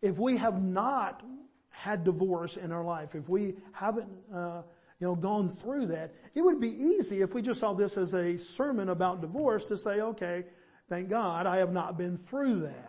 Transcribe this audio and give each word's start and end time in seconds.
If 0.00 0.18
we 0.18 0.36
have 0.36 0.62
not 0.62 1.24
had 1.70 2.04
divorce 2.04 2.56
in 2.56 2.70
our 2.70 2.84
life, 2.84 3.16
if 3.16 3.28
we 3.28 3.56
haven't, 3.72 4.08
uh, 4.32 4.62
you 5.00 5.08
know, 5.08 5.16
gone 5.16 5.48
through 5.48 5.86
that, 5.86 6.14
it 6.34 6.42
would 6.42 6.60
be 6.60 6.70
easy 6.70 7.20
if 7.20 7.34
we 7.34 7.42
just 7.42 7.58
saw 7.58 7.72
this 7.72 7.96
as 7.96 8.14
a 8.14 8.38
sermon 8.38 8.90
about 8.90 9.20
divorce 9.20 9.64
to 9.66 9.76
say, 9.76 10.00
okay, 10.00 10.44
thank 10.88 11.08
God 11.08 11.46
I 11.46 11.56
have 11.56 11.72
not 11.72 11.98
been 11.98 12.16
through 12.16 12.60
that. 12.60 12.87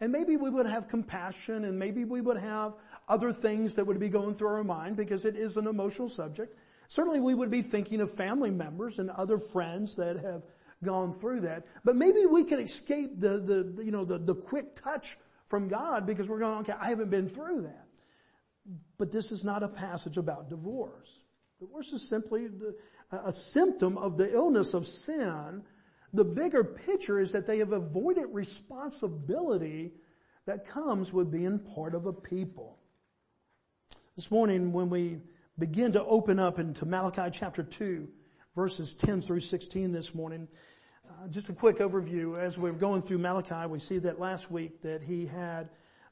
And 0.00 0.10
maybe 0.10 0.36
we 0.36 0.48
would 0.48 0.66
have 0.66 0.88
compassion 0.88 1.64
and 1.64 1.78
maybe 1.78 2.04
we 2.04 2.20
would 2.20 2.38
have 2.38 2.74
other 3.08 3.32
things 3.32 3.74
that 3.74 3.86
would 3.86 4.00
be 4.00 4.08
going 4.08 4.34
through 4.34 4.48
our 4.48 4.64
mind 4.64 4.96
because 4.96 5.26
it 5.26 5.36
is 5.36 5.56
an 5.58 5.66
emotional 5.66 6.08
subject. 6.08 6.56
Certainly 6.88 7.20
we 7.20 7.34
would 7.34 7.50
be 7.50 7.62
thinking 7.62 8.00
of 8.00 8.10
family 8.10 8.50
members 8.50 8.98
and 8.98 9.10
other 9.10 9.38
friends 9.38 9.96
that 9.96 10.16
have 10.16 10.42
gone 10.82 11.12
through 11.12 11.40
that. 11.40 11.66
But 11.84 11.96
maybe 11.96 12.24
we 12.24 12.44
could 12.44 12.60
escape 12.60 13.20
the, 13.20 13.38
the, 13.38 13.84
you 13.84 13.92
know, 13.92 14.04
the, 14.04 14.18
the 14.18 14.34
quick 14.34 14.74
touch 14.74 15.18
from 15.46 15.68
God 15.68 16.06
because 16.06 16.28
we're 16.28 16.38
going, 16.38 16.60
okay, 16.60 16.74
I 16.80 16.88
haven't 16.88 17.10
been 17.10 17.28
through 17.28 17.62
that. 17.62 17.86
But 18.96 19.12
this 19.12 19.32
is 19.32 19.44
not 19.44 19.62
a 19.62 19.68
passage 19.68 20.16
about 20.16 20.48
divorce. 20.48 21.24
Divorce 21.58 21.92
is 21.92 22.08
simply 22.08 22.46
the, 22.46 22.74
a 23.12 23.32
symptom 23.32 23.98
of 23.98 24.16
the 24.16 24.32
illness 24.32 24.72
of 24.72 24.86
sin 24.86 25.62
the 26.12 26.24
bigger 26.24 26.64
picture 26.64 27.18
is 27.18 27.32
that 27.32 27.46
they 27.46 27.58
have 27.58 27.72
avoided 27.72 28.26
responsibility 28.32 29.92
that 30.46 30.66
comes 30.66 31.12
with 31.12 31.30
being 31.30 31.58
part 31.58 31.94
of 31.94 32.06
a 32.06 32.12
people. 32.12 32.78
This 34.16 34.30
morning 34.30 34.72
when 34.72 34.90
we 34.90 35.18
begin 35.58 35.92
to 35.92 36.04
open 36.04 36.38
up 36.38 36.58
into 36.58 36.86
Malachi 36.86 37.30
chapter 37.32 37.62
2, 37.62 38.08
verses 38.54 38.94
10 38.94 39.22
through 39.22 39.40
16 39.40 39.92
this 39.92 40.14
morning, 40.14 40.48
uh, 41.08 41.28
just 41.28 41.48
a 41.48 41.52
quick 41.52 41.78
overview. 41.78 42.38
As 42.38 42.58
we're 42.58 42.72
going 42.72 43.02
through 43.02 43.18
Malachi, 43.18 43.66
we 43.68 43.78
see 43.78 43.98
that 43.98 44.18
last 44.18 44.50
week 44.50 44.82
that 44.82 45.02
he 45.02 45.26
had 45.26 45.68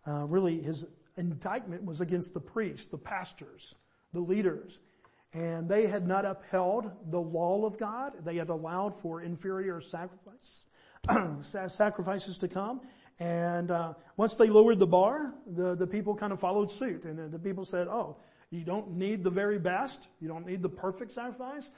uh, 0.06 0.26
really 0.26 0.60
his 0.60 0.86
indictment 1.16 1.84
was 1.84 2.00
against 2.00 2.34
the 2.34 2.40
priests, 2.40 2.86
the 2.86 2.98
pastors, 2.98 3.74
the 4.12 4.20
leaders 4.20 4.80
and 5.32 5.68
they 5.68 5.86
had 5.86 6.06
not 6.06 6.24
upheld 6.24 6.90
the 7.10 7.20
law 7.20 7.66
of 7.66 7.78
God. 7.78 8.14
They 8.24 8.36
had 8.36 8.48
allowed 8.48 8.94
for 8.94 9.20
inferior 9.20 9.80
sacrifice, 9.80 10.66
sacrifices 11.40 12.38
to 12.38 12.48
come. 12.48 12.80
And 13.20 13.70
uh, 13.70 13.94
once 14.16 14.36
they 14.36 14.48
lowered 14.48 14.78
the 14.78 14.86
bar, 14.86 15.34
the, 15.46 15.74
the 15.74 15.86
people 15.86 16.14
kind 16.14 16.32
of 16.32 16.40
followed 16.40 16.70
suit. 16.70 17.04
And 17.04 17.18
the, 17.18 17.28
the 17.28 17.38
people 17.38 17.64
said, 17.64 17.88
oh, 17.88 18.16
you 18.50 18.64
don't 18.64 18.92
need 18.92 19.22
the 19.22 19.30
very 19.30 19.58
best. 19.58 20.08
You 20.20 20.28
don't 20.28 20.46
need 20.46 20.62
the 20.62 20.68
perfect 20.68 21.12
sacrifice. 21.12 21.70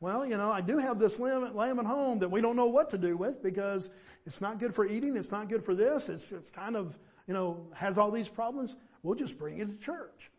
Well, 0.00 0.26
you 0.26 0.36
know, 0.36 0.50
I 0.50 0.60
do 0.60 0.78
have 0.78 0.98
this 0.98 1.18
lamb, 1.18 1.56
lamb 1.56 1.78
at 1.78 1.86
home 1.86 2.18
that 2.18 2.30
we 2.30 2.40
don't 2.40 2.56
know 2.56 2.66
what 2.66 2.90
to 2.90 2.98
do 2.98 3.16
with 3.16 3.42
because 3.42 3.90
it's 4.26 4.40
not 4.40 4.58
good 4.58 4.74
for 4.74 4.86
eating. 4.86 5.16
It's 5.16 5.32
not 5.32 5.48
good 5.48 5.64
for 5.64 5.74
this. 5.74 6.08
It's, 6.08 6.30
it's 6.30 6.50
kind 6.50 6.76
of, 6.76 6.98
you 7.26 7.34
know, 7.34 7.66
has 7.74 7.96
all 7.96 8.10
these 8.10 8.28
problems. 8.28 8.76
We'll 9.02 9.16
just 9.16 9.38
bring 9.38 9.58
it 9.58 9.70
to 9.70 9.76
church. 9.78 10.30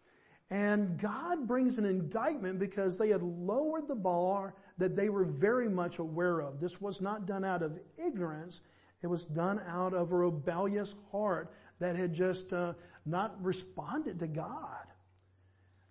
And 0.51 0.97
God 0.97 1.47
brings 1.47 1.77
an 1.77 1.85
indictment 1.85 2.57
because 2.57 2.97
they 2.97 3.09
had 3.09 3.21
lowered 3.21 3.87
the 3.87 3.95
bar 3.95 4.55
that 4.79 4.95
they 4.95 5.09
were 5.09 5.25
very 5.25 5.69
much 5.69 5.99
aware 5.99 6.41
of. 6.41 6.59
This 6.59 6.81
was 6.81 7.01
not 7.01 7.27
done 7.27 7.45
out 7.45 7.61
of 7.61 7.79
ignorance. 8.03 8.61
It 9.01 9.07
was 9.07 9.25
done 9.27 9.61
out 9.67 9.93
of 9.93 10.11
a 10.11 10.17
rebellious 10.17 10.95
heart 11.11 11.53
that 11.79 11.95
had 11.95 12.13
just 12.13 12.51
uh, 12.51 12.73
not 13.05 13.43
responded 13.43 14.19
to 14.19 14.27
God. 14.27 14.85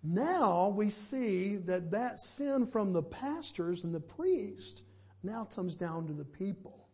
Now 0.03 0.69
we 0.69 0.91
see 0.91 1.57
that 1.57 1.91
that 1.93 2.19
sin 2.19 2.67
from 2.67 2.93
the 2.93 3.03
pastors 3.03 3.85
and 3.85 3.95
the 3.95 4.01
priests 4.01 4.83
now 5.23 5.45
comes 5.45 5.77
down 5.77 6.07
to 6.07 6.13
the 6.13 6.25
people. 6.25 6.89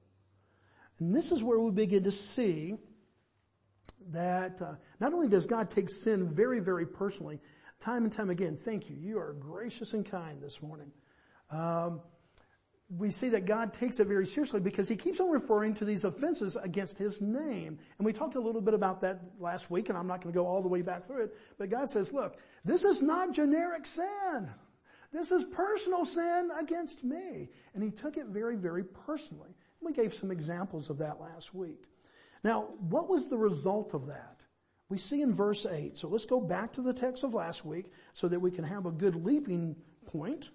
And 0.99 1.15
this 1.15 1.33
is 1.33 1.43
where 1.43 1.59
we 1.59 1.71
begin 1.71 2.05
to 2.05 2.11
see 2.11 2.77
that 4.13 4.61
uh, 4.61 4.75
not 5.01 5.13
only 5.13 5.29
does 5.29 5.47
God 5.47 5.71
take 5.71 5.89
sin 5.91 6.29
very, 6.29 6.61
very 6.61 6.87
personally, 6.87 7.41
time 7.81 8.05
and 8.05 8.13
time 8.13 8.31
again, 8.31 8.57
thank 8.57 8.91
you. 8.91 8.97
You 8.97 9.19
are 9.19 9.33
gracious 9.35 9.95
and 9.95 10.09
kind 10.09 10.43
this 10.43 10.63
morning. 10.63 10.91
Um, 11.51 12.01
we 12.91 13.11
see 13.11 13.31
that 13.31 13.47
God 13.47 13.73
takes 13.73 13.99
it 13.99 14.07
very 14.07 14.27
seriously 14.27 14.61
because 14.61 14.89
he 14.89 14.97
keeps 14.97 15.19
on 15.19 15.31
referring 15.31 15.75
to 15.75 15.85
these 15.85 16.05
offenses 16.05 16.57
against 16.57 16.99
his 16.99 17.21
name. 17.21 17.79
And 17.99 18.07
we 18.07 18.13
talked 18.13 18.37
a 18.37 18.41
little 18.41 18.61
bit 18.61 18.75
about 18.75 19.01
that 19.01 19.21
last 19.39 19.71
week 19.71 19.89
and 19.89 19.97
I'm 19.97 20.07
not 20.07 20.21
going 20.21 20.33
to 20.33 20.39
go 20.39 20.47
all 20.47 20.63
the 20.63 20.69
way 20.69 20.83
back 20.83 21.03
through 21.03 21.25
it. 21.25 21.37
But 21.59 21.71
God 21.71 21.89
says, 21.89 22.13
look, 22.13 22.39
this 22.65 22.85
is 22.85 23.01
not 23.01 23.33
generic 23.33 23.87
sin. 23.87 24.51
This 25.13 25.33
is 25.33 25.45
personal 25.45 26.05
sin 26.05 26.51
against 26.59 27.05
me. 27.05 27.49
And 27.75 27.83
he 27.83 27.91
took 27.91 28.17
it 28.17 28.27
very, 28.27 28.57
very 28.57 28.85
personally. 28.85 29.55
And 29.81 29.87
we 29.87 29.93
gave 29.93 30.13
some 30.13 30.31
examples 30.31 30.91
of 30.91 30.99
that 30.99 31.21
last 31.21 31.55
week. 31.55 31.87
Now, 32.45 32.69
what 32.79 33.09
was 33.09 33.29
the 33.29 33.39
result 33.39 33.95
of 33.95 34.07
that? 34.07 34.43
We 34.91 34.99
see 34.99 35.23
in 35.23 35.33
verse 35.33 35.65
8. 35.65 35.97
So 35.97 36.09
let's 36.09 36.27
go 36.27 36.41
back 36.41 36.75
to 36.75 36.83
the 36.83 36.93
text 36.93 37.25
of 37.25 37.33
last 37.33 37.65
week 37.65 37.87
so 38.13 38.29
that 38.29 38.39
we 38.39 38.51
can 38.51 38.65
have 38.65 38.85
a 38.85 38.93
good 38.93 39.17
leaping 39.17 39.77
point, 40.07 40.51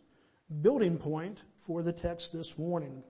building 0.62 1.00
point 1.00 1.44
for 1.58 1.82
the 1.82 1.92
text 1.92 2.32
this 2.32 2.58
morning. 2.58 3.04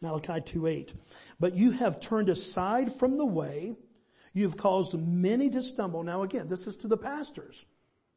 Malachi 0.00 0.40
2:8. 0.40 0.92
But 1.40 1.56
you 1.56 1.72
have 1.72 2.00
turned 2.00 2.28
aside 2.28 2.92
from 2.92 3.18
the 3.18 3.26
way, 3.26 3.76
you 4.32 4.44
have 4.44 4.56
caused 4.56 4.94
many 4.94 5.50
to 5.50 5.62
stumble. 5.62 6.04
Now 6.04 6.22
again, 6.22 6.48
this 6.48 6.66
is 6.66 6.76
to 6.78 6.88
the 6.88 6.96
pastors. 6.96 7.66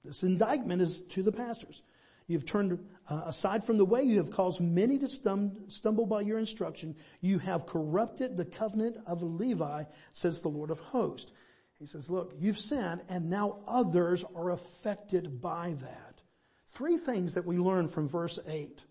This 0.03 0.23
indictment 0.23 0.81
is 0.81 1.01
to 1.07 1.23
the 1.23 1.31
pastors. 1.31 1.81
You've 2.27 2.45
turned 2.45 2.79
uh, 3.09 3.23
aside 3.25 3.63
from 3.63 3.77
the 3.77 3.85
way. 3.85 4.01
You 4.01 4.17
have 4.17 4.31
caused 4.31 4.59
many 4.59 4.97
to 4.99 5.05
stum- 5.05 5.71
stumble 5.71 6.07
by 6.07 6.21
your 6.21 6.39
instruction. 6.39 6.95
You 7.21 7.37
have 7.39 7.67
corrupted 7.67 8.35
the 8.35 8.45
covenant 8.45 8.97
of 9.05 9.21
Levi, 9.21 9.83
says 10.11 10.41
the 10.41 10.49
Lord 10.49 10.71
of 10.71 10.79
hosts. 10.79 11.31
He 11.79 11.85
says, 11.85 12.09
look, 12.09 12.33
you've 12.39 12.57
sinned 12.57 13.01
and 13.09 13.29
now 13.29 13.59
others 13.67 14.25
are 14.35 14.51
affected 14.51 15.41
by 15.41 15.75
that. 15.81 16.21
Three 16.67 16.97
things 16.97 17.35
that 17.35 17.45
we 17.45 17.57
learn 17.57 17.87
from 17.87 18.07
verse 18.07 18.39
8. 18.47 18.83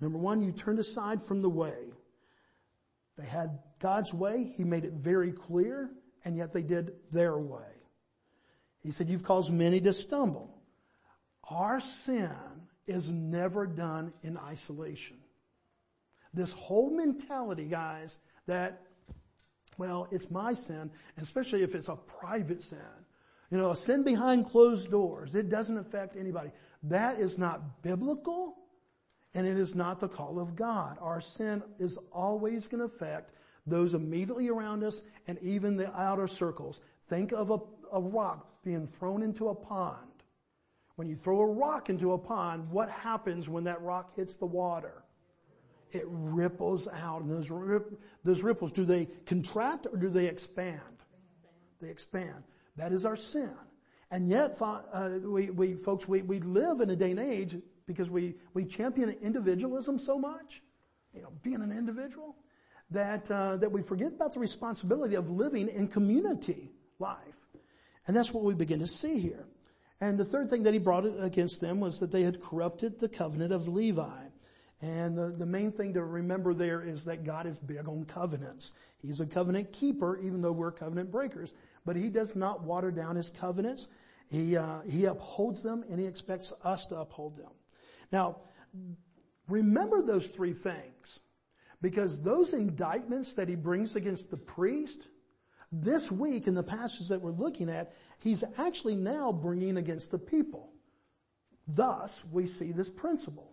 Number 0.00 0.18
one, 0.18 0.42
you 0.42 0.52
turned 0.52 0.78
aside 0.78 1.22
from 1.22 1.42
the 1.42 1.48
way. 1.48 1.92
They 3.18 3.26
had 3.26 3.58
God's 3.78 4.14
way. 4.14 4.44
He 4.44 4.64
made 4.64 4.84
it 4.84 4.92
very 4.92 5.32
clear 5.32 5.90
and 6.24 6.36
yet 6.36 6.52
they 6.52 6.62
did 6.62 6.92
their 7.10 7.36
way. 7.36 7.66
He 8.82 8.92
said, 8.92 9.08
you've 9.08 9.24
caused 9.24 9.52
many 9.52 9.80
to 9.80 9.92
stumble. 9.92 10.62
Our 11.50 11.80
sin 11.80 12.36
is 12.86 13.10
never 13.10 13.66
done 13.66 14.12
in 14.22 14.36
isolation. 14.36 15.16
This 16.34 16.52
whole 16.52 16.90
mentality, 16.90 17.66
guys, 17.66 18.18
that, 18.46 18.82
well, 19.78 20.08
it's 20.10 20.30
my 20.30 20.54
sin, 20.54 20.90
especially 21.20 21.62
if 21.62 21.74
it's 21.74 21.88
a 21.88 21.96
private 21.96 22.62
sin. 22.62 22.78
You 23.50 23.58
know, 23.58 23.70
a 23.70 23.76
sin 23.76 24.02
behind 24.02 24.48
closed 24.48 24.90
doors. 24.90 25.34
It 25.34 25.50
doesn't 25.50 25.76
affect 25.76 26.16
anybody. 26.16 26.50
That 26.84 27.18
is 27.18 27.38
not 27.38 27.82
biblical, 27.82 28.56
and 29.34 29.46
it 29.46 29.56
is 29.56 29.74
not 29.74 30.00
the 30.00 30.08
call 30.08 30.38
of 30.38 30.56
God. 30.56 30.96
Our 31.00 31.20
sin 31.20 31.62
is 31.78 31.98
always 32.10 32.66
going 32.66 32.80
to 32.80 32.86
affect 32.86 33.32
those 33.66 33.94
immediately 33.94 34.48
around 34.48 34.82
us 34.82 35.02
and 35.26 35.38
even 35.42 35.76
the 35.76 35.94
outer 35.94 36.26
circles. 36.26 36.80
Think 37.08 37.32
of 37.32 37.50
a, 37.50 37.58
a 37.92 38.00
rock 38.00 38.62
being 38.64 38.86
thrown 38.86 39.22
into 39.22 39.48
a 39.48 39.54
pond. 39.54 40.11
When 41.02 41.08
you 41.08 41.16
throw 41.16 41.40
a 41.40 41.46
rock 41.46 41.90
into 41.90 42.12
a 42.12 42.18
pond, 42.18 42.70
what 42.70 42.88
happens 42.88 43.48
when 43.48 43.64
that 43.64 43.82
rock 43.82 44.14
hits 44.14 44.36
the 44.36 44.46
water? 44.46 45.02
It 45.90 46.04
ripples 46.06 46.86
out. 46.86 47.22
And 47.22 47.28
those, 47.28 47.50
rip, 47.50 48.00
those 48.22 48.44
ripples, 48.44 48.70
do 48.70 48.84
they 48.84 49.06
contract 49.26 49.88
or 49.92 49.98
do 49.98 50.08
they 50.08 50.26
expand? 50.26 50.78
They 51.80 51.88
expand. 51.88 52.44
That 52.76 52.92
is 52.92 53.04
our 53.04 53.16
sin. 53.16 53.52
And 54.12 54.28
yet, 54.28 54.56
uh, 54.60 55.18
we, 55.24 55.50
we, 55.50 55.74
folks, 55.74 56.06
we, 56.06 56.22
we 56.22 56.38
live 56.38 56.80
in 56.80 56.88
a 56.88 56.94
day 56.94 57.10
and 57.10 57.18
age 57.18 57.56
because 57.84 58.08
we, 58.08 58.36
we 58.54 58.64
champion 58.64 59.10
individualism 59.10 59.98
so 59.98 60.20
much, 60.20 60.62
you 61.12 61.20
know, 61.20 61.32
being 61.42 61.62
an 61.62 61.72
individual, 61.76 62.36
that, 62.92 63.28
uh, 63.28 63.56
that 63.56 63.72
we 63.72 63.82
forget 63.82 64.12
about 64.12 64.34
the 64.34 64.38
responsibility 64.38 65.16
of 65.16 65.28
living 65.28 65.66
in 65.66 65.88
community 65.88 66.70
life. 67.00 67.48
And 68.06 68.16
that's 68.16 68.32
what 68.32 68.44
we 68.44 68.54
begin 68.54 68.78
to 68.78 68.86
see 68.86 69.18
here. 69.18 69.48
And 70.02 70.18
the 70.18 70.24
third 70.24 70.50
thing 70.50 70.64
that 70.64 70.72
he 70.72 70.80
brought 70.80 71.06
against 71.20 71.60
them 71.60 71.78
was 71.78 72.00
that 72.00 72.10
they 72.10 72.22
had 72.22 72.42
corrupted 72.42 72.98
the 72.98 73.08
covenant 73.08 73.52
of 73.52 73.68
Levi. 73.68 74.24
And 74.80 75.16
the, 75.16 75.28
the 75.28 75.46
main 75.46 75.70
thing 75.70 75.94
to 75.94 76.02
remember 76.02 76.54
there 76.54 76.82
is 76.82 77.04
that 77.04 77.22
God 77.22 77.46
is 77.46 77.60
big 77.60 77.86
on 77.86 78.04
covenants. 78.06 78.72
He's 79.00 79.20
a 79.20 79.26
covenant 79.26 79.72
keeper, 79.72 80.18
even 80.18 80.42
though 80.42 80.50
we're 80.50 80.72
covenant 80.72 81.12
breakers. 81.12 81.54
But 81.86 81.94
he 81.94 82.08
does 82.08 82.34
not 82.34 82.64
water 82.64 82.90
down 82.90 83.14
his 83.14 83.30
covenants. 83.30 83.86
He, 84.28 84.56
uh, 84.56 84.80
he 84.80 85.04
upholds 85.04 85.62
them 85.62 85.84
and 85.88 86.00
he 86.00 86.06
expects 86.06 86.52
us 86.64 86.86
to 86.86 86.96
uphold 86.96 87.36
them. 87.36 87.52
Now, 88.10 88.38
remember 89.48 90.02
those 90.02 90.26
three 90.26 90.52
things. 90.52 91.20
Because 91.80 92.20
those 92.22 92.54
indictments 92.54 93.34
that 93.34 93.48
he 93.48 93.54
brings 93.54 93.94
against 93.94 94.32
the 94.32 94.36
priest, 94.36 95.06
this 95.72 96.10
week 96.12 96.46
in 96.46 96.54
the 96.54 96.62
passage 96.62 97.08
that 97.08 97.20
we're 97.20 97.30
looking 97.30 97.68
at, 97.68 97.92
he's 98.22 98.44
actually 98.58 98.94
now 98.94 99.32
bringing 99.32 99.76
against 99.76 100.10
the 100.10 100.18
people. 100.18 100.72
Thus, 101.66 102.24
we 102.30 102.46
see 102.46 102.72
this 102.72 102.88
principle 102.88 103.52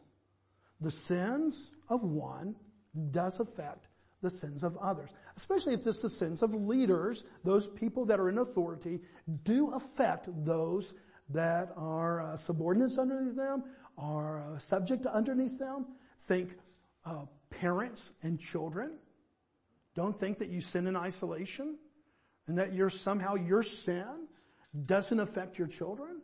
the 0.81 0.91
sins 0.91 1.71
of 1.89 2.03
one 2.03 2.55
does 3.11 3.39
affect 3.39 3.87
the 4.21 4.29
sins 4.29 4.63
of 4.63 4.77
others. 4.77 5.09
Especially 5.35 5.73
if 5.73 5.85
it's 5.85 6.01
the 6.01 6.09
sins 6.09 6.41
of 6.41 6.53
leaders, 6.53 7.23
those 7.43 7.69
people 7.69 8.05
that 8.05 8.19
are 8.19 8.29
in 8.29 8.37
authority 8.37 8.99
do 9.43 9.71
affect 9.71 10.27
those 10.45 10.93
that 11.29 11.71
are 11.75 12.21
uh, 12.21 12.35
subordinates 12.37 12.97
underneath 12.97 13.35
them, 13.35 13.63
are 13.97 14.41
uh, 14.41 14.59
subject 14.59 15.05
underneath 15.05 15.59
them. 15.59 15.85
Think 16.21 16.55
uh, 17.05 17.25
parents 17.49 18.11
and 18.23 18.39
children. 18.39 18.97
Don't 19.95 20.17
think 20.17 20.37
that 20.39 20.49
you 20.49 20.61
sin 20.61 20.87
in 20.87 20.95
isolation 20.95 21.77
and 22.47 22.57
that 22.57 22.73
you're 22.73 22.89
somehow 22.89 23.35
your 23.35 23.63
sin 23.63 24.28
doesn't 24.85 25.19
affect 25.19 25.57
your 25.57 25.67
children. 25.67 26.21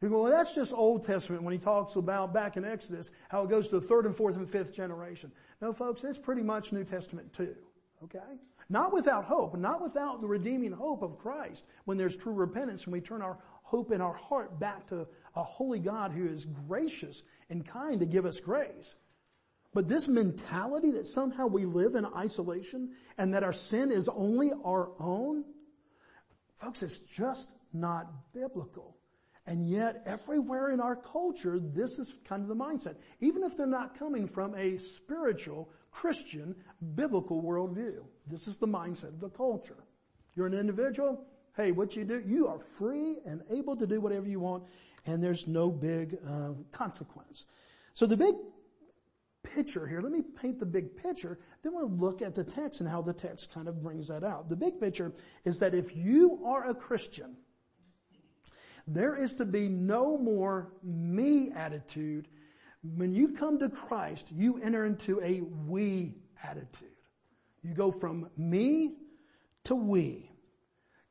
You 0.00 0.08
go, 0.08 0.24
well, 0.24 0.32
that's 0.32 0.54
just 0.54 0.72
Old 0.72 1.06
Testament 1.06 1.44
when 1.44 1.52
he 1.52 1.58
talks 1.58 1.94
about 1.94 2.34
back 2.34 2.56
in 2.56 2.64
Exodus, 2.64 3.12
how 3.28 3.44
it 3.44 3.50
goes 3.50 3.68
to 3.68 3.78
the 3.78 3.86
third 3.86 4.04
and 4.04 4.14
fourth 4.14 4.36
and 4.36 4.48
fifth 4.48 4.74
generation. 4.74 5.30
No, 5.60 5.72
folks, 5.72 6.02
it's 6.02 6.18
pretty 6.18 6.42
much 6.42 6.72
New 6.72 6.82
Testament 6.82 7.32
too. 7.32 7.54
Okay? 8.02 8.18
Not 8.68 8.92
without 8.92 9.24
hope, 9.24 9.56
not 9.56 9.80
without 9.80 10.20
the 10.20 10.26
redeeming 10.26 10.72
hope 10.72 11.02
of 11.02 11.18
Christ 11.18 11.66
when 11.84 11.98
there's 11.98 12.16
true 12.16 12.32
repentance 12.32 12.84
and 12.84 12.92
we 12.92 13.00
turn 13.00 13.22
our 13.22 13.38
hope 13.62 13.92
in 13.92 14.00
our 14.00 14.14
heart 14.14 14.58
back 14.58 14.88
to 14.88 15.06
a 15.36 15.42
holy 15.42 15.78
God 15.78 16.12
who 16.12 16.26
is 16.26 16.46
gracious 16.46 17.22
and 17.48 17.64
kind 17.64 18.00
to 18.00 18.06
give 18.06 18.26
us 18.26 18.40
grace. 18.40 18.96
But 19.72 19.88
this 19.88 20.08
mentality 20.08 20.92
that 20.92 21.06
somehow 21.06 21.46
we 21.46 21.64
live 21.64 21.94
in 21.94 22.04
isolation 22.04 22.90
and 23.18 23.34
that 23.34 23.44
our 23.44 23.52
sin 23.52 23.90
is 23.90 24.08
only 24.08 24.50
our 24.64 24.90
own, 24.98 25.44
folks, 26.56 26.82
it's 26.82 27.16
just 27.16 27.52
not 27.72 28.32
biblical. 28.32 28.96
And 29.46 29.68
yet, 29.68 30.02
everywhere 30.06 30.70
in 30.70 30.80
our 30.80 30.94
culture, 30.94 31.58
this 31.58 31.98
is 31.98 32.14
kind 32.24 32.42
of 32.42 32.48
the 32.48 32.54
mindset. 32.54 32.96
Even 33.20 33.42
if 33.42 33.56
they're 33.56 33.66
not 33.66 33.98
coming 33.98 34.26
from 34.26 34.54
a 34.54 34.78
spiritual, 34.78 35.68
Christian, 35.90 36.54
biblical 36.94 37.42
worldview. 37.42 38.04
This 38.26 38.46
is 38.46 38.56
the 38.58 38.68
mindset 38.68 39.08
of 39.08 39.20
the 39.20 39.30
culture. 39.30 39.84
You're 40.36 40.46
an 40.46 40.54
individual. 40.54 41.26
Hey, 41.56 41.72
what 41.72 41.96
you 41.96 42.04
do, 42.04 42.22
you 42.24 42.46
are 42.46 42.58
free 42.58 43.16
and 43.26 43.42
able 43.50 43.76
to 43.76 43.86
do 43.86 44.00
whatever 44.00 44.26
you 44.26 44.40
want, 44.40 44.64
and 45.06 45.22
there's 45.22 45.46
no 45.46 45.70
big 45.70 46.16
uh, 46.26 46.52
consequence. 46.70 47.44
So 47.94 48.06
the 48.06 48.16
big 48.16 48.34
picture 49.42 49.86
here, 49.86 50.00
let 50.00 50.12
me 50.12 50.22
paint 50.22 50.60
the 50.60 50.66
big 50.66 50.96
picture, 50.96 51.38
then 51.62 51.74
we'll 51.74 51.90
look 51.90 52.22
at 52.22 52.34
the 52.34 52.44
text 52.44 52.80
and 52.80 52.88
how 52.88 53.02
the 53.02 53.12
text 53.12 53.52
kind 53.52 53.68
of 53.68 53.82
brings 53.82 54.08
that 54.08 54.24
out. 54.24 54.48
The 54.48 54.56
big 54.56 54.80
picture 54.80 55.12
is 55.44 55.58
that 55.58 55.74
if 55.74 55.94
you 55.94 56.42
are 56.46 56.70
a 56.70 56.74
Christian, 56.74 57.36
there 58.86 59.16
is 59.16 59.34
to 59.36 59.44
be 59.44 59.68
no 59.68 60.16
more 60.18 60.72
me 60.82 61.50
attitude. 61.54 62.28
When 62.82 63.12
you 63.12 63.28
come 63.28 63.58
to 63.60 63.68
Christ, 63.68 64.32
you 64.32 64.60
enter 64.62 64.84
into 64.84 65.20
a 65.20 65.40
we 65.40 66.14
attitude. 66.42 66.88
You 67.62 67.74
go 67.74 67.90
from 67.90 68.28
me 68.36 68.96
to 69.64 69.74
we. 69.74 70.30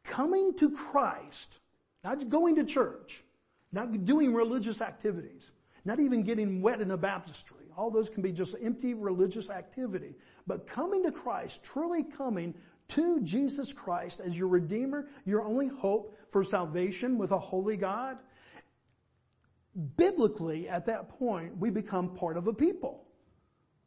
Coming 0.03 0.53
to 0.57 0.71
Christ, 0.71 1.59
not 2.03 2.27
going 2.27 2.55
to 2.55 2.65
church, 2.65 3.23
not 3.71 4.05
doing 4.05 4.33
religious 4.33 4.81
activities, 4.81 5.51
not 5.85 5.99
even 5.99 6.23
getting 6.23 6.61
wet 6.61 6.81
in 6.81 6.91
a 6.91 6.97
baptistry. 6.97 7.57
All 7.77 7.89
those 7.89 8.09
can 8.09 8.21
be 8.21 8.31
just 8.31 8.55
empty 8.61 8.93
religious 8.93 9.49
activity. 9.49 10.15
But 10.45 10.67
coming 10.67 11.03
to 11.03 11.11
Christ, 11.11 11.63
truly 11.63 12.03
coming 12.03 12.53
to 12.91 13.21
Jesus 13.21 13.73
Christ 13.73 14.19
as 14.19 14.37
your 14.37 14.47
Redeemer, 14.47 15.07
your 15.25 15.43
only 15.43 15.67
hope 15.67 16.15
for 16.29 16.43
salvation 16.43 17.17
with 17.17 17.31
a 17.31 17.37
holy 17.37 17.77
God, 17.77 18.17
biblically 19.97 20.67
at 20.67 20.85
that 20.85 21.09
point, 21.09 21.57
we 21.57 21.69
become 21.69 22.15
part 22.15 22.37
of 22.37 22.47
a 22.47 22.53
people, 22.53 23.05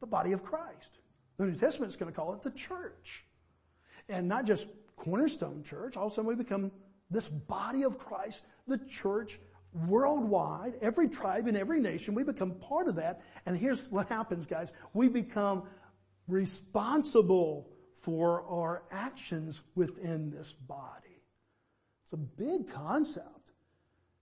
the 0.01 0.07
body 0.07 0.33
of 0.33 0.43
Christ. 0.43 0.99
The 1.37 1.47
New 1.47 1.57
Testament 1.57 1.91
is 1.91 1.97
going 1.97 2.13
to 2.13 2.17
call 2.17 2.33
it 2.35 2.43
the 2.43 2.51
church. 2.51 3.25
And 4.09 4.29
not 4.29 4.47
just 4.47 4.69
Cornerstone 4.97 5.63
Church, 5.63 5.97
all 5.97 6.07
of 6.07 6.13
a 6.13 6.15
sudden 6.15 6.29
we 6.29 6.37
become 6.37 6.71
this 7.11 7.29
body 7.29 7.83
of 7.83 7.99
Christ, 7.99 8.45
the 8.67 8.79
church 8.79 9.39
worldwide, 9.75 10.75
every 10.81 11.09
tribe 11.09 11.49
in 11.49 11.57
every 11.57 11.81
nation, 11.81 12.15
we 12.15 12.23
become 12.23 12.53
part 12.53 12.89
of 12.89 12.97
that. 12.97 13.23
And 13.45 13.57
here's 13.57 13.89
what 13.91 14.09
happens, 14.09 14.47
guys. 14.47 14.73
We 14.93 15.09
become 15.09 15.65
responsible 16.29 17.74
for 17.95 18.45
our 18.49 18.83
actions 18.91 19.63
within 19.75 20.31
this 20.31 20.53
body. 20.53 21.23
It's 22.05 22.13
a 22.13 22.17
big 22.17 22.69
concept. 22.71 23.29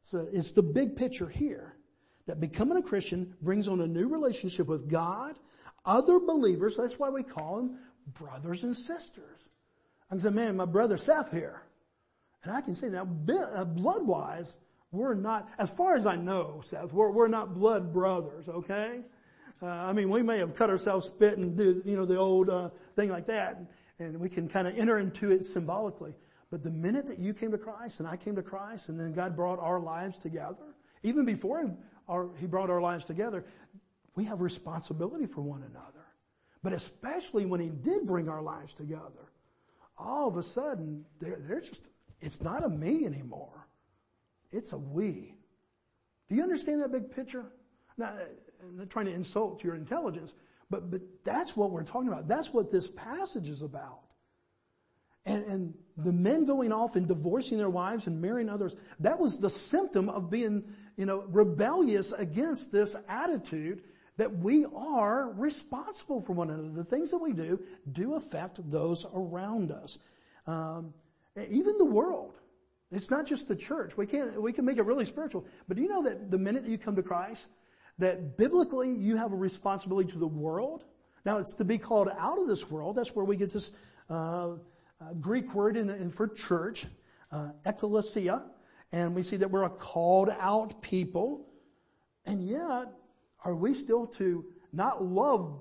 So 0.02 0.26
it's 0.32 0.52
the 0.52 0.62
big 0.62 0.96
picture 0.96 1.28
here 1.28 1.76
that 2.26 2.40
becoming 2.40 2.76
a 2.78 2.82
Christian 2.82 3.34
brings 3.40 3.68
on 3.68 3.80
a 3.80 3.86
new 3.86 4.08
relationship 4.08 4.68
with 4.68 4.90
God, 4.90 5.34
other 5.84 6.20
believers. 6.20 6.76
That's 6.76 6.98
why 6.98 7.10
we 7.10 7.22
call 7.22 7.56
them 7.56 7.78
brothers 8.06 8.62
and 8.62 8.76
sisters. 8.76 9.48
I'm 10.10 10.20
saying, 10.20 10.34
man, 10.34 10.56
my 10.56 10.66
brother 10.66 10.96
Seth 10.96 11.32
here. 11.32 11.62
And 12.44 12.52
I 12.52 12.60
can 12.60 12.74
say 12.74 12.88
now, 12.88 13.02
uh, 13.02 13.64
blood 13.64 14.06
wise, 14.06 14.56
we're 14.90 15.14
not, 15.14 15.48
as 15.58 15.70
far 15.70 15.94
as 15.94 16.06
I 16.06 16.16
know, 16.16 16.60
Seth, 16.64 16.92
we're, 16.92 17.10
we're 17.10 17.28
not 17.28 17.54
blood 17.54 17.92
brothers, 17.92 18.48
okay? 18.48 19.04
Uh, 19.62 19.66
I 19.66 19.92
mean, 19.92 20.10
we 20.10 20.22
may 20.22 20.38
have 20.38 20.56
cut 20.56 20.70
ourselves 20.70 21.06
spit 21.06 21.38
and 21.38 21.56
do, 21.56 21.80
you 21.84 21.96
know, 21.96 22.04
the 22.04 22.18
old 22.18 22.50
uh, 22.50 22.70
thing 22.96 23.10
like 23.10 23.26
that, 23.26 23.58
and, 24.00 24.18
we 24.18 24.28
can 24.28 24.48
kind 24.48 24.66
of 24.66 24.76
enter 24.76 24.98
into 24.98 25.30
it 25.30 25.44
symbolically. 25.44 26.16
But 26.50 26.64
the 26.64 26.70
minute 26.70 27.06
that 27.06 27.20
you 27.20 27.32
came 27.32 27.52
to 27.52 27.58
Christ 27.58 28.00
and 28.00 28.08
I 28.08 28.16
came 28.16 28.34
to 28.34 28.42
Christ, 28.42 28.88
and 28.88 28.98
then 28.98 29.12
God 29.12 29.36
brought 29.36 29.60
our 29.60 29.78
lives 29.78 30.18
together, 30.18 30.74
even 31.04 31.24
before 31.24 31.72
our, 32.08 32.28
He 32.40 32.46
brought 32.46 32.70
our 32.70 32.80
lives 32.80 33.04
together, 33.04 33.44
we 34.16 34.24
have 34.24 34.40
responsibility 34.40 35.26
for 35.26 35.42
one 35.42 35.62
another. 35.62 36.06
But 36.64 36.72
especially 36.72 37.46
when 37.46 37.60
He 37.60 37.68
did 37.68 38.04
bring 38.04 38.28
our 38.28 38.42
lives 38.42 38.74
together, 38.74 39.30
all 39.96 40.28
of 40.28 40.36
a 40.36 40.42
sudden, 40.42 41.04
they're, 41.20 41.38
they're 41.38 41.60
just, 41.60 41.88
it's 42.20 42.42
not 42.42 42.64
a 42.64 42.68
me 42.68 43.06
anymore. 43.06 43.68
It's 44.50 44.72
a 44.72 44.78
we. 44.78 45.36
Do 46.28 46.34
you 46.34 46.42
understand 46.42 46.82
that 46.82 46.90
big 46.90 47.14
picture? 47.14 47.46
Now, 47.96 48.16
I'm 48.62 48.76
not 48.76 48.90
trying 48.90 49.06
to 49.06 49.12
insult 49.12 49.64
your 49.64 49.74
intelligence, 49.74 50.34
but, 50.70 50.90
but 50.90 51.00
that's 51.24 51.56
what 51.56 51.70
we're 51.70 51.84
talking 51.84 52.08
about. 52.08 52.28
That's 52.28 52.52
what 52.52 52.70
this 52.70 52.88
passage 52.88 53.48
is 53.48 53.62
about. 53.62 54.00
And, 55.24 55.44
and 55.44 55.74
the 55.96 56.12
men 56.12 56.44
going 56.46 56.72
off 56.72 56.96
and 56.96 57.06
divorcing 57.06 57.58
their 57.58 57.70
wives 57.70 58.06
and 58.06 58.20
marrying 58.20 58.48
others, 58.48 58.74
that 59.00 59.18
was 59.18 59.38
the 59.38 59.50
symptom 59.50 60.08
of 60.08 60.30
being, 60.30 60.64
you 60.96 61.06
know, 61.06 61.24
rebellious 61.28 62.12
against 62.12 62.72
this 62.72 62.96
attitude 63.08 63.82
that 64.16 64.36
we 64.38 64.66
are 64.74 65.32
responsible 65.32 66.20
for 66.20 66.32
one 66.32 66.50
another. 66.50 66.70
The 66.70 66.84
things 66.84 67.10
that 67.12 67.18
we 67.18 67.32
do 67.32 67.60
do 67.90 68.14
affect 68.14 68.58
those 68.70 69.06
around 69.14 69.70
us. 69.70 69.98
Um, 70.46 70.92
even 71.48 71.78
the 71.78 71.86
world. 71.86 72.34
It's 72.90 73.10
not 73.10 73.26
just 73.26 73.48
the 73.48 73.56
church. 73.56 73.96
We 73.96 74.06
can 74.06 74.42
we 74.42 74.52
can 74.52 74.66
make 74.66 74.76
it 74.76 74.84
really 74.84 75.06
spiritual. 75.06 75.46
But 75.66 75.78
do 75.78 75.82
you 75.82 75.88
know 75.88 76.02
that 76.02 76.30
the 76.30 76.36
minute 76.36 76.64
that 76.64 76.70
you 76.70 76.76
come 76.76 76.96
to 76.96 77.02
Christ, 77.02 77.48
that 77.98 78.36
biblically 78.36 78.90
you 78.90 79.16
have 79.16 79.32
a 79.32 79.36
responsibility 79.36 80.10
to 80.12 80.18
the 80.18 80.26
world? 80.26 80.84
Now 81.24 81.38
it's 81.38 81.54
to 81.54 81.64
be 81.64 81.78
called 81.78 82.08
out 82.18 82.38
of 82.38 82.48
this 82.48 82.70
world. 82.70 82.96
That's 82.96 83.14
where 83.14 83.24
we 83.24 83.36
get 83.36 83.52
this 83.52 83.70
uh, 84.10 84.52
uh, 84.52 84.56
Greek 85.20 85.54
word 85.54 85.76
in, 85.76 85.88
in 85.90 86.10
for 86.10 86.28
church, 86.28 86.86
uh, 87.30 87.50
ecclesia, 87.64 88.44
and 88.92 89.14
we 89.14 89.22
see 89.22 89.36
that 89.36 89.50
we're 89.50 89.64
a 89.64 89.70
called 89.70 90.30
out 90.38 90.82
people. 90.82 91.48
And 92.26 92.46
yet, 92.46 92.86
are 93.44 93.54
we 93.54 93.74
still 93.74 94.06
to 94.06 94.44
not 94.72 95.04
love 95.04 95.60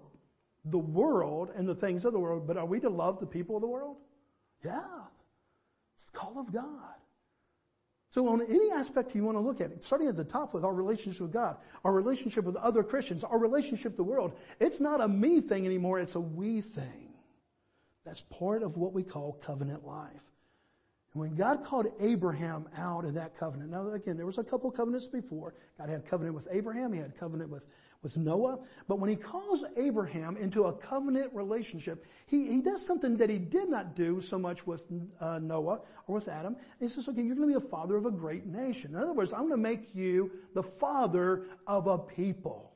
the 0.65 0.77
world 0.77 1.51
and 1.55 1.67
the 1.67 1.75
things 1.75 2.05
of 2.05 2.13
the 2.13 2.19
world, 2.19 2.45
but 2.45 2.57
are 2.57 2.65
we 2.65 2.79
to 2.79 2.89
love 2.89 3.19
the 3.19 3.25
people 3.25 3.55
of 3.55 3.61
the 3.61 3.67
world? 3.67 3.97
Yeah. 4.63 4.79
It's 5.95 6.09
the 6.09 6.17
call 6.17 6.39
of 6.39 6.53
God. 6.53 7.00
So 8.11 8.27
on 8.27 8.41
any 8.41 8.71
aspect 8.75 9.15
you 9.15 9.23
want 9.23 9.37
to 9.37 9.41
look 9.41 9.61
at 9.61 9.83
starting 9.83 10.09
at 10.09 10.17
the 10.17 10.25
top 10.25 10.53
with 10.53 10.65
our 10.65 10.73
relationship 10.73 11.21
with 11.21 11.33
God, 11.33 11.55
our 11.85 11.93
relationship 11.93 12.43
with 12.43 12.57
other 12.57 12.83
Christians, 12.83 13.23
our 13.23 13.39
relationship 13.39 13.93
with 13.93 13.97
the 13.97 14.03
world, 14.03 14.37
it's 14.59 14.81
not 14.81 14.99
a 14.99 15.07
me 15.07 15.39
thing 15.39 15.65
anymore, 15.65 15.97
it's 15.97 16.15
a 16.15 16.19
we 16.19 16.59
thing. 16.59 17.13
That's 18.05 18.21
part 18.21 18.63
of 18.63 18.75
what 18.75 18.91
we 18.91 19.03
call 19.03 19.39
covenant 19.41 19.85
life. 19.85 20.23
And 21.13 21.21
when 21.21 21.35
God 21.35 21.63
called 21.63 21.87
Abraham 22.01 22.67
out 22.77 23.05
of 23.05 23.13
that 23.13 23.37
covenant, 23.37 23.71
now 23.71 23.87
again, 23.91 24.17
there 24.17 24.25
was 24.25 24.37
a 24.37 24.43
couple 24.43 24.69
covenants 24.71 25.07
before. 25.07 25.53
God 25.77 25.89
had 25.89 26.05
covenant 26.05 26.35
with 26.35 26.49
Abraham, 26.51 26.91
He 26.91 26.99
had 26.99 27.17
covenant 27.17 27.49
with, 27.49 27.65
with 28.03 28.17
Noah. 28.17 28.59
But 28.87 28.99
when 28.99 29.09
He 29.09 29.15
calls 29.15 29.63
Abraham 29.77 30.37
into 30.37 30.63
a 30.65 30.73
covenant 30.73 31.33
relationship, 31.33 32.05
He, 32.27 32.47
he 32.47 32.61
does 32.61 32.85
something 32.85 33.17
that 33.17 33.29
He 33.29 33.37
did 33.37 33.69
not 33.69 33.95
do 33.95 34.21
so 34.21 34.39
much 34.39 34.65
with 34.65 34.83
uh, 35.19 35.39
Noah 35.39 35.81
or 36.07 36.15
with 36.15 36.27
Adam. 36.27 36.55
He 36.79 36.87
says, 36.87 37.07
okay, 37.07 37.21
you're 37.21 37.35
going 37.35 37.49
to 37.49 37.59
be 37.59 37.65
a 37.65 37.69
father 37.69 37.95
of 37.95 38.05
a 38.05 38.11
great 38.11 38.45
nation. 38.45 38.95
In 38.95 38.97
other 39.01 39.13
words, 39.13 39.33
I'm 39.33 39.47
going 39.47 39.51
to 39.51 39.57
make 39.57 39.93
you 39.93 40.31
the 40.53 40.63
father 40.63 41.45
of 41.67 41.87
a 41.87 41.97
people. 41.97 42.73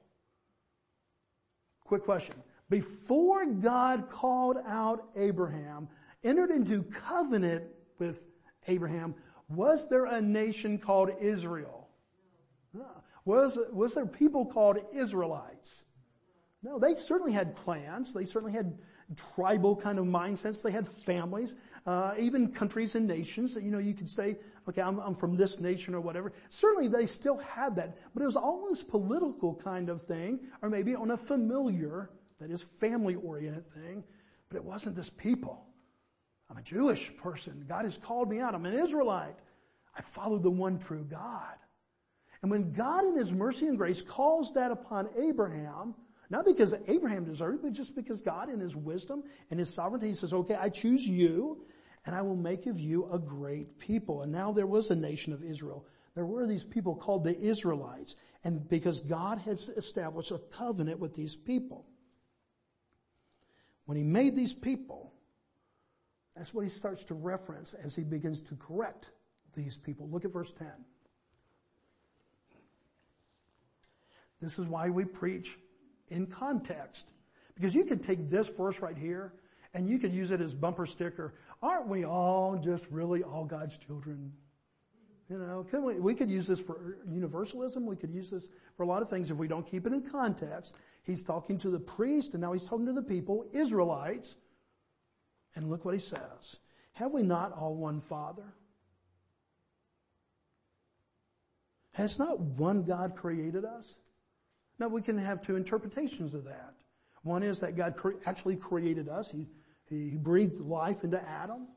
Quick 1.86 2.04
question. 2.04 2.36
Before 2.70 3.46
God 3.46 4.10
called 4.10 4.58
out 4.66 5.10
Abraham, 5.16 5.88
entered 6.24 6.50
into 6.50 6.82
covenant 6.84 7.64
with 8.00 8.28
Abraham, 8.68 9.14
was 9.50 9.88
there 9.88 10.06
a 10.06 10.20
nation 10.20 10.80
called 10.80 11.12
Israel? 11.22 11.85
Was, 13.26 13.58
was 13.72 13.96
there 13.96 14.06
people 14.06 14.46
called 14.46 14.78
Israelites? 14.94 15.84
No, 16.62 16.80
they 16.80 16.94
certainly 16.94 17.32
had 17.32 17.56
clans. 17.56 18.14
They 18.14 18.24
certainly 18.24 18.54
had 18.54 18.78
tribal 19.16 19.76
kind 19.76 20.00
of 20.00 20.06
mindsets. 20.06 20.64
They 20.64 20.72
had 20.72 20.88
families, 20.88 21.56
uh, 21.86 22.16
even 22.18 22.52
countries 22.52 22.96
and 22.96 23.08
nations 23.08 23.54
that, 23.54 23.64
you 23.64 23.72
know, 23.72 23.80
you 23.80 23.94
could 23.94 24.10
say, 24.10 24.38
okay, 24.68 24.82
I'm, 24.82 25.00
I'm, 25.00 25.16
from 25.16 25.38
this 25.38 25.60
nation 25.60 25.94
or 25.94 26.02
whatever. 26.02 26.34
Certainly 26.50 26.88
they 26.88 27.06
still 27.06 27.38
had 27.38 27.76
that, 27.76 27.98
but 28.14 28.24
it 28.24 28.26
was 28.26 28.36
almost 28.36 28.90
political 28.90 29.54
kind 29.56 29.90
of 29.90 30.02
thing, 30.02 30.40
or 30.62 30.70
maybe 30.70 30.96
on 30.96 31.12
a 31.12 31.18
familiar, 31.18 32.10
that 32.40 32.50
is 32.50 32.62
family 32.62 33.16
oriented 33.16 33.66
thing, 33.68 34.04
but 34.50 34.58
it 34.58 34.64
wasn't 34.64 34.96
this 34.96 35.10
people. 35.10 35.68
I'm 36.50 36.58
a 36.58 36.64
Jewish 36.64 37.16
person. 37.18 37.66
God 37.68 37.86
has 37.86 37.98
called 37.98 38.30
me 38.30 38.40
out. 38.40 38.56
I'm 38.56 38.66
an 38.66 38.74
Israelite. 38.74 39.36
I 39.96 40.02
follow 40.02 40.38
the 40.38 40.52
one 40.52 40.80
true 40.80 41.06
God. 41.10 41.56
And 42.46 42.52
when 42.52 42.74
God 42.74 43.06
in 43.06 43.18
His 43.18 43.34
mercy 43.34 43.66
and 43.66 43.76
grace 43.76 44.04
calls 44.04 44.54
that 44.54 44.70
upon 44.70 45.10
Abraham, 45.18 45.96
not 46.30 46.46
because 46.46 46.76
Abraham 46.88 47.26
deserved 47.26 47.56
it, 47.56 47.64
but 47.64 47.74
just 47.74 47.96
because 47.96 48.22
God 48.22 48.52
in 48.52 48.60
His 48.60 48.76
wisdom 48.76 49.24
and 49.50 49.60
His 49.60 49.74
sovereignty, 49.74 50.14
says, 50.14 50.32
okay, 50.32 50.54
I 50.54 50.70
choose 50.70 51.08
you 51.08 51.66
and 52.06 52.16
I 52.16 52.22
will 52.22 52.36
make 52.36 52.68
of 52.68 52.80
you 52.80 53.10
a 53.12 53.18
great 53.18 53.80
people. 53.80 54.22
And 54.22 54.32
now 54.32 54.52
there 54.52 54.68
was 54.68 54.92
a 54.92 54.96
nation 54.96 55.34
of 55.34 55.44
Israel. 55.44 55.88
There 56.14 56.28
were 56.28 56.46
these 56.46 56.64
people 56.64 56.96
called 56.96 57.24
the 57.24 57.36
Israelites. 57.36 58.16
And 58.44 58.70
because 58.70 59.00
God 59.02 59.40
has 59.40 59.70
established 59.70 60.30
a 60.30 60.38
covenant 60.38 61.00
with 61.00 61.16
these 61.16 61.36
people. 61.36 61.88
When 63.88 63.98
He 63.98 64.04
made 64.04 64.36
these 64.36 64.54
people, 64.54 65.16
that's 66.36 66.54
what 66.54 66.62
he 66.62 66.70
starts 66.70 67.06
to 67.06 67.16
reference 67.16 67.74
as 67.74 67.96
he 67.96 68.04
begins 68.04 68.40
to 68.42 68.56
correct 68.56 69.10
these 69.56 69.80
people. 69.80 70.08
Look 70.08 70.26
at 70.26 70.32
verse 70.32 70.54
10. 70.54 70.68
This 74.46 74.60
is 74.60 74.68
why 74.68 74.92
we 74.92 75.06
preach 75.06 75.58
in 76.10 76.28
context. 76.28 77.10
Because 77.56 77.74
you 77.74 77.86
could 77.86 78.04
take 78.04 78.30
this 78.30 78.48
verse 78.48 78.80
right 78.80 78.98
here 78.98 79.34
and 79.74 79.90
you 79.90 79.98
could 79.98 80.14
use 80.14 80.32
it 80.32 80.40
as 80.40 80.54
bumper 80.54 80.86
sticker. 80.86 81.34
Aren't 81.64 81.88
we 81.88 82.06
all 82.06 82.56
just 82.58 82.86
really 82.92 83.24
all 83.24 83.44
God's 83.46 83.78
children? 83.78 84.32
You 85.30 85.40
know, 85.40 85.66
we, 85.82 85.96
we 85.96 86.14
could 86.14 86.30
use 86.30 86.46
this 86.46 86.62
for 86.62 87.00
universalism. 87.10 87.88
We 87.88 87.96
could 87.96 88.12
use 88.12 88.30
this 88.30 88.48
for 88.78 88.84
a 88.84 88.86
lot 88.86 89.02
of 89.02 89.10
things 89.10 89.32
if 89.32 89.38
we 89.38 89.48
don't 89.48 89.66
keep 89.66 89.88
it 89.88 89.94
in 89.94 90.04
context. 90.04 90.76
He's 91.02 91.24
talking 91.24 91.58
to 91.60 91.72
the 91.72 91.80
priest 91.80 92.36
and 92.36 92.42
now 92.42 92.54
he's 92.54 92.66
talking 92.66 92.86
to 92.86 92.94
the 92.94 93.02
people, 93.02 93.46
Israelites, 93.52 94.36
and 95.56 95.72
look 95.72 95.86
what 95.86 95.96
he 95.96 96.00
says. 96.00 96.58
Have 96.94 97.14
we 97.14 97.24
not 97.24 97.52
all 97.52 97.76
one 97.76 98.00
Father? 98.00 98.54
Has 101.94 102.20
not 102.20 102.40
one 102.40 102.84
God 102.84 103.16
created 103.16 103.66
us? 103.66 103.98
Now 104.80 104.88
we 104.88 105.02
can 105.02 105.18
have 105.18 105.42
two 105.42 105.56
interpretations 105.56 106.34
of 106.34 106.46
that. 106.46 106.74
One 107.24 107.44
is 107.44 107.62
that 107.62 107.76
God 107.76 107.96
cre- 107.96 108.20
actually 108.26 108.58
created 108.58 109.10
us. 109.10 109.32
He, 109.32 109.48
he 109.90 110.18
breathed 110.18 110.60
life 110.60 111.04
into 111.04 111.22
Adam. 111.28 111.68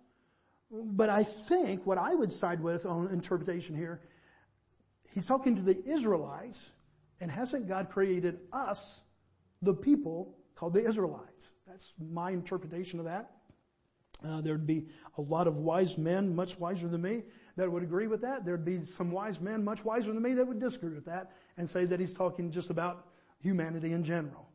But 0.70 1.08
I 1.08 1.22
think 1.22 1.86
what 1.86 1.96
I 1.96 2.14
would 2.14 2.32
side 2.32 2.60
with 2.60 2.84
on 2.84 3.08
interpretation 3.08 3.74
here, 3.74 4.00
he's 5.10 5.24
talking 5.24 5.56
to 5.56 5.62
the 5.62 5.82
Israelites, 5.86 6.70
and 7.20 7.30
hasn't 7.30 7.66
God 7.68 7.88
created 7.88 8.40
us, 8.52 9.00
the 9.62 9.74
people 9.74 10.36
called 10.54 10.74
the 10.74 10.84
Israelites? 10.86 11.52
That's 11.66 11.94
my 11.98 12.32
interpretation 12.32 12.98
of 12.98 13.06
that. 13.06 13.30
Uh, 14.26 14.40
there'd 14.40 14.66
be 14.66 14.86
a 15.16 15.22
lot 15.22 15.46
of 15.46 15.58
wise 15.58 15.96
men, 15.96 16.34
much 16.34 16.58
wiser 16.58 16.88
than 16.88 17.02
me, 17.02 17.22
that 17.58 17.70
would 17.70 17.82
agree 17.82 18.06
with 18.06 18.20
that. 18.20 18.44
There'd 18.44 18.64
be 18.64 18.84
some 18.84 19.10
wise 19.10 19.40
men, 19.40 19.64
much 19.64 19.84
wiser 19.84 20.12
than 20.12 20.22
me, 20.22 20.32
that 20.34 20.46
would 20.46 20.60
disagree 20.60 20.94
with 20.94 21.06
that 21.06 21.32
and 21.56 21.68
say 21.68 21.84
that 21.86 21.98
he's 21.98 22.14
talking 22.14 22.52
just 22.52 22.70
about 22.70 23.08
humanity 23.40 23.92
in 23.92 24.04
general. 24.04 24.48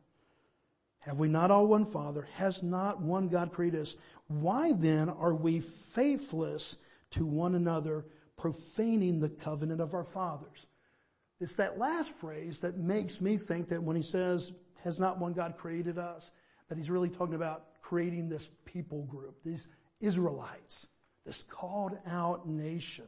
Have 1.00 1.18
we 1.18 1.28
not 1.28 1.50
all 1.50 1.66
one 1.66 1.84
Father? 1.84 2.26
Has 2.36 2.62
not 2.62 3.02
one 3.02 3.28
God 3.28 3.52
created 3.52 3.82
us? 3.82 3.96
Why 4.28 4.72
then 4.72 5.10
are 5.10 5.34
we 5.34 5.60
faithless 5.60 6.78
to 7.10 7.26
one 7.26 7.54
another, 7.54 8.06
profaning 8.38 9.20
the 9.20 9.28
covenant 9.28 9.82
of 9.82 9.92
our 9.92 10.04
fathers? 10.04 10.66
It's 11.40 11.56
that 11.56 11.78
last 11.78 12.10
phrase 12.10 12.60
that 12.60 12.78
makes 12.78 13.20
me 13.20 13.36
think 13.36 13.68
that 13.68 13.82
when 13.82 13.96
he 13.96 14.02
says, 14.02 14.52
has 14.82 14.98
not 14.98 15.18
one 15.18 15.34
God 15.34 15.58
created 15.58 15.98
us, 15.98 16.30
that 16.68 16.78
he's 16.78 16.90
really 16.90 17.10
talking 17.10 17.34
about 17.34 17.82
creating 17.82 18.30
this 18.30 18.48
people 18.64 19.04
group, 19.04 19.42
these 19.44 19.68
Israelites, 20.00 20.86
this 21.24 21.42
called 21.42 21.98
out 22.06 22.46
nation. 22.46 23.06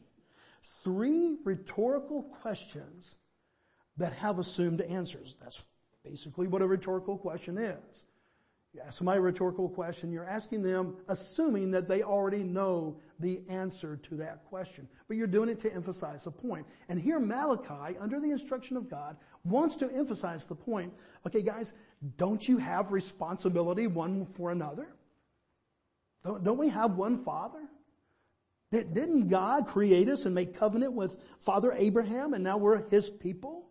Three 0.63 1.37
rhetorical 1.45 2.23
questions 2.23 3.17
that 3.97 4.13
have 4.15 4.39
assumed 4.39 4.81
answers. 4.81 5.37
That's 5.41 5.65
basically 6.05 6.49
what 6.49 6.63
a 6.63 6.67
rhetorical 6.67 7.17
question 7.17 7.59
is. 7.59 8.05
You 8.77 8.83
ask 8.85 8.99
somebody 8.99 9.19
a 9.19 9.23
rhetorical 9.23 9.71
question, 9.71 10.13
you're 10.13 10.27
asking 10.27 10.63
them 10.63 10.97
assuming 11.09 11.71
that 11.71 11.89
they 11.89 12.03
already 12.03 12.43
know 12.43 12.99
the 13.19 13.43
answer 13.49 13.97
to 13.97 14.17
that 14.17 14.45
question. 14.45 14.87
But 15.09 15.17
you're 15.17 15.27
doing 15.27 15.49
it 15.49 15.61
to 15.61 15.73
emphasize 15.73 16.27
a 16.27 16.31
point. 16.31 16.67
And 16.91 17.01
here 17.01 17.19
Malachi, 17.19 17.97
under 17.99 18.21
the 18.21 18.31
instruction 18.31 18.77
of 18.77 18.91
God, 18.91 19.17
wants 19.45 19.77
to 19.79 19.91
emphasize 19.91 20.47
the 20.47 20.55
point, 20.55 20.93
okay 21.27 21.41
guys, 21.41 21.73
don't 22.19 22.47
you 22.47 22.59
have 22.59 22.93
responsibility 22.93 23.87
one 23.87 24.27
for 24.27 24.51
another? 24.51 24.89
Don't, 26.23 26.45
don't 26.45 26.59
we 26.59 26.69
have 26.69 26.97
one 26.97 27.17
father? 27.17 27.63
Didn't 28.85 29.29
God 29.29 29.67
create 29.67 30.09
us 30.09 30.25
and 30.25 30.35
make 30.35 30.59
covenant 30.59 30.93
with 30.93 31.21
Father 31.41 31.73
Abraham 31.73 32.35
and 32.35 32.43
now 32.45 32.57
we're 32.57 32.89
his 32.89 33.11
people? 33.11 33.69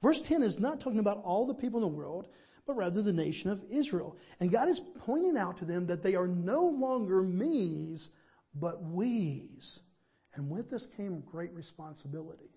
Verse 0.00 0.20
10 0.20 0.42
is 0.42 0.58
not 0.58 0.80
talking 0.80 0.98
about 0.98 1.22
all 1.24 1.46
the 1.46 1.54
people 1.54 1.78
in 1.78 1.90
the 1.90 1.96
world, 1.96 2.28
but 2.66 2.76
rather 2.76 3.02
the 3.02 3.12
nation 3.12 3.50
of 3.50 3.62
Israel. 3.70 4.16
And 4.40 4.50
God 4.50 4.68
is 4.68 4.80
pointing 5.00 5.36
out 5.36 5.56
to 5.58 5.64
them 5.64 5.86
that 5.86 6.02
they 6.02 6.14
are 6.14 6.28
no 6.28 6.66
longer 6.66 7.22
me's, 7.22 8.12
but 8.54 8.82
we's. 8.82 9.80
And 10.34 10.50
with 10.50 10.70
this 10.70 10.86
came 10.86 11.20
great 11.20 11.52
responsibility. 11.52 12.50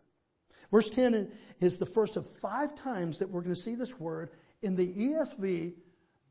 Verse 0.71 0.89
10 0.89 1.31
is 1.59 1.77
the 1.77 1.85
first 1.85 2.17
of 2.17 2.27
five 2.41 2.75
times 2.75 3.19
that 3.19 3.29
we're 3.29 3.41
going 3.41 3.55
to 3.55 3.61
see 3.61 3.75
this 3.75 3.99
word 3.99 4.31
in 4.61 4.75
the 4.75 4.93
ESV 4.93 5.73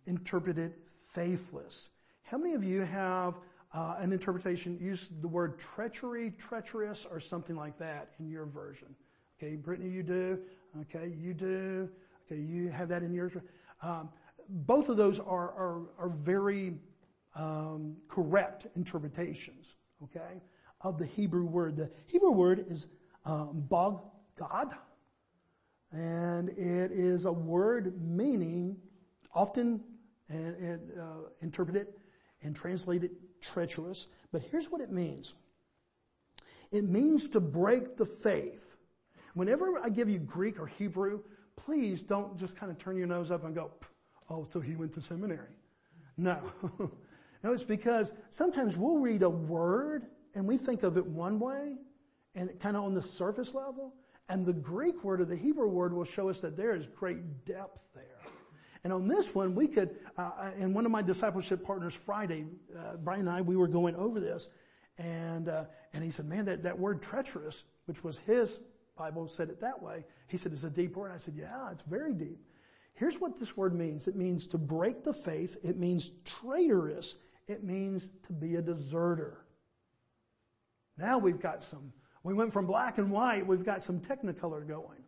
interpreted 0.07 0.75
faithless. 1.15 1.89
How 2.25 2.39
many 2.39 2.55
of 2.55 2.65
you 2.65 2.83
have 2.83 3.39
uh, 3.75 3.97
an 3.99 4.13
interpretation, 4.13 4.79
use 4.81 5.09
the 5.21 5.29
word 5.29 5.59
treachery, 5.59 6.33
treacherous, 6.39 7.07
or 7.11 7.21
something 7.21 7.57
like 7.57 7.79
that 7.79 8.11
in 8.19 8.29
your 8.29 8.47
version? 8.47 8.95
Okay, 9.39 9.57
Brittany, 9.57 9.91
you 9.91 10.03
do. 10.03 10.39
Okay, 10.83 11.13
you 11.19 11.35
do. 11.35 11.89
Okay, 12.27 12.41
you 12.41 12.69
have 12.69 12.89
that 12.89 13.03
in 13.03 13.13
yours. 13.13 13.33
Um, 13.83 14.09
both 14.49 14.89
of 14.89 14.97
those 14.97 15.19
are, 15.19 15.53
are, 15.53 15.83
are 15.99 16.09
very 16.09 16.75
um, 17.35 17.97
correct 18.09 18.67
interpretations, 18.77 19.77
okay, 20.03 20.41
of 20.81 20.99
the 20.99 21.07
Hebrew 21.07 21.45
word. 21.45 21.77
The 21.77 21.91
Hebrew 22.07 22.33
word 22.33 22.65
is 22.69 22.89
um, 23.25 23.65
bog 23.69 24.03
God, 24.39 24.75
and 25.93 26.49
it 26.51 26.93
is 26.93 27.27
a 27.27 27.33
word 27.33 28.01
meaning 28.01 28.77
often 29.35 29.83
and, 30.29 30.57
and 30.57 30.99
uh, 30.99 31.29
interpreted 31.41 31.89
and 32.43 32.55
translated 32.55 33.11
treacherous. 33.41 34.09
But 34.33 34.43
here's 34.43 34.71
what 34.71 34.81
it 34.81 34.93
means. 34.93 35.35
It 36.73 36.85
means 36.85 37.29
to 37.29 37.41
break 37.41 37.97
the 37.97 38.05
faith. 38.05 38.77
Whenever 39.35 39.79
I 39.79 39.89
give 39.89 40.09
you 40.09 40.19
Greek 40.19 40.59
or 40.59 40.67
Hebrew, 40.67 41.21
please 41.57 42.03
don't 42.03 42.39
just 42.39 42.57
kind 42.57 42.73
of 42.73 42.79
turn 42.79 42.97
your 42.97 43.07
nose 43.07 43.31
up 43.31 43.45
and 43.45 43.55
go, 43.55 43.71
oh, 44.31 44.45
so 44.45 44.61
he 44.61 44.75
went 44.75 44.93
to 44.93 45.03
seminary. 45.03 45.55
No. 46.17 46.41
no, 47.43 47.53
it's 47.53 47.65
because 47.65 48.15
sometimes 48.31 48.77
we'll 48.77 48.99
read 48.99 49.23
a 49.23 49.31
word 49.31 50.07
and 50.35 50.47
we 50.47 50.57
think 50.57 50.83
of 50.83 50.97
it 50.97 51.07
one 51.07 51.39
way 51.39 51.77
and 52.35 52.59
kind 52.61 52.77
of 52.77 52.85
on 52.85 52.95
the 52.95 53.03
surface 53.03 53.55
level. 53.55 53.95
And 54.29 54.45
the 54.45 54.53
Greek 54.53 55.05
word 55.05 55.21
or 55.21 55.25
the 55.25 55.37
Hebrew 55.37 55.69
word 55.69 55.93
will 55.93 56.05
show 56.05 56.29
us 56.29 56.41
that 56.41 56.57
there 56.57 56.75
is 56.75 56.87
great 56.87 57.45
depth 57.45 57.91
there. 57.95 58.16
And 58.85 58.93
on 58.93 59.09
this 59.09 59.35
one, 59.35 59.55
we 59.55 59.69
could, 59.69 59.97
uh, 60.17 60.51
and 60.59 60.75
one 60.75 60.87
of 60.87 60.93
my 60.93 61.03
discipleship 61.03 61.65
partners 61.65 61.95
Friday, 61.95 62.47
uh, 62.77 62.97
Brian 62.97 63.21
and 63.21 63.31
I, 63.31 63.41
we 63.41 63.57
were 63.57 63.69
going 63.69 63.97
over 63.97 64.21
this, 64.21 64.49
and 64.99 65.49
uh, 65.49 65.65
and 65.93 66.05
he 66.05 66.11
said, 66.11 66.27
"Man, 66.27 66.45
that 66.47 66.63
that 66.63 66.79
word 66.79 67.03
treacherous, 67.03 67.65
which 67.87 68.05
was 68.05 68.19
his 68.19 68.59
Bible, 68.97 69.29
said 69.29 69.49
it 69.49 69.61
that 69.61 69.83
way." 69.83 70.05
He 70.29 70.37
said, 70.37 70.53
"It's 70.53 70.65
a 70.65 70.71
deep 70.71 70.97
word." 70.97 71.13
I 71.13 71.17
said, 71.17 71.35
"Yeah, 71.37 71.71
it's 71.71 71.83
very 71.83 72.15
deep." 72.15 72.39
Here's 72.95 73.21
what 73.21 73.39
this 73.39 73.57
word 73.57 73.75
means. 73.75 74.09
It 74.09 74.17
means 74.17 74.47
to 74.49 74.59
break 74.59 75.05
the 75.05 75.13
faith. 75.13 75.59
It 75.63 75.77
means 75.77 76.11
traitorous. 76.25 77.17
It 77.47 77.63
means 77.63 78.11
to 78.27 78.33
be 78.33 78.57
a 78.57 78.63
deserter. 78.63 79.47
Now 80.97 81.19
we've 81.19 81.41
got 81.41 81.63
some, 81.63 81.93
we 82.23 82.35
went 82.35 82.53
from 82.53 82.67
black 82.67 82.99
and 82.99 83.11
white, 83.11 83.47
we've 83.47 83.65
got 83.65 83.83
some 83.83 84.01
technicolor 84.01 84.67
going. 84.67 85.05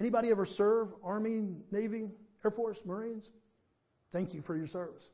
Anybody 0.00 0.30
ever 0.30 0.44
serve 0.44 0.92
Army, 1.02 1.56
Navy, 1.70 2.10
Air 2.44 2.50
Force, 2.50 2.84
Marines? 2.84 3.30
Thank 4.12 4.34
you 4.34 4.40
for 4.40 4.56
your 4.56 4.66
service. 4.66 5.10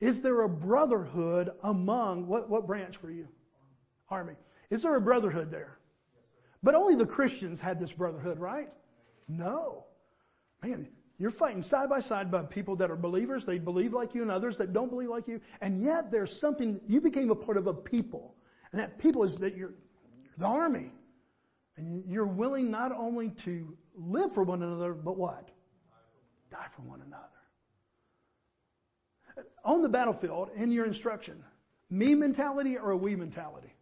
Is 0.00 0.22
there 0.22 0.42
a 0.42 0.48
brotherhood 0.48 1.50
among, 1.62 2.26
what, 2.26 2.48
what 2.48 2.66
branch 2.66 3.02
were 3.02 3.10
you? 3.10 3.28
Army. 4.08 4.34
Is 4.70 4.82
there 4.82 4.96
a 4.96 5.00
brotherhood 5.00 5.50
there? 5.50 5.78
But 6.62 6.74
only 6.74 6.94
the 6.94 7.06
Christians 7.06 7.60
had 7.60 7.78
this 7.78 7.92
brotherhood, 7.92 8.38
right? 8.38 8.68
No. 9.28 9.86
Man, 10.62 10.88
you're 11.18 11.30
fighting 11.30 11.62
side 11.62 11.88
by 11.88 12.00
side 12.00 12.30
by 12.30 12.42
people 12.42 12.76
that 12.76 12.90
are 12.90 12.96
believers, 12.96 13.44
they 13.44 13.58
believe 13.58 13.92
like 13.92 14.14
you 14.14 14.22
and 14.22 14.30
others 14.30 14.58
that 14.58 14.72
don't 14.72 14.88
believe 14.88 15.08
like 15.08 15.28
you, 15.28 15.40
and 15.60 15.82
yet 15.82 16.10
there's 16.10 16.40
something, 16.40 16.80
you 16.86 17.00
became 17.00 17.30
a 17.30 17.34
part 17.34 17.56
of 17.56 17.66
a 17.66 17.74
people. 17.74 18.34
And 18.72 18.80
that 18.80 18.98
people 18.98 19.24
is 19.24 19.36
that 19.36 19.56
you're, 19.56 19.74
you're 20.24 20.34
the 20.38 20.46
army. 20.46 20.92
And 21.76 22.04
you're 22.06 22.26
willing 22.26 22.70
not 22.70 22.92
only 22.92 23.30
to 23.30 23.76
live 23.94 24.32
for 24.32 24.44
one 24.44 24.62
another, 24.62 24.94
but 24.94 25.16
what? 25.16 25.50
Die 26.50 26.66
for 26.70 26.82
one 26.82 27.00
another. 27.00 27.24
On 29.64 29.82
the 29.82 29.88
battlefield, 29.88 30.50
in 30.56 30.72
your 30.72 30.84
instruction, 30.84 31.44
me 31.88 32.14
mentality 32.14 32.76
or 32.76 32.90
a 32.90 32.96
we 32.96 33.14
mentality? 33.16 33.72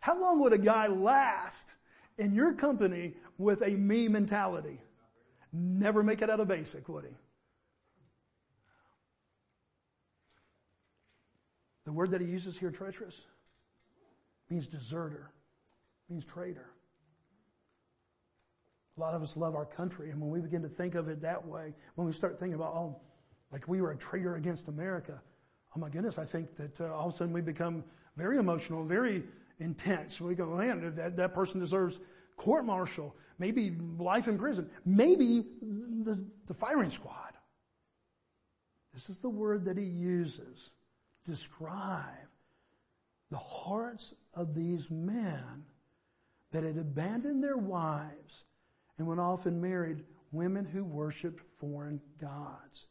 How 0.00 0.18
long 0.18 0.40
would 0.40 0.52
a 0.52 0.58
guy 0.58 0.88
last 0.88 1.76
in 2.18 2.34
your 2.34 2.54
company 2.54 3.14
with 3.38 3.62
a 3.62 3.70
me 3.70 4.08
mentality. 4.08 4.80
Never 5.52 6.02
make 6.02 6.22
it 6.22 6.30
out 6.30 6.40
of 6.40 6.48
basic, 6.48 6.88
would 6.88 7.04
he? 7.04 7.14
The 11.84 11.92
word 11.92 12.12
that 12.12 12.20
he 12.20 12.26
uses 12.28 12.56
here, 12.56 12.70
treacherous, 12.70 13.22
means 14.48 14.68
deserter, 14.68 15.32
means 16.08 16.24
traitor. 16.24 16.70
A 18.96 19.00
lot 19.00 19.14
of 19.14 19.22
us 19.22 19.36
love 19.36 19.54
our 19.54 19.64
country, 19.64 20.10
and 20.10 20.20
when 20.20 20.30
we 20.30 20.40
begin 20.40 20.62
to 20.62 20.68
think 20.68 20.94
of 20.94 21.08
it 21.08 21.20
that 21.22 21.46
way, 21.46 21.74
when 21.94 22.06
we 22.06 22.12
start 22.12 22.38
thinking 22.38 22.54
about, 22.54 22.74
oh, 22.74 23.00
like 23.50 23.66
we 23.66 23.80
were 23.80 23.92
a 23.92 23.96
traitor 23.96 24.36
against 24.36 24.68
America, 24.68 25.20
oh 25.74 25.80
my 25.80 25.88
goodness, 25.88 26.18
I 26.18 26.24
think 26.24 26.54
that 26.56 26.80
uh, 26.80 26.94
all 26.94 27.08
of 27.08 27.14
a 27.14 27.16
sudden 27.16 27.32
we 27.32 27.40
become 27.40 27.84
very 28.16 28.36
emotional, 28.36 28.84
very 28.84 29.24
intense. 29.58 30.20
We 30.20 30.34
go, 30.34 30.46
man, 30.56 30.94
that, 30.96 31.16
that 31.16 31.34
person 31.34 31.60
deserves 31.60 32.00
court 32.36 32.66
martial, 32.66 33.16
maybe 33.38 33.70
life 33.98 34.28
in 34.28 34.38
prison, 34.38 34.68
maybe 34.84 35.44
the, 35.62 36.26
the 36.46 36.54
firing 36.54 36.90
squad. 36.90 37.32
This 38.92 39.08
is 39.08 39.18
the 39.18 39.30
word 39.30 39.64
that 39.64 39.78
he 39.78 39.84
uses 39.84 40.70
to 41.24 41.30
describe 41.30 42.28
the 43.30 43.38
hearts 43.38 44.14
of 44.34 44.54
these 44.54 44.90
men 44.90 45.64
that 46.50 46.64
had 46.64 46.76
abandoned 46.76 47.42
their 47.42 47.56
wives 47.56 48.44
and 49.02 49.08
went 49.08 49.20
off 49.20 49.46
and 49.46 49.60
married 49.60 50.04
women 50.30 50.64
who 50.64 50.84
worshiped 50.84 51.40
foreign 51.40 52.00
gods. 52.20 52.86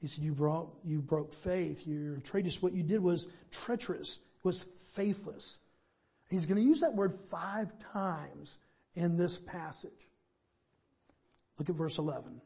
He 0.00 0.06
said, 0.06 0.24
you 0.24 0.32
brought, 0.32 0.70
you 0.82 1.02
broke 1.02 1.34
faith. 1.34 1.86
Your 1.86 2.16
traitorous. 2.20 2.62
What 2.62 2.72
you 2.72 2.82
did 2.82 3.02
was 3.02 3.28
treacherous, 3.50 4.20
was 4.42 4.62
faithless. 4.62 5.58
He's 6.30 6.46
going 6.46 6.56
to 6.56 6.66
use 6.66 6.80
that 6.80 6.94
word 6.94 7.12
five 7.12 7.70
times 7.92 8.56
in 8.94 9.18
this 9.18 9.36
passage. 9.36 10.08
Look 11.58 11.68
at 11.68 11.76
verse 11.76 11.98
11. 11.98 12.40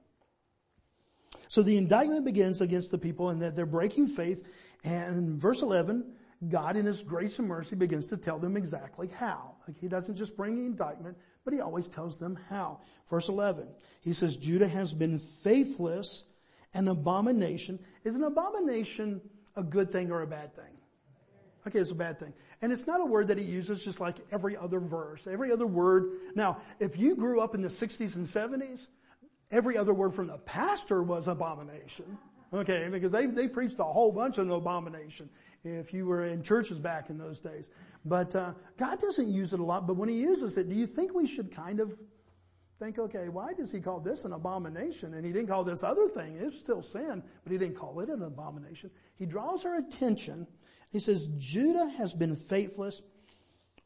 So 1.47 1.63
the 1.63 1.77
indictment 1.77 2.25
begins 2.25 2.61
against 2.61 2.91
the 2.91 2.99
people 2.99 3.29
and 3.29 3.41
that 3.43 3.55
they're 3.55 3.67
breaking 3.67 4.09
faith. 4.09 4.43
And 4.83 5.41
verse 5.41 5.63
11, 5.63 6.13
God 6.49 6.77
in 6.77 6.87
His 6.87 7.03
grace 7.03 7.39
and 7.39 7.49
mercy 7.49 7.77
begins 7.77 8.07
to 8.09 8.17
tell 8.17 8.39
them 8.39 8.57
exactly 8.57 9.09
how. 9.09 9.57
Like 9.67 9.79
he 9.79 9.89
doesn't 9.89 10.17
just 10.17 10.37
bring 10.37 10.57
the 10.57 10.67
indictment, 10.67 11.17
but 11.45 11.55
He 11.55 11.61
always 11.61 11.89
tells 11.89 12.19
them 12.19 12.39
how. 12.49 12.81
Verse 13.09 13.29
11, 13.29 13.69
He 14.01 14.13
says, 14.13 14.37
Judah 14.37 14.69
has 14.69 14.93
been 14.93 15.19
faithless 15.19 16.25
an 16.75 16.89
abomination. 16.89 17.79
Is 18.03 18.17
an 18.17 18.25
abomination 18.25 19.21
a 19.57 19.63
good 19.63 19.91
thing 19.93 20.11
or 20.11 20.23
a 20.23 20.27
bad 20.27 20.55
thing? 20.55 20.65
Okay, 21.67 21.79
it's 21.79 21.93
a 21.93 21.95
bad 21.95 22.19
thing. 22.19 22.35
And 22.61 22.73
it's 22.73 22.87
not 22.87 23.01
a 23.01 23.07
word 23.07 23.29
that 23.29 23.39
he 23.39 23.45
uses 23.45 23.83
just 23.83 24.01
like 24.01 24.17
every 24.31 24.57
other 24.57 24.81
verse, 24.81 25.27
every 25.27 25.51
other 25.51 25.67
word. 25.67 26.11
Now, 26.35 26.59
if 26.79 26.99
you 26.99 27.17
grew 27.17 27.41
up 27.41 27.55
in 27.55 27.63
the 27.63 27.69
60s 27.69 28.17
and 28.17 28.27
70s, 28.27 28.87
every 29.51 29.79
other 29.79 29.95
word 29.95 30.13
from 30.13 30.27
the 30.27 30.37
pastor 30.39 31.03
was 31.03 31.27
abomination. 31.27 32.19
Okay, 32.53 32.89
because 32.91 33.13
they, 33.13 33.27
they 33.27 33.49
preached 33.49 33.79
a 33.79 33.85
whole 33.85 34.13
bunch 34.13 34.39
of 34.39 34.47
an 34.47 34.53
abomination 34.53 35.29
if 35.65 35.93
you 35.93 36.07
were 36.07 36.27
in 36.27 36.43
churches 36.43 36.79
back 36.79 37.11
in 37.11 37.19
those 37.19 37.41
days. 37.41 37.71
But 38.05 38.35
uh, 38.37 38.53
God 38.77 39.01
doesn't 39.01 39.29
use 39.29 39.53
it 39.53 39.61
a 39.61 39.65
lot, 39.65 39.87
but 39.87 39.97
when 39.97 40.09
he 40.09 40.21
uses 40.21 40.57
it, 40.59 40.69
do 40.69 40.77
you 40.77 40.87
think 40.87 41.15
we 41.15 41.27
should 41.27 41.51
kind 41.51 41.81
of 41.81 41.93
think, 42.79 42.99
okay, 42.99 43.29
why 43.29 43.55
does 43.55 43.73
he 43.73 43.81
call 43.81 43.99
this 43.99 44.25
an 44.25 44.33
abomination? 44.33 45.15
And 45.15 45.25
he 45.25 45.33
didn't 45.33 45.49
call 45.49 45.65
this 45.65 45.83
other 45.83 46.09
thing. 46.09 46.37
It's 46.39 46.59
still 46.59 46.83
sin, 46.83 47.23
but 47.43 47.53
he 47.53 47.59
didn't 47.59 47.77
call 47.77 48.01
it 48.01 48.09
an 48.11 48.23
abomination. 48.23 48.91
He 49.17 49.27
draws 49.27 49.65
our 49.65 49.79
attention 49.79 50.47
he 50.95 51.01
says, 51.01 51.27
Judah 51.39 51.91
has 51.99 52.15
been 52.15 52.37
faithless 52.37 53.03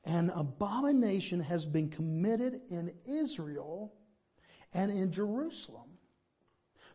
and 0.05 0.31
abomination 0.35 1.41
has 1.41 1.65
been 1.65 1.89
committed 1.89 2.61
in 2.69 2.93
Israel 3.09 3.95
and 4.75 4.91
in 4.91 5.11
Jerusalem. 5.11 5.98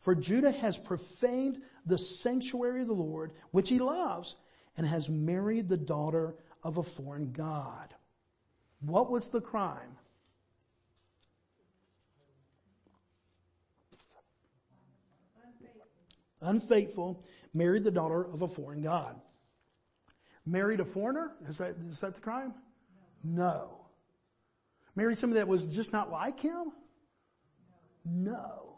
For 0.03 0.15
Judah 0.15 0.51
has 0.51 0.75
profaned 0.75 1.61
the 1.85 1.97
sanctuary 1.97 2.81
of 2.81 2.87
the 2.87 2.93
Lord, 2.93 3.31
which 3.51 3.69
he 3.69 3.79
loves, 3.79 4.35
and 4.75 4.85
has 4.85 5.07
married 5.07 5.69
the 5.69 5.77
daughter 5.77 6.35
of 6.61 6.75
a 6.75 6.83
foreign 6.83 7.31
God. 7.31 7.93
What 8.81 9.09
was 9.09 9.29
the 9.29 9.39
crime? 9.39 9.95
Unfaithful. 15.41 15.85
Unfaithful, 16.41 17.23
married 17.53 17.85
the 17.85 17.91
daughter 17.91 18.25
of 18.25 18.41
a 18.41 18.47
foreign 18.49 18.81
God. 18.81 19.15
Married 20.45 20.81
a 20.81 20.85
foreigner? 20.85 21.31
Is 21.47 21.59
that, 21.59 21.77
is 21.77 22.01
that 22.01 22.13
the 22.13 22.19
crime? 22.19 22.53
No. 23.23 23.43
no. 23.43 23.85
Married 24.97 25.17
somebody 25.17 25.39
that 25.39 25.47
was 25.47 25.65
just 25.65 25.93
not 25.93 26.11
like 26.11 26.41
him? 26.41 26.73
No. 28.03 28.72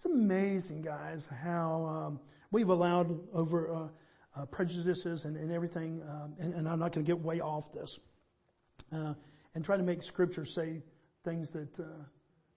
It's 0.00 0.06
amazing, 0.06 0.80
guys, 0.80 1.26
how 1.26 1.84
um, 1.84 2.20
we've 2.50 2.70
allowed 2.70 3.20
over 3.34 3.70
uh, 3.70 3.88
uh, 4.34 4.46
prejudices 4.46 5.26
and, 5.26 5.36
and 5.36 5.52
everything, 5.52 6.02
um, 6.08 6.34
and, 6.38 6.54
and, 6.54 6.66
I'm 6.66 6.78
not 6.78 6.92
going 6.92 7.04
to 7.04 7.06
get 7.06 7.20
way 7.20 7.40
off 7.40 7.70
this, 7.70 8.00
uh, 8.94 9.12
and 9.54 9.62
try 9.62 9.76
to 9.76 9.82
make 9.82 10.02
Scripture 10.02 10.46
say 10.46 10.82
things 11.22 11.50
that 11.50 11.78
uh, 11.78 11.84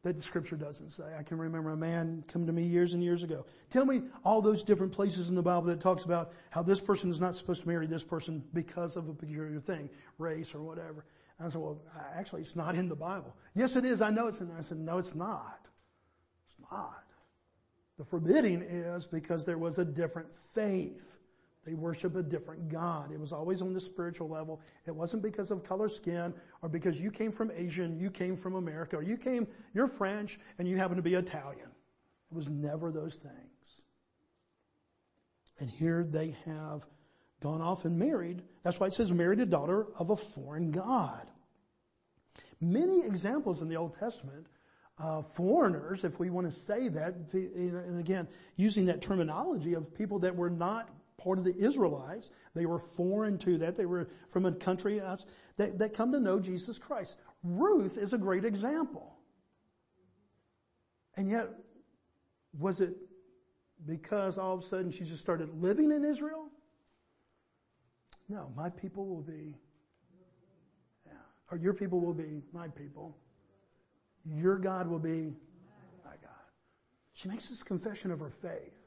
that 0.03 0.23
scripture 0.23 0.55
doesn't 0.55 0.91
say. 0.91 1.03
I 1.19 1.23
can 1.23 1.37
remember 1.37 1.71
a 1.71 1.75
man 1.75 2.23
come 2.29 2.45
to 2.45 2.53
me 2.53 2.63
years 2.63 2.93
and 2.93 3.03
years 3.03 3.23
ago. 3.23 3.45
Tell 3.69 3.85
me 3.85 4.03
all 4.23 4.41
those 4.41 4.63
different 4.63 4.93
places 4.93 5.27
in 5.27 5.35
the 5.35 5.43
Bible 5.43 5.63
that 5.63 5.81
talks 5.81 6.05
about 6.05 6.31
how 6.49 6.63
this 6.63 6.79
person 6.79 7.11
is 7.11 7.19
not 7.19 7.35
supposed 7.35 7.63
to 7.63 7.67
marry 7.67 7.87
this 7.87 8.05
person 8.05 8.41
because 8.53 8.95
of 8.95 9.09
a 9.09 9.13
peculiar 9.13 9.59
thing, 9.59 9.89
race 10.17 10.55
or 10.55 10.61
whatever. 10.61 11.03
I 11.41 11.49
said, 11.49 11.59
well, 11.59 11.81
actually 12.15 12.41
it's 12.41 12.55
not 12.55 12.75
in 12.75 12.87
the 12.87 12.95
Bible. 12.95 13.35
Yes, 13.53 13.75
it 13.75 13.83
is. 13.83 14.01
I 14.01 14.11
know 14.11 14.27
it's 14.27 14.39
in 14.39 14.47
there. 14.47 14.57
I 14.57 14.61
said, 14.61 14.77
no, 14.77 14.97
it's 14.97 15.13
not. 15.13 15.67
It's 16.47 16.71
not. 16.71 17.03
The 18.03 18.09
forbidding 18.09 18.61
is 18.63 19.05
because 19.05 19.45
there 19.45 19.57
was 19.57 19.77
a 19.77 19.85
different 19.85 20.35
faith. 20.35 21.19
They 21.65 21.73
worship 21.73 22.17
a 22.17 22.21
different 22.21 22.67
God. 22.67 23.13
It 23.13 23.17
was 23.17 23.31
always 23.31 23.61
on 23.61 23.71
the 23.71 23.79
spiritual 23.79 24.27
level. 24.27 24.59
It 24.85 24.93
wasn't 24.93 25.23
because 25.23 25.51
of 25.51 25.63
color 25.63 25.87
skin 25.87 26.33
or 26.61 26.67
because 26.67 26.99
you 26.99 27.11
came 27.11 27.31
from 27.31 27.49
Asia 27.55 27.83
and 27.83 27.97
you 27.97 28.11
came 28.11 28.35
from 28.35 28.55
America 28.55 28.97
or 28.97 29.03
you 29.03 29.15
came, 29.15 29.47
you're 29.73 29.87
French 29.87 30.37
and 30.59 30.67
you 30.67 30.75
happen 30.75 30.97
to 30.97 31.01
be 31.01 31.13
Italian. 31.13 31.69
It 32.29 32.35
was 32.35 32.49
never 32.49 32.91
those 32.91 33.15
things. 33.15 33.81
And 35.59 35.69
here 35.69 36.03
they 36.03 36.35
have 36.45 36.85
gone 37.39 37.61
off 37.61 37.85
and 37.85 37.97
married. 37.97 38.43
That's 38.63 38.81
why 38.81 38.87
it 38.87 38.95
says 38.95 39.13
married 39.13 39.39
a 39.39 39.45
daughter 39.45 39.87
of 39.97 40.09
a 40.09 40.17
foreign 40.17 40.71
God. 40.71 41.31
Many 42.59 43.05
examples 43.05 43.61
in 43.61 43.69
the 43.69 43.77
Old 43.77 43.97
Testament 43.97 44.47
uh, 44.99 45.21
foreigners, 45.21 46.03
if 46.03 46.19
we 46.19 46.29
want 46.29 46.45
to 46.47 46.51
say 46.51 46.87
that, 46.87 47.15
and 47.33 47.99
again, 47.99 48.27
using 48.55 48.85
that 48.85 49.01
terminology 49.01 49.73
of 49.73 49.93
people 49.93 50.19
that 50.19 50.35
were 50.35 50.49
not 50.49 50.89
part 51.17 51.39
of 51.39 51.45
the 51.45 51.55
Israelites, 51.55 52.31
they 52.53 52.65
were 52.65 52.79
foreign 52.79 53.37
to 53.39 53.57
that, 53.59 53.75
they 53.75 53.85
were 53.85 54.09
from 54.27 54.45
a 54.45 54.51
country 54.51 54.99
that, 55.57 55.77
that 55.79 55.93
come 55.93 56.11
to 56.11 56.19
know 56.19 56.39
Jesus 56.39 56.77
Christ. 56.77 57.17
Ruth 57.43 57.97
is 57.97 58.13
a 58.13 58.17
great 58.17 58.45
example. 58.45 59.17
And 61.15 61.29
yet, 61.29 61.47
was 62.57 62.81
it 62.81 62.95
because 63.85 64.37
all 64.37 64.53
of 64.53 64.61
a 64.61 64.63
sudden 64.63 64.91
she 64.91 65.03
just 65.03 65.21
started 65.21 65.49
living 65.61 65.91
in 65.91 66.03
Israel? 66.03 66.49
No, 68.29 68.51
my 68.55 68.69
people 68.69 69.05
will 69.07 69.21
be, 69.21 69.55
yeah, 71.05 71.13
or 71.51 71.57
your 71.57 71.73
people 71.73 71.99
will 71.99 72.13
be 72.13 72.41
my 72.53 72.67
people. 72.67 73.17
Your 74.25 74.57
God 74.57 74.87
will 74.87 74.99
be 74.99 75.35
my 76.03 76.11
God. 76.21 76.31
She 77.13 77.27
makes 77.27 77.49
this 77.49 77.63
confession 77.63 78.11
of 78.11 78.19
her 78.19 78.29
faith. 78.29 78.83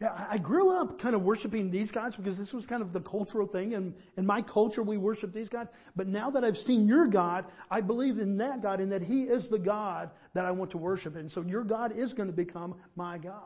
Yeah, 0.00 0.26
I 0.30 0.38
grew 0.38 0.80
up 0.80 1.00
kind 1.00 1.16
of 1.16 1.22
worshiping 1.22 1.72
these 1.72 1.90
gods 1.90 2.14
because 2.14 2.38
this 2.38 2.54
was 2.54 2.66
kind 2.66 2.82
of 2.82 2.92
the 2.92 3.00
cultural 3.00 3.48
thing 3.48 3.74
and 3.74 3.96
in 4.16 4.26
my 4.26 4.42
culture 4.42 4.80
we 4.80 4.96
worship 4.96 5.32
these 5.32 5.48
gods. 5.48 5.70
But 5.96 6.06
now 6.06 6.30
that 6.30 6.44
I've 6.44 6.56
seen 6.56 6.86
your 6.86 7.08
God, 7.08 7.46
I 7.68 7.80
believe 7.80 8.18
in 8.18 8.38
that 8.38 8.62
God 8.62 8.78
and 8.78 8.92
that 8.92 9.02
He 9.02 9.24
is 9.24 9.48
the 9.48 9.58
God 9.58 10.10
that 10.34 10.44
I 10.44 10.52
want 10.52 10.70
to 10.72 10.78
worship. 10.78 11.16
And 11.16 11.30
so 11.30 11.42
your 11.42 11.64
God 11.64 11.90
is 11.90 12.14
going 12.14 12.28
to 12.28 12.32
become 12.32 12.76
my 12.94 13.18
God. 13.18 13.42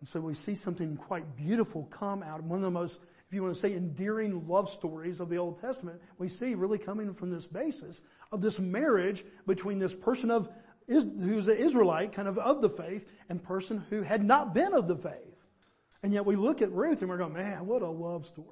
And 0.00 0.08
so 0.08 0.20
we 0.20 0.34
see 0.34 0.56
something 0.56 0.96
quite 0.96 1.36
beautiful 1.36 1.84
come 1.84 2.24
out. 2.24 2.42
One 2.42 2.58
of 2.58 2.64
the 2.64 2.70
most, 2.70 3.00
if 3.26 3.34
you 3.34 3.42
want 3.42 3.54
to 3.54 3.60
say 3.60 3.74
endearing 3.74 4.46
love 4.46 4.70
stories 4.70 5.18
of 5.18 5.28
the 5.28 5.38
Old 5.38 5.60
Testament, 5.60 6.00
we 6.18 6.28
see 6.28 6.54
really 6.54 6.78
coming 6.78 7.12
from 7.12 7.30
this 7.30 7.46
basis 7.46 8.02
of 8.30 8.40
this 8.40 8.58
marriage 8.60 9.24
between 9.46 9.78
this 9.78 9.94
person 9.94 10.30
of 10.30 10.48
who's 10.86 11.48
an 11.48 11.56
Israelite, 11.56 12.12
kind 12.12 12.28
of 12.28 12.38
of 12.38 12.62
the 12.62 12.68
faith, 12.68 13.04
and 13.28 13.42
person 13.42 13.84
who 13.90 14.02
had 14.02 14.22
not 14.22 14.54
been 14.54 14.72
of 14.72 14.86
the 14.86 14.96
faith. 14.96 15.46
And 16.02 16.12
yet 16.12 16.24
we 16.24 16.36
look 16.36 16.62
at 16.62 16.70
Ruth 16.70 17.00
and 17.00 17.10
we're 17.10 17.16
going, 17.16 17.32
man, 17.32 17.66
what 17.66 17.82
a 17.82 17.88
love 17.88 18.26
story. 18.26 18.46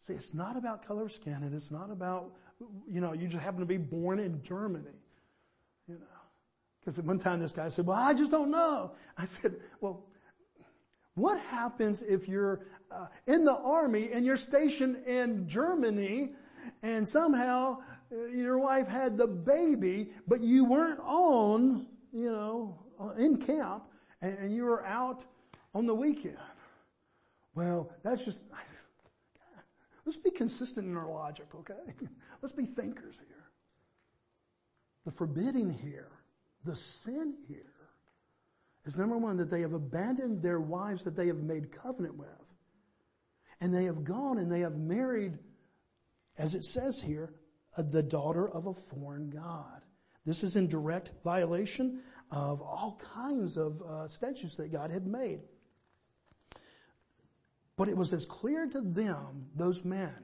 See, 0.00 0.12
it's 0.12 0.34
not 0.34 0.58
about 0.58 0.86
color 0.86 1.06
of 1.06 1.12
skin 1.12 1.38
and 1.42 1.54
it's 1.54 1.70
not 1.70 1.90
about, 1.90 2.32
you 2.86 3.00
know, 3.00 3.14
you 3.14 3.26
just 3.26 3.42
happen 3.42 3.60
to 3.60 3.66
be 3.66 3.78
born 3.78 4.18
in 4.18 4.42
Germany. 4.42 5.00
You 5.88 5.94
know. 5.94 6.04
Because 6.80 6.98
at 6.98 7.06
one 7.06 7.18
time 7.18 7.40
this 7.40 7.52
guy 7.52 7.70
said, 7.70 7.86
well, 7.86 7.98
I 7.98 8.12
just 8.12 8.30
don't 8.30 8.50
know. 8.50 8.92
I 9.16 9.24
said, 9.24 9.54
well, 9.80 10.04
what 11.14 11.40
happens 11.40 12.02
if 12.02 12.28
you're 12.28 12.66
uh, 12.90 13.06
in 13.26 13.44
the 13.44 13.56
army 13.56 14.10
and 14.12 14.24
you're 14.24 14.36
stationed 14.36 14.96
in 15.06 15.48
Germany 15.48 16.30
and 16.82 17.06
somehow 17.06 17.78
uh, 18.12 18.24
your 18.26 18.58
wife 18.58 18.88
had 18.88 19.16
the 19.16 19.26
baby, 19.26 20.10
but 20.26 20.40
you 20.40 20.64
weren't 20.64 21.00
on, 21.00 21.86
you 22.12 22.30
know, 22.30 22.78
in 23.18 23.36
camp 23.36 23.84
and, 24.22 24.36
and 24.38 24.54
you 24.54 24.64
were 24.64 24.84
out 24.84 25.24
on 25.74 25.86
the 25.86 25.94
weekend. 25.94 26.38
Well, 27.54 27.92
that's 28.02 28.24
just, 28.24 28.40
let's 30.04 30.16
be 30.16 30.30
consistent 30.30 30.86
in 30.86 30.96
our 30.96 31.08
logic, 31.08 31.46
okay? 31.54 31.94
Let's 32.42 32.52
be 32.52 32.66
thinkers 32.66 33.20
here. 33.26 33.44
The 35.04 35.12
forbidding 35.12 35.72
here, 35.72 36.10
the 36.64 36.74
sin 36.74 37.36
here, 37.46 37.73
is 38.84 38.98
number 38.98 39.16
one, 39.16 39.36
that 39.38 39.50
they 39.50 39.62
have 39.62 39.72
abandoned 39.72 40.42
their 40.42 40.60
wives 40.60 41.04
that 41.04 41.16
they 41.16 41.26
have 41.26 41.42
made 41.42 41.72
covenant 41.72 42.16
with. 42.16 42.54
And 43.60 43.74
they 43.74 43.84
have 43.84 44.04
gone 44.04 44.38
and 44.38 44.50
they 44.50 44.60
have 44.60 44.76
married, 44.76 45.38
as 46.36 46.54
it 46.54 46.64
says 46.64 47.00
here, 47.00 47.34
the 47.78 48.02
daughter 48.02 48.48
of 48.48 48.66
a 48.66 48.74
foreign 48.74 49.30
god. 49.30 49.80
This 50.24 50.42
is 50.42 50.56
in 50.56 50.68
direct 50.68 51.12
violation 51.22 52.02
of 52.30 52.60
all 52.60 53.00
kinds 53.14 53.56
of 53.56 53.80
uh, 53.82 54.08
statutes 54.08 54.56
that 54.56 54.72
God 54.72 54.90
had 54.90 55.06
made. 55.06 55.40
But 57.76 57.88
it 57.88 57.96
was 57.96 58.12
as 58.12 58.24
clear 58.24 58.66
to 58.66 58.80
them, 58.80 59.46
those 59.54 59.84
men, 59.84 60.14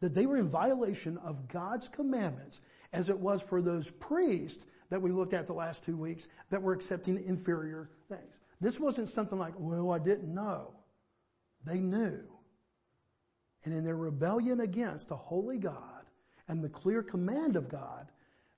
that 0.00 0.14
they 0.14 0.26
were 0.26 0.36
in 0.36 0.48
violation 0.48 1.18
of 1.18 1.48
God's 1.48 1.88
commandments 1.88 2.60
as 2.92 3.08
it 3.08 3.18
was 3.18 3.42
for 3.42 3.62
those 3.62 3.90
priests 3.90 4.66
that 4.90 5.00
we 5.00 5.10
looked 5.10 5.32
at 5.32 5.46
the 5.46 5.52
last 5.52 5.84
two 5.84 5.96
weeks 5.96 6.28
that 6.50 6.62
were 6.62 6.72
accepting 6.72 7.22
inferior 7.24 7.90
things. 8.08 8.40
This 8.60 8.78
wasn't 8.78 9.08
something 9.08 9.38
like, 9.38 9.54
well, 9.56 9.92
I 9.92 9.98
didn't 9.98 10.34
know. 10.34 10.74
They 11.64 11.78
knew. 11.78 12.20
And 13.64 13.74
in 13.74 13.84
their 13.84 13.96
rebellion 13.96 14.60
against 14.60 15.08
the 15.08 15.16
holy 15.16 15.58
God, 15.58 16.00
and 16.50 16.64
the 16.64 16.68
clear 16.68 17.02
command 17.02 17.54
of 17.54 17.68
God, 17.68 18.08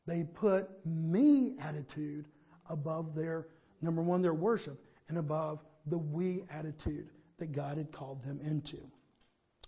they 0.06 0.24
put 0.24 0.68
me 0.86 1.56
attitude 1.60 2.26
above 2.70 3.14
their, 3.14 3.48
number 3.82 4.02
one, 4.02 4.22
their 4.22 4.32
worship 4.32 4.82
and 5.08 5.18
above 5.18 5.62
the 5.86 5.98
we 5.98 6.44
attitude 6.50 7.10
that 7.38 7.52
God 7.52 7.76
had 7.76 7.92
called 7.92 8.22
them 8.22 8.40
into. 8.42 8.78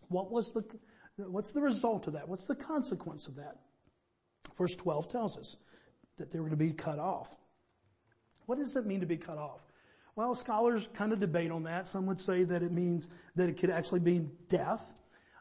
What 0.08 0.30
was 0.30 0.52
the, 0.52 0.64
what's 1.16 1.52
the 1.52 1.60
result 1.60 2.06
of 2.06 2.14
that? 2.14 2.26
What's 2.26 2.46
the 2.46 2.54
consequence 2.54 3.28
of 3.28 3.36
that? 3.36 3.58
Verse 4.56 4.74
12 4.74 5.08
tells 5.08 5.38
us 5.38 5.56
that 6.16 6.30
they 6.30 6.38
were 6.38 6.46
going 6.46 6.58
to 6.58 6.64
be 6.64 6.72
cut 6.72 6.98
off. 6.98 7.36
What 8.46 8.58
does 8.58 8.76
it 8.76 8.86
mean 8.86 9.00
to 9.00 9.06
be 9.06 9.16
cut 9.16 9.38
off? 9.38 9.64
Well, 10.16 10.34
scholars 10.34 10.88
kind 10.94 11.12
of 11.12 11.18
debate 11.18 11.50
on 11.50 11.64
that. 11.64 11.88
Some 11.88 12.06
would 12.06 12.20
say 12.20 12.44
that 12.44 12.62
it 12.62 12.70
means 12.70 13.08
that 13.34 13.48
it 13.48 13.58
could 13.58 13.70
actually 13.70 14.00
mean 14.00 14.30
death. 14.48 14.94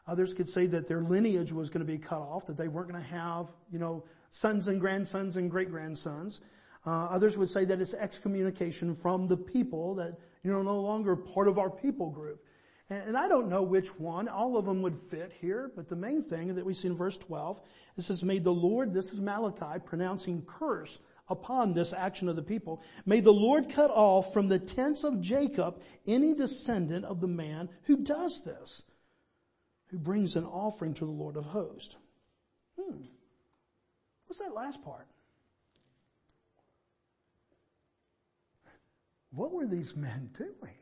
Others 0.06 0.34
could 0.34 0.48
say 0.48 0.66
that 0.66 0.88
their 0.88 1.00
lineage 1.00 1.52
was 1.52 1.70
going 1.70 1.86
to 1.86 1.90
be 1.90 1.98
cut 1.98 2.20
off, 2.20 2.46
that 2.46 2.56
they 2.56 2.68
weren't 2.68 2.90
going 2.90 3.02
to 3.02 3.08
have, 3.08 3.52
you 3.70 3.78
know, 3.78 4.04
sons 4.30 4.66
and 4.66 4.80
grandsons 4.80 5.36
and 5.36 5.50
great 5.50 5.70
grandsons. 5.70 6.40
Uh, 6.86 7.06
others 7.06 7.38
would 7.38 7.48
say 7.48 7.64
that 7.64 7.80
it's 7.80 7.94
excommunication 7.94 8.94
from 8.94 9.28
the 9.28 9.36
people 9.36 9.94
that, 9.94 10.18
you 10.42 10.50
know, 10.50 10.62
no 10.62 10.80
longer 10.80 11.16
part 11.16 11.48
of 11.48 11.58
our 11.58 11.70
people 11.70 12.10
group. 12.10 12.44
And, 12.90 13.16
I 13.16 13.28
don't 13.28 13.48
know 13.48 13.62
which 13.62 13.98
one. 13.98 14.28
All 14.28 14.58
of 14.58 14.66
them 14.66 14.82
would 14.82 14.94
fit 14.94 15.32
here, 15.40 15.72
but 15.74 15.88
the 15.88 15.96
main 15.96 16.22
thing 16.22 16.54
that 16.54 16.66
we 16.66 16.74
see 16.74 16.88
in 16.88 16.96
verse 16.96 17.16
12, 17.16 17.60
it 17.96 18.02
says, 18.02 18.22
may 18.22 18.38
the 18.38 18.52
Lord, 18.52 18.92
this 18.92 19.12
is 19.12 19.20
Malachi, 19.20 19.80
pronouncing 19.84 20.44
curse 20.46 20.98
upon 21.28 21.72
this 21.72 21.94
action 21.94 22.28
of 22.28 22.36
the 22.36 22.42
people. 22.42 22.82
May 23.06 23.20
the 23.20 23.32
Lord 23.32 23.70
cut 23.70 23.90
off 23.90 24.34
from 24.34 24.48
the 24.48 24.58
tents 24.58 25.04
of 25.04 25.22
Jacob 25.22 25.80
any 26.06 26.34
descendant 26.34 27.06
of 27.06 27.22
the 27.22 27.26
man 27.26 27.70
who 27.84 27.96
does 27.96 28.44
this 28.44 28.82
who 29.86 29.98
brings 29.98 30.36
an 30.36 30.44
offering 30.44 30.92
to 30.92 31.04
the 31.04 31.10
Lord 31.10 31.36
of 31.36 31.46
hosts. 31.46 31.96
Hmm. 32.78 33.02
What's 34.26 34.40
that 34.40 34.52
last 34.52 34.82
part? 34.82 35.06
What 39.30 39.52
were 39.52 39.66
these 39.66 39.96
men 39.96 40.30
doing? 40.36 40.74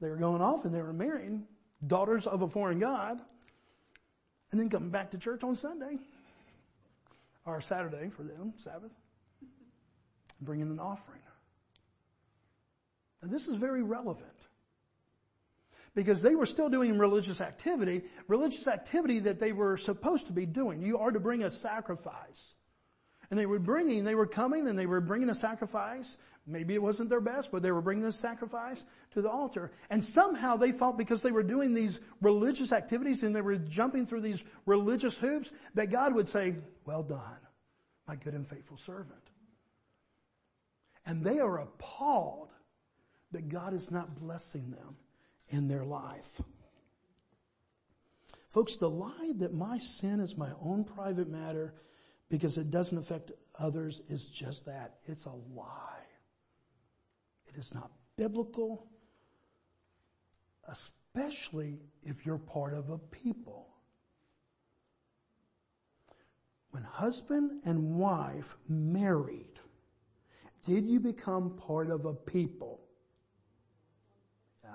They 0.00 0.08
were 0.10 0.16
going 0.16 0.42
off 0.42 0.64
and 0.64 0.74
they 0.74 0.82
were 0.82 0.92
marrying 0.92 1.46
daughters 1.86 2.26
of 2.26 2.42
a 2.42 2.48
foreign 2.48 2.78
god 2.78 3.20
and 4.50 4.60
then 4.60 4.68
coming 4.68 4.90
back 4.90 5.10
to 5.10 5.18
church 5.18 5.42
on 5.42 5.56
Sunday 5.56 5.98
or 7.44 7.60
Saturday 7.60 8.10
for 8.10 8.22
them, 8.22 8.54
Sabbath, 8.58 8.92
bringing 10.40 10.70
an 10.70 10.78
offering. 10.78 11.20
Now 13.22 13.28
this 13.28 13.48
is 13.48 13.56
very 13.56 13.82
relevant 13.82 14.30
because 15.94 16.20
they 16.20 16.34
were 16.34 16.46
still 16.46 16.68
doing 16.68 16.98
religious 16.98 17.40
activity, 17.40 18.02
religious 18.28 18.68
activity 18.68 19.20
that 19.20 19.40
they 19.40 19.52
were 19.52 19.78
supposed 19.78 20.26
to 20.26 20.32
be 20.32 20.44
doing. 20.44 20.82
You 20.82 20.98
are 20.98 21.10
to 21.10 21.20
bring 21.20 21.42
a 21.42 21.50
sacrifice. 21.50 22.54
And 23.30 23.38
they 23.38 23.46
were 23.46 23.58
bringing, 23.58 24.04
they 24.04 24.14
were 24.14 24.26
coming 24.26 24.68
and 24.68 24.78
they 24.78 24.86
were 24.86 25.00
bringing 25.00 25.30
a 25.30 25.34
sacrifice. 25.34 26.16
Maybe 26.46 26.74
it 26.74 26.82
wasn't 26.82 27.10
their 27.10 27.20
best, 27.20 27.50
but 27.50 27.62
they 27.62 27.72
were 27.72 27.82
bringing 27.82 28.04
a 28.04 28.12
sacrifice 28.12 28.84
to 29.14 29.22
the 29.22 29.30
altar. 29.30 29.72
And 29.90 30.02
somehow 30.02 30.56
they 30.56 30.70
thought 30.70 30.96
because 30.96 31.22
they 31.22 31.32
were 31.32 31.42
doing 31.42 31.74
these 31.74 31.98
religious 32.20 32.72
activities 32.72 33.24
and 33.24 33.34
they 33.34 33.40
were 33.40 33.56
jumping 33.56 34.06
through 34.06 34.20
these 34.20 34.44
religious 34.64 35.18
hoops 35.18 35.50
that 35.74 35.90
God 35.90 36.14
would 36.14 36.28
say, 36.28 36.54
well 36.84 37.02
done, 37.02 37.38
my 38.06 38.14
good 38.14 38.34
and 38.34 38.46
faithful 38.46 38.76
servant. 38.76 39.10
And 41.04 41.24
they 41.24 41.40
are 41.40 41.58
appalled 41.58 42.50
that 43.32 43.48
God 43.48 43.74
is 43.74 43.90
not 43.90 44.14
blessing 44.14 44.70
them 44.70 44.96
in 45.48 45.66
their 45.66 45.84
life. 45.84 46.40
Folks, 48.48 48.76
the 48.76 48.88
lie 48.88 49.32
that 49.36 49.52
my 49.52 49.78
sin 49.78 50.20
is 50.20 50.38
my 50.38 50.50
own 50.62 50.84
private 50.84 51.28
matter 51.28 51.74
because 52.28 52.56
it 52.56 52.70
doesn't 52.70 52.98
affect 52.98 53.32
others 53.58 54.00
is 54.08 54.28
just 54.28 54.66
that. 54.66 54.94
It's 55.04 55.26
a 55.26 55.32
lie. 55.54 55.95
It 57.56 57.60
is 57.60 57.74
not 57.74 57.90
biblical, 58.18 58.86
especially 60.68 61.80
if 62.02 62.26
you're 62.26 62.36
part 62.36 62.74
of 62.74 62.90
a 62.90 62.98
people. 62.98 63.68
When 66.72 66.82
husband 66.82 67.62
and 67.64 67.98
wife 67.98 68.58
married, 68.68 69.58
did 70.64 70.84
you 70.84 71.00
become 71.00 71.56
part 71.56 71.88
of 71.88 72.04
a 72.04 72.12
people? 72.12 72.82
Yeah. 74.62 74.74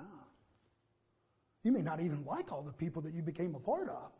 You 1.62 1.70
may 1.70 1.82
not 1.82 2.00
even 2.00 2.24
like 2.24 2.50
all 2.50 2.62
the 2.62 2.72
people 2.72 3.00
that 3.02 3.14
you 3.14 3.22
became 3.22 3.54
a 3.54 3.60
part 3.60 3.88
of. 3.88 4.10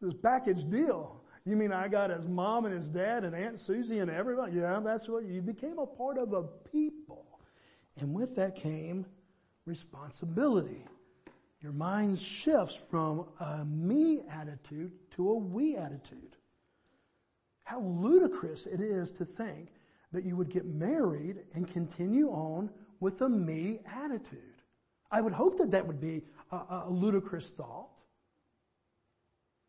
This 0.00 0.14
package 0.14 0.68
deal. 0.68 1.21
You 1.44 1.56
mean 1.56 1.72
I 1.72 1.88
got 1.88 2.10
his 2.10 2.28
mom 2.28 2.66
and 2.66 2.74
his 2.74 2.88
dad 2.88 3.24
and 3.24 3.34
Aunt 3.34 3.58
Susie 3.58 3.98
and 3.98 4.10
everybody? 4.10 4.52
Yeah, 4.52 4.80
that's 4.82 5.08
what 5.08 5.24
you 5.24 5.42
became 5.42 5.78
a 5.78 5.86
part 5.86 6.18
of 6.18 6.32
a 6.32 6.44
people. 6.44 7.40
And 8.00 8.14
with 8.14 8.36
that 8.36 8.54
came 8.54 9.06
responsibility. 9.66 10.84
Your 11.60 11.72
mind 11.72 12.18
shifts 12.18 12.74
from 12.74 13.26
a 13.40 13.64
me 13.64 14.22
attitude 14.30 14.92
to 15.12 15.30
a 15.30 15.38
we 15.38 15.76
attitude. 15.76 16.36
How 17.64 17.80
ludicrous 17.80 18.66
it 18.66 18.80
is 18.80 19.12
to 19.12 19.24
think 19.24 19.70
that 20.12 20.24
you 20.24 20.36
would 20.36 20.50
get 20.50 20.66
married 20.66 21.38
and 21.54 21.66
continue 21.66 22.28
on 22.30 22.70
with 23.00 23.20
a 23.22 23.28
me 23.28 23.80
attitude. 23.86 24.40
I 25.10 25.20
would 25.20 25.32
hope 25.32 25.58
that 25.58 25.70
that 25.70 25.86
would 25.86 26.00
be 26.00 26.22
a, 26.50 26.56
a 26.86 26.90
ludicrous 26.90 27.50
thought. 27.50 27.91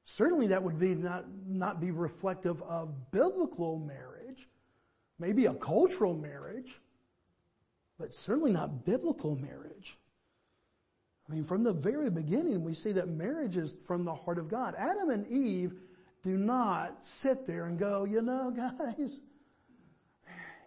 Certainly 0.05 0.47
that 0.47 0.63
would 0.63 0.79
be 0.79 0.95
not, 0.95 1.25
not 1.45 1.79
be 1.79 1.91
reflective 1.91 2.61
of 2.63 3.11
biblical 3.11 3.77
marriage, 3.77 4.47
maybe 5.17 5.45
a 5.45 5.53
cultural 5.53 6.13
marriage, 6.13 6.79
but 7.97 8.13
certainly 8.13 8.51
not 8.51 8.85
biblical 8.85 9.35
marriage. 9.35 9.97
I 11.27 11.33
mean, 11.33 11.45
from 11.45 11.63
the 11.63 11.73
very 11.73 12.09
beginning, 12.09 12.63
we 12.65 12.73
see 12.73 12.91
that 12.93 13.07
marriage 13.07 13.55
is 13.55 13.73
from 13.73 14.03
the 14.03 14.13
heart 14.13 14.37
of 14.37 14.49
God. 14.49 14.75
Adam 14.77 15.09
and 15.09 15.25
Eve 15.27 15.73
do 16.21 16.37
not 16.37 17.05
sit 17.05 17.45
there 17.45 17.65
and 17.65 17.79
go, 17.79 18.03
you 18.03 18.21
know, 18.21 18.51
guys, 18.51 19.21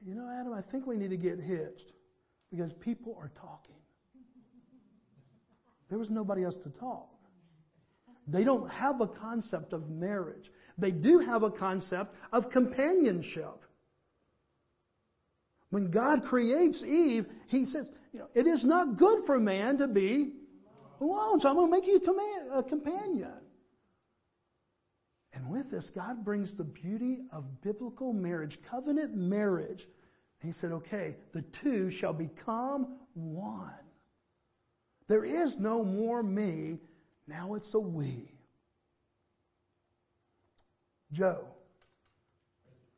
you 0.04 0.14
know, 0.14 0.30
Adam, 0.30 0.54
I 0.54 0.62
think 0.62 0.86
we 0.86 0.96
need 0.96 1.10
to 1.10 1.16
get 1.16 1.40
hitched 1.40 1.92
because 2.50 2.72
people 2.72 3.16
are 3.20 3.30
talking. 3.38 3.76
There 5.88 5.98
was 5.98 6.10
nobody 6.10 6.42
else 6.42 6.56
to 6.58 6.70
talk. 6.70 7.15
They 8.26 8.44
don't 8.44 8.70
have 8.70 9.00
a 9.00 9.06
concept 9.06 9.72
of 9.72 9.90
marriage. 9.90 10.50
They 10.78 10.90
do 10.90 11.20
have 11.20 11.42
a 11.42 11.50
concept 11.50 12.14
of 12.32 12.50
companionship. 12.50 13.64
When 15.70 15.90
God 15.90 16.24
creates 16.24 16.84
Eve, 16.84 17.26
He 17.48 17.64
says, 17.64 17.90
you 18.12 18.20
know, 18.20 18.28
it 18.34 18.46
is 18.46 18.64
not 18.64 18.96
good 18.96 19.24
for 19.24 19.38
man 19.38 19.78
to 19.78 19.88
be 19.88 20.32
alone, 21.00 21.40
so 21.40 21.48
I'm 21.48 21.56
going 21.56 21.70
to 21.70 21.70
make 21.70 21.86
you 21.86 22.00
a 22.52 22.62
companion. 22.62 23.34
And 25.34 25.50
with 25.50 25.70
this, 25.70 25.90
God 25.90 26.24
brings 26.24 26.54
the 26.54 26.64
beauty 26.64 27.18
of 27.30 27.60
biblical 27.60 28.14
marriage, 28.14 28.58
covenant 28.62 29.14
marriage. 29.14 29.86
He 30.42 30.50
said, 30.50 30.72
okay, 30.72 31.16
the 31.32 31.42
two 31.42 31.90
shall 31.90 32.14
become 32.14 32.98
one. 33.12 33.74
There 35.08 35.24
is 35.24 35.58
no 35.58 35.84
more 35.84 36.22
me 36.22 36.80
now 37.26 37.54
it's 37.54 37.74
a 37.74 37.80
we. 37.80 38.30
Joe. 41.12 41.48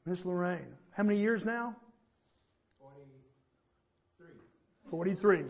Miss 0.04 0.24
Lorraine. 0.24 0.74
How 0.92 1.02
many 1.02 1.18
years 1.18 1.44
now? 1.44 1.76
43. 2.80 4.26
43. 4.86 5.44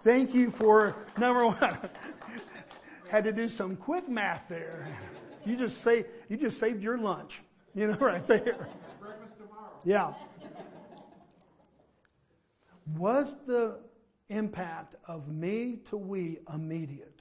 Thank 0.00 0.34
you 0.34 0.50
for 0.50 0.96
number 1.18 1.46
one. 1.46 1.78
Had 3.08 3.24
to 3.24 3.32
do 3.32 3.48
some 3.48 3.76
quick 3.76 4.08
math 4.08 4.48
there. 4.48 4.86
You 5.44 5.56
just 5.56 5.80
say 5.80 6.06
you 6.28 6.36
just 6.36 6.58
saved 6.58 6.82
your 6.82 6.98
lunch. 6.98 7.42
You 7.74 7.88
know, 7.88 7.94
right 8.00 8.26
there. 8.26 8.68
Breakfast 9.00 9.36
tomorrow. 9.38 9.70
Yeah. 9.84 10.12
Was 12.96 13.44
the 13.46 13.78
impact 14.28 14.96
of 15.06 15.32
me 15.32 15.78
to 15.90 15.96
we 15.96 16.38
immediate? 16.52 17.15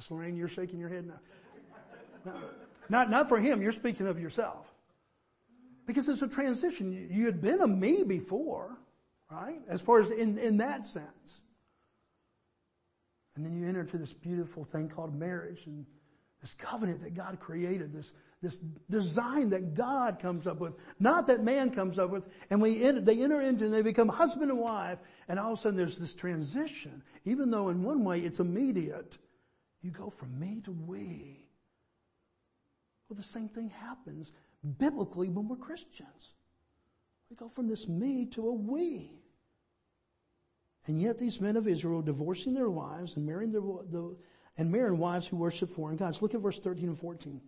Miss 0.00 0.10
Lorraine, 0.10 0.34
you're 0.34 0.48
shaking 0.48 0.80
your 0.80 0.88
head 0.88 1.06
now. 1.06 1.20
No, 2.24 2.32
not, 2.88 3.10
not 3.10 3.28
for 3.28 3.38
him, 3.38 3.60
you're 3.60 3.70
speaking 3.70 4.06
of 4.06 4.18
yourself. 4.18 4.66
Because 5.86 6.08
it's 6.08 6.22
a 6.22 6.28
transition. 6.28 7.08
You 7.10 7.26
had 7.26 7.42
been 7.42 7.60
a 7.60 7.66
me 7.66 8.02
before, 8.04 8.78
right? 9.30 9.60
As 9.68 9.82
far 9.82 10.00
as 10.00 10.10
in, 10.10 10.38
in 10.38 10.56
that 10.56 10.86
sense. 10.86 11.42
And 13.36 13.44
then 13.44 13.54
you 13.54 13.66
enter 13.66 13.82
into 13.82 13.98
this 13.98 14.14
beautiful 14.14 14.64
thing 14.64 14.88
called 14.88 15.14
marriage 15.14 15.66
and 15.66 15.84
this 16.40 16.54
covenant 16.54 17.02
that 17.02 17.12
God 17.12 17.38
created, 17.38 17.92
this, 17.92 18.14
this 18.40 18.58
design 18.88 19.50
that 19.50 19.74
God 19.74 20.18
comes 20.18 20.46
up 20.46 20.60
with, 20.60 20.78
not 20.98 21.26
that 21.26 21.44
man 21.44 21.72
comes 21.72 21.98
up 21.98 22.08
with, 22.08 22.26
and 22.48 22.62
we 22.62 22.82
enter, 22.82 23.02
they 23.02 23.22
enter 23.22 23.42
into 23.42 23.66
and 23.66 23.74
they 23.74 23.82
become 23.82 24.08
husband 24.08 24.50
and 24.50 24.58
wife, 24.58 24.98
and 25.28 25.38
all 25.38 25.52
of 25.52 25.58
a 25.58 25.60
sudden 25.60 25.76
there's 25.76 25.98
this 25.98 26.14
transition, 26.14 27.02
even 27.26 27.50
though 27.50 27.68
in 27.68 27.82
one 27.82 28.02
way 28.02 28.20
it's 28.20 28.40
immediate. 28.40 29.18
You 29.82 29.90
go 29.90 30.10
from 30.10 30.38
me 30.38 30.60
to 30.64 30.72
we. 30.72 31.46
Well, 33.08 33.16
the 33.16 33.22
same 33.22 33.48
thing 33.48 33.70
happens 33.70 34.32
biblically 34.78 35.28
when 35.28 35.48
we're 35.48 35.56
Christians. 35.56 36.34
We 37.28 37.36
go 37.36 37.48
from 37.48 37.68
this 37.68 37.88
me 37.88 38.26
to 38.32 38.48
a 38.48 38.52
we. 38.52 39.10
And 40.86 41.00
yet 41.00 41.18
these 41.18 41.40
men 41.40 41.56
of 41.56 41.68
Israel 41.68 42.02
divorcing 42.02 42.54
their 42.54 42.70
wives 42.70 43.16
and 43.16 43.26
marrying 43.26 43.52
their, 43.52 43.60
the, 43.60 44.16
and 44.56 44.70
marrying 44.70 44.98
wives 44.98 45.26
who 45.26 45.36
worship 45.36 45.70
foreign 45.70 45.96
gods. 45.96 46.22
Look 46.22 46.34
at 46.34 46.40
verse 46.40 46.58
13 46.58 46.88
and 46.88 46.98
14. 46.98 47.40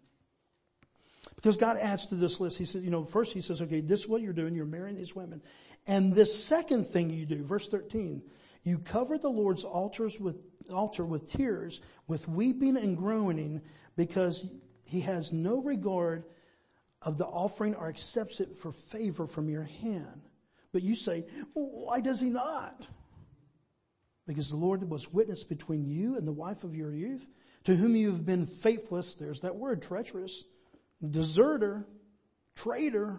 Because 1.36 1.56
God 1.56 1.76
adds 1.76 2.06
to 2.06 2.14
this 2.14 2.40
list, 2.40 2.58
He 2.58 2.64
says, 2.64 2.82
you 2.82 2.90
know, 2.90 3.02
first 3.02 3.32
He 3.32 3.40
says, 3.40 3.60
okay, 3.62 3.80
this 3.80 4.00
is 4.00 4.08
what 4.08 4.22
you're 4.22 4.32
doing. 4.32 4.54
You're 4.54 4.66
marrying 4.66 4.96
these 4.96 5.16
women. 5.16 5.42
And 5.86 6.14
this 6.14 6.44
second 6.44 6.86
thing 6.86 7.10
you 7.10 7.26
do, 7.26 7.42
verse 7.42 7.68
13, 7.68 8.22
you 8.62 8.78
cover 8.78 9.18
the 9.18 9.28
Lord's 9.28 9.64
altars 9.64 10.20
with, 10.20 10.44
altar 10.72 11.04
with 11.04 11.30
tears, 11.30 11.80
with 12.08 12.28
weeping 12.28 12.76
and 12.76 12.96
groaning, 12.96 13.60
because 13.96 14.46
he 14.84 15.00
has 15.00 15.32
no 15.32 15.62
regard 15.62 16.24
of 17.02 17.18
the 17.18 17.26
offering 17.26 17.74
or 17.74 17.88
accepts 17.88 18.40
it 18.40 18.54
for 18.54 18.70
favor 18.70 19.26
from 19.26 19.48
your 19.48 19.64
hand. 19.64 20.22
But 20.72 20.82
you 20.82 20.94
say, 20.94 21.26
why 21.54 22.00
does 22.00 22.20
he 22.20 22.30
not? 22.30 22.86
Because 24.26 24.50
the 24.50 24.56
Lord 24.56 24.88
was 24.88 25.12
witness 25.12 25.42
between 25.42 25.90
you 25.90 26.16
and 26.16 26.26
the 26.26 26.32
wife 26.32 26.62
of 26.64 26.76
your 26.76 26.94
youth, 26.94 27.28
to 27.64 27.74
whom 27.74 27.96
you 27.96 28.12
have 28.12 28.24
been 28.24 28.46
faithless. 28.46 29.14
There's 29.14 29.40
that 29.40 29.56
word, 29.56 29.82
treacherous, 29.82 30.44
deserter, 31.10 31.86
traitor, 32.54 33.18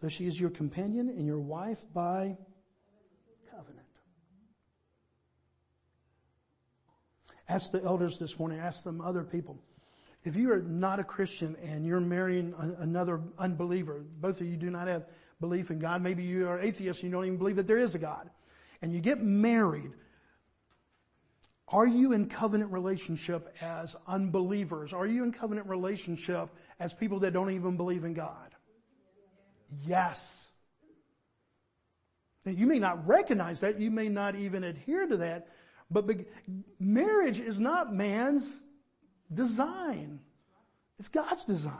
though 0.00 0.08
she 0.08 0.26
is 0.26 0.38
your 0.38 0.50
companion 0.50 1.08
and 1.08 1.26
your 1.26 1.40
wife 1.40 1.84
by 1.94 2.36
Ask 7.48 7.70
the 7.70 7.82
elders 7.82 8.18
this 8.18 8.38
morning, 8.38 8.58
ask 8.58 8.82
them 8.82 9.00
other 9.00 9.22
people. 9.22 9.58
If 10.24 10.34
you 10.34 10.52
are 10.52 10.60
not 10.60 10.98
a 10.98 11.04
Christian 11.04 11.56
and 11.62 11.86
you're 11.86 12.00
marrying 12.00 12.52
another 12.78 13.20
unbeliever, 13.38 14.04
both 14.20 14.40
of 14.40 14.46
you 14.48 14.56
do 14.56 14.70
not 14.70 14.88
have 14.88 15.06
belief 15.40 15.70
in 15.70 15.78
God, 15.78 16.02
maybe 16.02 16.24
you 16.24 16.48
are 16.48 16.58
atheist 16.58 17.02
you 17.02 17.10
don't 17.10 17.24
even 17.24 17.38
believe 17.38 17.56
that 17.56 17.66
there 17.66 17.78
is 17.78 17.94
a 17.94 17.98
God, 17.98 18.28
and 18.82 18.92
you 18.92 19.00
get 19.00 19.22
married, 19.22 19.92
are 21.68 21.86
you 21.86 22.12
in 22.12 22.28
covenant 22.28 22.72
relationship 22.72 23.54
as 23.60 23.96
unbelievers? 24.06 24.92
Are 24.92 25.06
you 25.06 25.24
in 25.24 25.32
covenant 25.32 25.68
relationship 25.68 26.48
as 26.78 26.92
people 26.92 27.20
that 27.20 27.32
don't 27.32 27.50
even 27.50 27.76
believe 27.76 28.04
in 28.04 28.14
God? 28.14 28.54
Yes. 29.84 30.48
Now, 32.44 32.52
you 32.52 32.66
may 32.66 32.78
not 32.78 33.06
recognize 33.08 33.60
that. 33.60 33.80
You 33.80 33.90
may 33.90 34.08
not 34.08 34.36
even 34.36 34.62
adhere 34.62 35.08
to 35.08 35.16
that. 35.16 35.48
But 35.90 36.06
be- 36.06 36.26
marriage 36.78 37.40
is 37.40 37.60
not 37.60 37.94
man's 37.94 38.60
design. 39.32 40.20
It's 40.98 41.08
God's 41.08 41.44
design. 41.44 41.72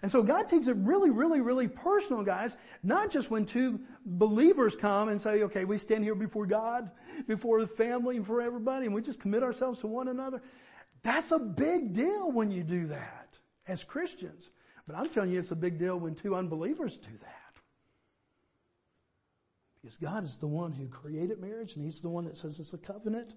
And 0.00 0.10
so 0.10 0.22
God 0.22 0.46
takes 0.46 0.68
it 0.68 0.76
really, 0.76 1.10
really, 1.10 1.40
really 1.40 1.66
personal, 1.66 2.22
guys. 2.22 2.56
Not 2.82 3.10
just 3.10 3.30
when 3.30 3.46
two 3.46 3.80
believers 4.06 4.76
come 4.76 5.08
and 5.08 5.20
say, 5.20 5.42
okay, 5.44 5.64
we 5.64 5.78
stand 5.78 6.04
here 6.04 6.14
before 6.14 6.46
God, 6.46 6.90
before 7.26 7.60
the 7.60 7.66
family, 7.66 8.16
and 8.16 8.26
for 8.26 8.40
everybody, 8.40 8.86
and 8.86 8.94
we 8.94 9.02
just 9.02 9.20
commit 9.20 9.42
ourselves 9.42 9.80
to 9.80 9.88
one 9.88 10.06
another. 10.06 10.40
That's 11.02 11.32
a 11.32 11.38
big 11.38 11.94
deal 11.94 12.30
when 12.30 12.52
you 12.52 12.62
do 12.62 12.86
that 12.88 13.38
as 13.66 13.82
Christians. 13.82 14.50
But 14.86 14.96
I'm 14.96 15.08
telling 15.08 15.32
you, 15.32 15.38
it's 15.40 15.50
a 15.50 15.56
big 15.56 15.78
deal 15.78 15.98
when 15.98 16.14
two 16.14 16.36
unbelievers 16.36 16.96
do 16.98 17.10
that. 17.20 17.47
Because 19.80 19.96
God 19.96 20.24
is 20.24 20.36
the 20.36 20.46
one 20.46 20.72
who 20.72 20.88
created 20.88 21.40
marriage 21.40 21.76
and 21.76 21.84
He's 21.84 22.00
the 22.00 22.08
one 22.08 22.24
that 22.24 22.36
says 22.36 22.58
it's 22.58 22.74
a 22.74 22.78
covenant. 22.78 23.34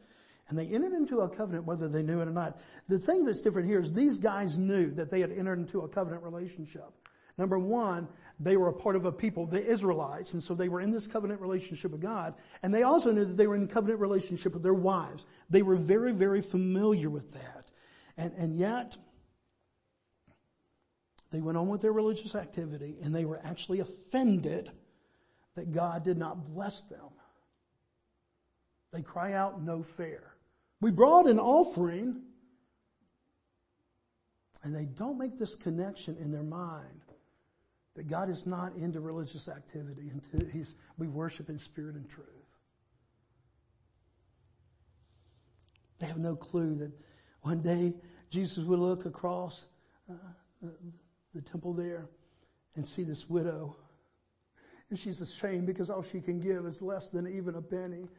And 0.49 0.57
they 0.57 0.65
entered 0.65 0.93
into 0.93 1.19
a 1.19 1.29
covenant 1.29 1.65
whether 1.65 1.87
they 1.87 2.03
knew 2.03 2.19
it 2.19 2.27
or 2.27 2.31
not. 2.31 2.59
The 2.89 2.99
thing 2.99 3.25
that's 3.25 3.41
different 3.41 3.67
here 3.67 3.79
is 3.79 3.93
these 3.93 4.19
guys 4.19 4.57
knew 4.57 4.91
that 4.91 5.09
they 5.09 5.21
had 5.21 5.31
entered 5.31 5.59
into 5.59 5.81
a 5.81 5.87
covenant 5.87 6.23
relationship. 6.23 6.89
Number 7.37 7.57
one, 7.57 8.09
they 8.39 8.57
were 8.57 8.69
a 8.69 8.73
part 8.73 8.95
of 8.95 9.05
a 9.05 9.11
people, 9.11 9.45
the 9.45 9.63
Israelites, 9.63 10.33
and 10.33 10.43
so 10.43 10.53
they 10.53 10.67
were 10.67 10.81
in 10.81 10.91
this 10.91 11.07
covenant 11.07 11.39
relationship 11.39 11.91
with 11.91 12.01
God. 12.01 12.33
And 12.61 12.73
they 12.73 12.83
also 12.83 13.11
knew 13.11 13.23
that 13.23 13.33
they 13.33 13.47
were 13.47 13.55
in 13.55 13.67
covenant 13.67 13.99
relationship 13.99 14.53
with 14.53 14.63
their 14.63 14.73
wives. 14.73 15.25
They 15.49 15.61
were 15.61 15.77
very, 15.77 16.11
very 16.11 16.41
familiar 16.41 17.09
with 17.09 17.33
that. 17.33 17.71
And, 18.17 18.33
and 18.33 18.57
yet, 18.57 18.97
they 21.31 21.41
went 21.41 21.57
on 21.57 21.69
with 21.69 21.81
their 21.81 21.93
religious 21.93 22.35
activity 22.35 22.97
and 23.01 23.15
they 23.15 23.25
were 23.25 23.39
actually 23.43 23.79
offended 23.79 24.69
that 25.55 25.71
God 25.71 26.03
did 26.03 26.17
not 26.17 26.53
bless 26.53 26.81
them. 26.81 27.09
They 28.93 29.01
cry 29.01 29.33
out, 29.33 29.61
no 29.61 29.83
fair. 29.83 30.35
We 30.81 30.91
brought 30.91 31.27
an 31.27 31.39
offering 31.39 32.21
and 34.63 34.75
they 34.75 34.85
don't 34.85 35.17
make 35.17 35.37
this 35.37 35.55
connection 35.55 36.17
in 36.19 36.31
their 36.31 36.43
mind 36.43 37.01
that 37.95 38.07
God 38.07 38.29
is 38.29 38.45
not 38.45 38.73
into 38.75 38.99
religious 38.99 39.49
activity 39.49 40.09
and 40.09 40.51
he's, 40.51 40.75
we 40.97 41.07
worship 41.07 41.49
in 41.49 41.59
spirit 41.59 41.95
and 41.95 42.09
truth. 42.09 42.27
They 45.99 46.07
have 46.07 46.17
no 46.17 46.35
clue 46.35 46.75
that 46.75 46.91
one 47.41 47.61
day 47.61 47.93
Jesus 48.29 48.63
would 48.63 48.79
look 48.79 49.05
across 49.05 49.67
uh, 50.09 50.13
the 51.33 51.41
temple 51.41 51.73
there 51.73 52.09
and 52.75 52.85
see 52.87 53.03
this 53.03 53.29
widow. 53.29 53.75
And 54.91 54.99
she's 54.99 55.21
ashamed 55.21 55.67
because 55.67 55.89
all 55.89 56.03
she 56.03 56.19
can 56.19 56.41
give 56.41 56.65
is 56.65 56.81
less 56.81 57.09
than 57.11 57.25
even 57.25 57.55
a 57.55 57.61
penny. 57.61 58.09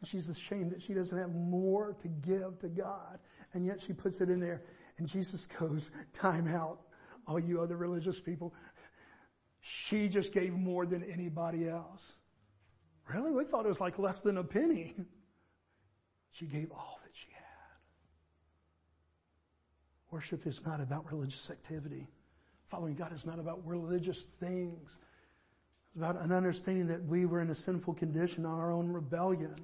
And 0.00 0.06
she's 0.06 0.28
ashamed 0.28 0.70
that 0.72 0.82
she 0.82 0.92
doesn't 0.92 1.16
have 1.16 1.34
more 1.34 1.96
to 2.02 2.08
give 2.08 2.58
to 2.60 2.68
God. 2.68 3.18
And 3.54 3.64
yet 3.64 3.80
she 3.80 3.94
puts 3.94 4.20
it 4.20 4.28
in 4.28 4.38
there. 4.38 4.62
And 4.98 5.08
Jesus 5.08 5.46
goes, 5.46 5.90
time 6.12 6.46
out, 6.46 6.80
all 7.26 7.40
you 7.40 7.58
other 7.62 7.78
religious 7.78 8.20
people. 8.20 8.54
She 9.62 10.08
just 10.08 10.30
gave 10.34 10.52
more 10.52 10.84
than 10.84 11.02
anybody 11.02 11.66
else. 11.66 12.16
Really? 13.08 13.32
We 13.32 13.44
thought 13.44 13.64
it 13.64 13.68
was 13.68 13.80
like 13.80 13.98
less 13.98 14.20
than 14.20 14.36
a 14.36 14.44
penny. 14.44 14.94
She 16.32 16.44
gave 16.44 16.70
all 16.70 17.00
that 17.02 17.12
she 17.14 17.28
had. 17.32 17.44
Worship 20.10 20.46
is 20.46 20.60
not 20.66 20.82
about 20.82 21.10
religious 21.10 21.50
activity. 21.50 22.08
Following 22.68 22.94
God 22.94 23.14
is 23.14 23.24
not 23.24 23.38
about 23.38 23.66
religious 23.66 24.24
things. 24.24 24.98
It's 25.86 25.96
about 25.96 26.20
an 26.20 26.32
understanding 26.32 26.86
that 26.88 27.02
we 27.04 27.24
were 27.24 27.40
in 27.40 27.48
a 27.48 27.54
sinful 27.54 27.94
condition 27.94 28.44
on 28.44 28.60
our 28.60 28.70
own 28.70 28.92
rebellion 28.92 29.56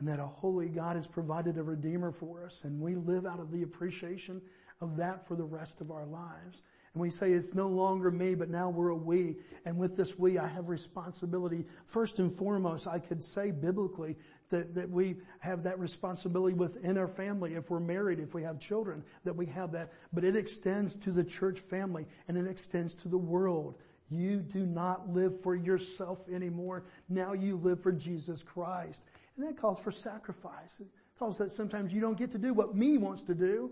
and 0.00 0.08
that 0.08 0.18
a 0.18 0.26
holy 0.26 0.68
God 0.68 0.96
has 0.96 1.06
provided 1.06 1.56
a 1.56 1.62
redeemer 1.62 2.10
for 2.10 2.44
us 2.44 2.64
and 2.64 2.80
we 2.80 2.96
live 2.96 3.26
out 3.26 3.38
of 3.38 3.52
the 3.52 3.62
appreciation 3.62 4.42
of 4.80 4.96
that 4.96 5.24
for 5.24 5.36
the 5.36 5.44
rest 5.44 5.80
of 5.80 5.92
our 5.92 6.04
lives. 6.04 6.62
And 6.94 7.02
we 7.02 7.10
say 7.10 7.30
it's 7.32 7.54
no 7.54 7.68
longer 7.68 8.10
me, 8.10 8.34
but 8.34 8.48
now 8.48 8.68
we're 8.68 8.88
a 8.88 8.96
we. 8.96 9.36
And 9.64 9.78
with 9.78 9.96
this 9.96 10.18
we, 10.18 10.38
I 10.38 10.48
have 10.48 10.68
responsibility. 10.68 11.66
First 11.86 12.18
and 12.18 12.32
foremost, 12.32 12.88
I 12.88 12.98
could 12.98 13.22
say 13.22 13.52
biblically 13.52 14.16
that, 14.48 14.74
that 14.74 14.90
we 14.90 15.16
have 15.38 15.62
that 15.62 15.78
responsibility 15.78 16.54
within 16.54 16.98
our 16.98 17.06
family. 17.06 17.54
If 17.54 17.70
we're 17.70 17.78
married, 17.78 18.18
if 18.18 18.34
we 18.34 18.42
have 18.42 18.58
children, 18.58 19.04
that 19.24 19.34
we 19.36 19.46
have 19.46 19.70
that. 19.72 19.92
But 20.12 20.24
it 20.24 20.34
extends 20.34 20.96
to 20.96 21.12
the 21.12 21.22
church 21.22 21.60
family 21.60 22.06
and 22.26 22.36
it 22.36 22.48
extends 22.48 22.94
to 22.96 23.08
the 23.08 23.18
world. 23.18 23.78
You 24.10 24.38
do 24.38 24.66
not 24.66 25.08
live 25.10 25.40
for 25.40 25.54
yourself 25.54 26.28
anymore. 26.28 26.84
Now 27.08 27.34
you 27.34 27.54
live 27.54 27.80
for 27.80 27.92
Jesus 27.92 28.42
Christ. 28.42 29.04
And 29.36 29.46
that 29.46 29.56
calls 29.56 29.80
for 29.80 29.92
sacrifice. 29.92 30.80
It 30.80 30.88
calls 31.20 31.38
that 31.38 31.52
sometimes 31.52 31.94
you 31.94 32.00
don't 32.00 32.18
get 32.18 32.32
to 32.32 32.38
do 32.38 32.52
what 32.52 32.74
me 32.74 32.98
wants 32.98 33.22
to 33.22 33.34
do. 33.34 33.70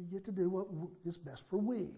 You 0.00 0.06
get 0.06 0.24
to 0.24 0.32
do 0.32 0.48
what 0.48 0.66
is 1.04 1.18
best 1.18 1.46
for 1.50 1.58
we. 1.58 1.90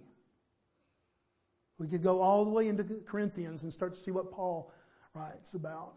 We 1.78 1.86
could 1.86 2.02
go 2.02 2.20
all 2.20 2.44
the 2.44 2.50
way 2.50 2.66
into 2.66 2.82
Corinthians 3.06 3.62
and 3.62 3.72
start 3.72 3.92
to 3.92 3.98
see 3.98 4.10
what 4.10 4.32
Paul 4.32 4.72
writes 5.14 5.54
about. 5.54 5.94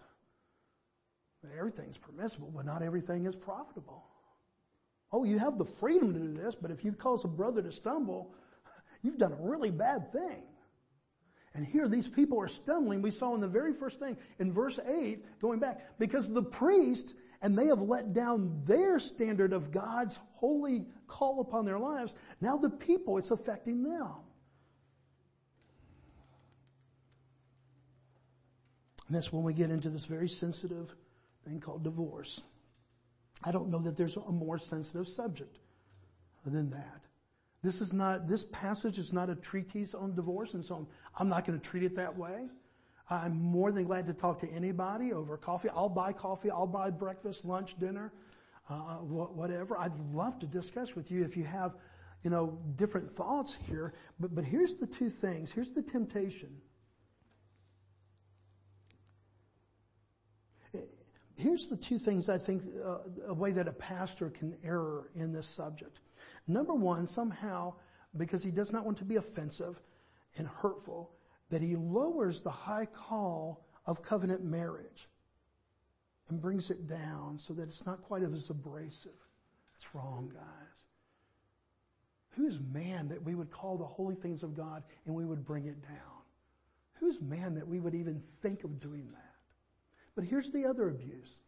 Everything's 1.57 1.97
permissible, 1.97 2.51
but 2.55 2.65
not 2.65 2.81
everything 2.81 3.25
is 3.25 3.35
profitable. 3.35 4.03
Oh, 5.11 5.23
you 5.23 5.39
have 5.39 5.57
the 5.57 5.65
freedom 5.65 6.13
to 6.13 6.19
do 6.19 6.33
this, 6.33 6.55
but 6.55 6.71
if 6.71 6.83
you 6.83 6.91
cause 6.91 7.23
a 7.23 7.27
brother 7.27 7.61
to 7.61 7.71
stumble, 7.71 8.35
you've 9.01 9.17
done 9.17 9.33
a 9.33 9.37
really 9.39 9.71
bad 9.71 10.11
thing. 10.11 10.43
And 11.53 11.65
here 11.65 11.87
these 11.87 12.07
people 12.07 12.39
are 12.39 12.47
stumbling. 12.47 13.01
We 13.01 13.11
saw 13.11 13.33
in 13.33 13.41
the 13.41 13.47
very 13.47 13.73
first 13.73 13.99
thing 13.99 14.17
in 14.39 14.51
verse 14.51 14.79
8, 14.79 15.39
going 15.39 15.59
back, 15.59 15.97
because 15.97 16.31
the 16.31 16.43
priest, 16.43 17.15
and 17.41 17.57
they 17.57 17.67
have 17.67 17.81
let 17.81 18.13
down 18.13 18.61
their 18.65 18.99
standard 18.99 19.53
of 19.53 19.71
God's 19.71 20.19
holy 20.35 20.85
call 21.07 21.41
upon 21.41 21.65
their 21.65 21.79
lives. 21.79 22.15
Now 22.41 22.57
the 22.57 22.69
people, 22.69 23.17
it's 23.17 23.31
affecting 23.31 23.83
them. 23.83 24.13
And 29.07 29.15
that's 29.15 29.31
when 29.31 29.43
we 29.43 29.53
get 29.53 29.69
into 29.69 29.89
this 29.89 30.05
very 30.05 30.27
sensitive 30.27 30.95
thing 31.45 31.59
called 31.59 31.83
divorce. 31.83 32.41
I 33.43 33.51
don't 33.51 33.69
know 33.69 33.79
that 33.79 33.95
there's 33.95 34.17
a 34.17 34.31
more 34.31 34.57
sensitive 34.57 35.07
subject 35.07 35.59
than 36.45 36.71
that. 36.71 37.01
This 37.61 37.81
is 37.81 37.93
not, 37.93 38.27
this 38.27 38.45
passage 38.45 38.97
is 38.97 39.13
not 39.13 39.29
a 39.29 39.35
treatise 39.35 39.93
on 39.93 40.15
divorce 40.15 40.53
and 40.53 40.65
so 40.65 40.87
I'm 41.19 41.29
not 41.29 41.45
going 41.45 41.59
to 41.59 41.69
treat 41.69 41.83
it 41.83 41.95
that 41.95 42.15
way. 42.15 42.49
I'm 43.09 43.39
more 43.39 43.71
than 43.71 43.83
glad 43.83 44.07
to 44.07 44.13
talk 44.13 44.39
to 44.39 44.49
anybody 44.49 45.13
over 45.13 45.37
coffee. 45.37 45.69
I'll 45.69 45.89
buy 45.89 46.11
coffee. 46.13 46.49
I'll 46.49 46.65
buy 46.67 46.89
breakfast, 46.89 47.45
lunch, 47.45 47.77
dinner, 47.79 48.11
uh, 48.69 48.95
whatever. 48.97 49.77
I'd 49.77 49.97
love 50.11 50.39
to 50.39 50.47
discuss 50.47 50.95
with 50.95 51.11
you 51.11 51.23
if 51.23 51.37
you 51.37 51.43
have, 51.43 51.75
you 52.23 52.31
know, 52.31 52.57
different 52.75 53.11
thoughts 53.11 53.57
here. 53.67 53.93
But, 54.19 54.33
but 54.33 54.43
here's 54.43 54.75
the 54.75 54.87
two 54.87 55.09
things. 55.09 55.51
Here's 55.51 55.71
the 55.71 55.83
temptation. 55.83 56.61
Here's 61.37 61.67
the 61.67 61.77
two 61.77 61.97
things 61.97 62.29
I 62.29 62.37
think, 62.37 62.63
uh, 62.83 62.99
a 63.27 63.33
way 63.33 63.51
that 63.51 63.67
a 63.67 63.73
pastor 63.73 64.29
can 64.29 64.57
err 64.63 65.09
in 65.15 65.33
this 65.33 65.47
subject. 65.47 65.99
Number 66.47 66.73
one, 66.73 67.07
somehow, 67.07 67.73
because 68.15 68.41
he 68.41 68.51
does 68.51 68.71
not 68.71 68.85
want 68.85 68.97
to 68.99 69.05
be 69.05 69.17
offensive 69.17 69.81
and 70.37 70.47
hurtful, 70.47 71.11
that 71.55 71.61
he 71.61 71.77
lowers 71.77 72.41
the 72.41 72.51
high 72.51 72.85
call 72.85 73.65
of 73.85 74.01
covenant 74.03 74.43
marriage 74.43 75.07
and 76.27 76.41
brings 76.41 76.69
it 76.69 76.85
down 76.85 77.39
so 77.39 77.53
that 77.53 77.69
it's 77.69 77.85
not 77.85 78.01
quite 78.01 78.23
as 78.23 78.49
abrasive. 78.49 79.13
That's 79.71 79.95
wrong, 79.95 80.29
guys. 80.33 80.83
Who's 82.31 82.59
man 82.59 83.07
that 83.07 83.23
we 83.23 83.35
would 83.35 83.51
call 83.51 83.77
the 83.77 83.85
holy 83.85 84.15
things 84.15 84.43
of 84.43 84.53
God 84.53 84.83
and 85.05 85.15
we 85.15 85.23
would 85.23 85.45
bring 85.45 85.65
it 85.67 85.81
down? 85.81 86.23
Who's 86.95 87.21
man 87.21 87.55
that 87.55 87.69
we 87.69 87.79
would 87.79 87.95
even 87.95 88.19
think 88.19 88.65
of 88.65 88.81
doing 88.81 89.07
that? 89.13 89.35
But 90.13 90.25
here's 90.25 90.51
the 90.51 90.65
other 90.65 90.89
abuse. 90.89 91.39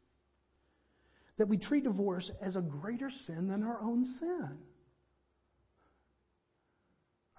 That 1.36 1.50
we 1.50 1.58
treat 1.58 1.84
divorce 1.84 2.32
as 2.42 2.56
a 2.56 2.62
greater 2.62 3.10
sin 3.10 3.50
than 3.50 3.62
our 3.62 3.82
own 3.82 4.06
sin. 4.06 4.58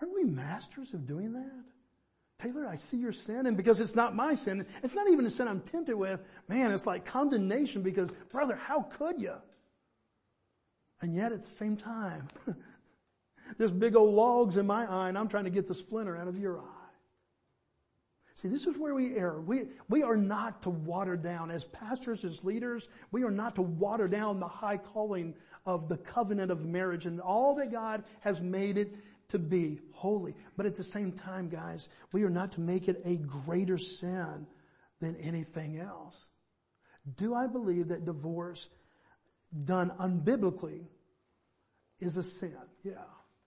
Aren't 0.02 0.14
we 0.14 0.24
masters 0.24 0.92
of 0.92 1.06
doing 1.06 1.32
that? 1.32 1.64
Taylor, 2.38 2.66
I 2.66 2.76
see 2.76 2.96
your 2.96 3.12
sin, 3.12 3.46
and 3.46 3.56
because 3.56 3.80
it's 3.80 3.96
not 3.96 4.14
my 4.14 4.34
sin, 4.34 4.64
it's 4.84 4.94
not 4.94 5.08
even 5.08 5.26
a 5.26 5.30
sin 5.30 5.48
I'm 5.48 5.60
tempted 5.60 5.96
with, 5.96 6.22
man, 6.48 6.70
it's 6.70 6.86
like 6.86 7.04
condemnation 7.04 7.82
because, 7.82 8.12
brother, 8.30 8.54
how 8.54 8.82
could 8.82 9.20
you? 9.20 9.34
And 11.00 11.14
yet 11.14 11.32
at 11.32 11.42
the 11.42 11.48
same 11.48 11.76
time, 11.76 12.28
there's 13.58 13.72
big 13.72 13.96
old 13.96 14.14
logs 14.14 14.56
in 14.56 14.66
my 14.66 14.84
eye 14.86 15.08
and 15.08 15.18
I'm 15.18 15.28
trying 15.28 15.44
to 15.44 15.50
get 15.50 15.66
the 15.66 15.74
splinter 15.74 16.16
out 16.16 16.28
of 16.28 16.38
your 16.38 16.58
eye. 16.58 16.78
See, 18.34 18.46
this 18.46 18.68
is 18.68 18.78
where 18.78 18.94
we 18.94 19.16
err. 19.16 19.40
We, 19.40 19.64
we 19.88 20.04
are 20.04 20.16
not 20.16 20.62
to 20.62 20.70
water 20.70 21.16
down, 21.16 21.50
as 21.50 21.64
pastors, 21.64 22.24
as 22.24 22.44
leaders, 22.44 22.88
we 23.10 23.24
are 23.24 23.32
not 23.32 23.56
to 23.56 23.62
water 23.62 24.06
down 24.06 24.38
the 24.38 24.46
high 24.46 24.76
calling 24.76 25.34
of 25.66 25.88
the 25.88 25.96
covenant 25.96 26.52
of 26.52 26.64
marriage 26.64 27.04
and 27.04 27.20
all 27.20 27.56
that 27.56 27.72
God 27.72 28.04
has 28.20 28.40
made 28.40 28.78
it 28.78 28.94
to 29.28 29.38
be 29.38 29.80
holy. 29.92 30.34
But 30.56 30.66
at 30.66 30.74
the 30.74 30.84
same 30.84 31.12
time, 31.12 31.48
guys, 31.48 31.88
we 32.12 32.22
are 32.24 32.30
not 32.30 32.52
to 32.52 32.60
make 32.60 32.88
it 32.88 33.00
a 33.04 33.16
greater 33.16 33.78
sin 33.78 34.46
than 35.00 35.16
anything 35.16 35.78
else. 35.78 36.26
Do 37.16 37.34
I 37.34 37.46
believe 37.46 37.88
that 37.88 38.04
divorce 38.04 38.68
done 39.64 39.90
unbiblically 39.98 40.86
is 42.00 42.16
a 42.16 42.22
sin? 42.22 42.56
Yeah. 42.82 43.04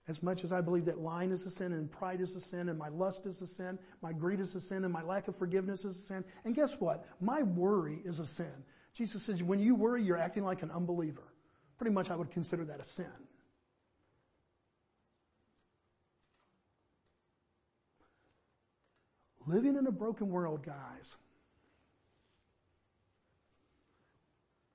As 0.08 0.22
much 0.22 0.42
as 0.42 0.52
I 0.52 0.60
believe 0.60 0.86
that 0.86 0.98
lying 0.98 1.30
is 1.30 1.44
a 1.46 1.50
sin 1.50 1.72
and 1.72 1.90
pride 1.90 2.20
is 2.20 2.34
a 2.34 2.40
sin 2.40 2.68
and 2.68 2.78
my 2.78 2.88
lust 2.88 3.26
is 3.26 3.40
a 3.40 3.46
sin, 3.46 3.78
my 4.02 4.12
greed 4.12 4.40
is 4.40 4.54
a 4.54 4.60
sin 4.60 4.82
and 4.82 4.92
my 4.92 5.02
lack 5.02 5.28
of 5.28 5.36
forgiveness 5.36 5.84
is 5.84 5.96
a 5.96 6.00
sin. 6.00 6.24
And 6.44 6.54
guess 6.56 6.80
what? 6.80 7.06
My 7.20 7.42
worry 7.42 8.00
is 8.04 8.18
a 8.18 8.26
sin. 8.26 8.64
Jesus 8.94 9.22
says 9.22 9.42
when 9.42 9.60
you 9.60 9.74
worry, 9.74 10.02
you're 10.02 10.18
acting 10.18 10.42
like 10.42 10.62
an 10.62 10.72
unbeliever. 10.72 11.32
Pretty 11.78 11.92
much 11.92 12.10
I 12.10 12.16
would 12.16 12.30
consider 12.30 12.64
that 12.64 12.80
a 12.80 12.84
sin. 12.84 13.06
Living 19.46 19.76
in 19.76 19.86
a 19.86 19.92
broken 19.92 20.28
world, 20.28 20.64
guys, 20.64 21.16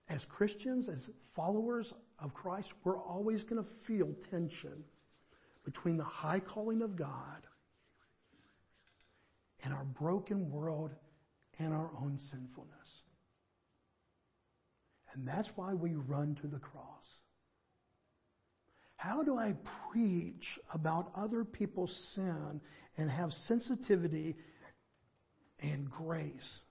as 0.09 0.25
Christians, 0.25 0.87
as 0.89 1.09
followers 1.35 1.93
of 2.19 2.33
Christ, 2.33 2.73
we're 2.83 2.99
always 2.99 3.43
going 3.43 3.63
to 3.63 3.69
feel 3.69 4.13
tension 4.29 4.83
between 5.63 5.97
the 5.97 6.03
high 6.03 6.39
calling 6.39 6.81
of 6.81 6.95
God 6.95 7.45
and 9.63 9.73
our 9.73 9.83
broken 9.83 10.49
world 10.49 10.93
and 11.59 11.73
our 11.73 11.89
own 12.01 12.17
sinfulness. 12.17 13.03
And 15.13 15.27
that's 15.27 15.55
why 15.55 15.73
we 15.73 15.95
run 15.95 16.35
to 16.35 16.47
the 16.47 16.59
cross. 16.59 17.19
How 18.97 19.23
do 19.23 19.37
I 19.37 19.55
preach 19.91 20.57
about 20.73 21.11
other 21.15 21.43
people's 21.43 21.95
sin 21.95 22.61
and 22.97 23.09
have 23.09 23.33
sensitivity 23.33 24.35
and 25.61 25.89
grace? 25.89 26.61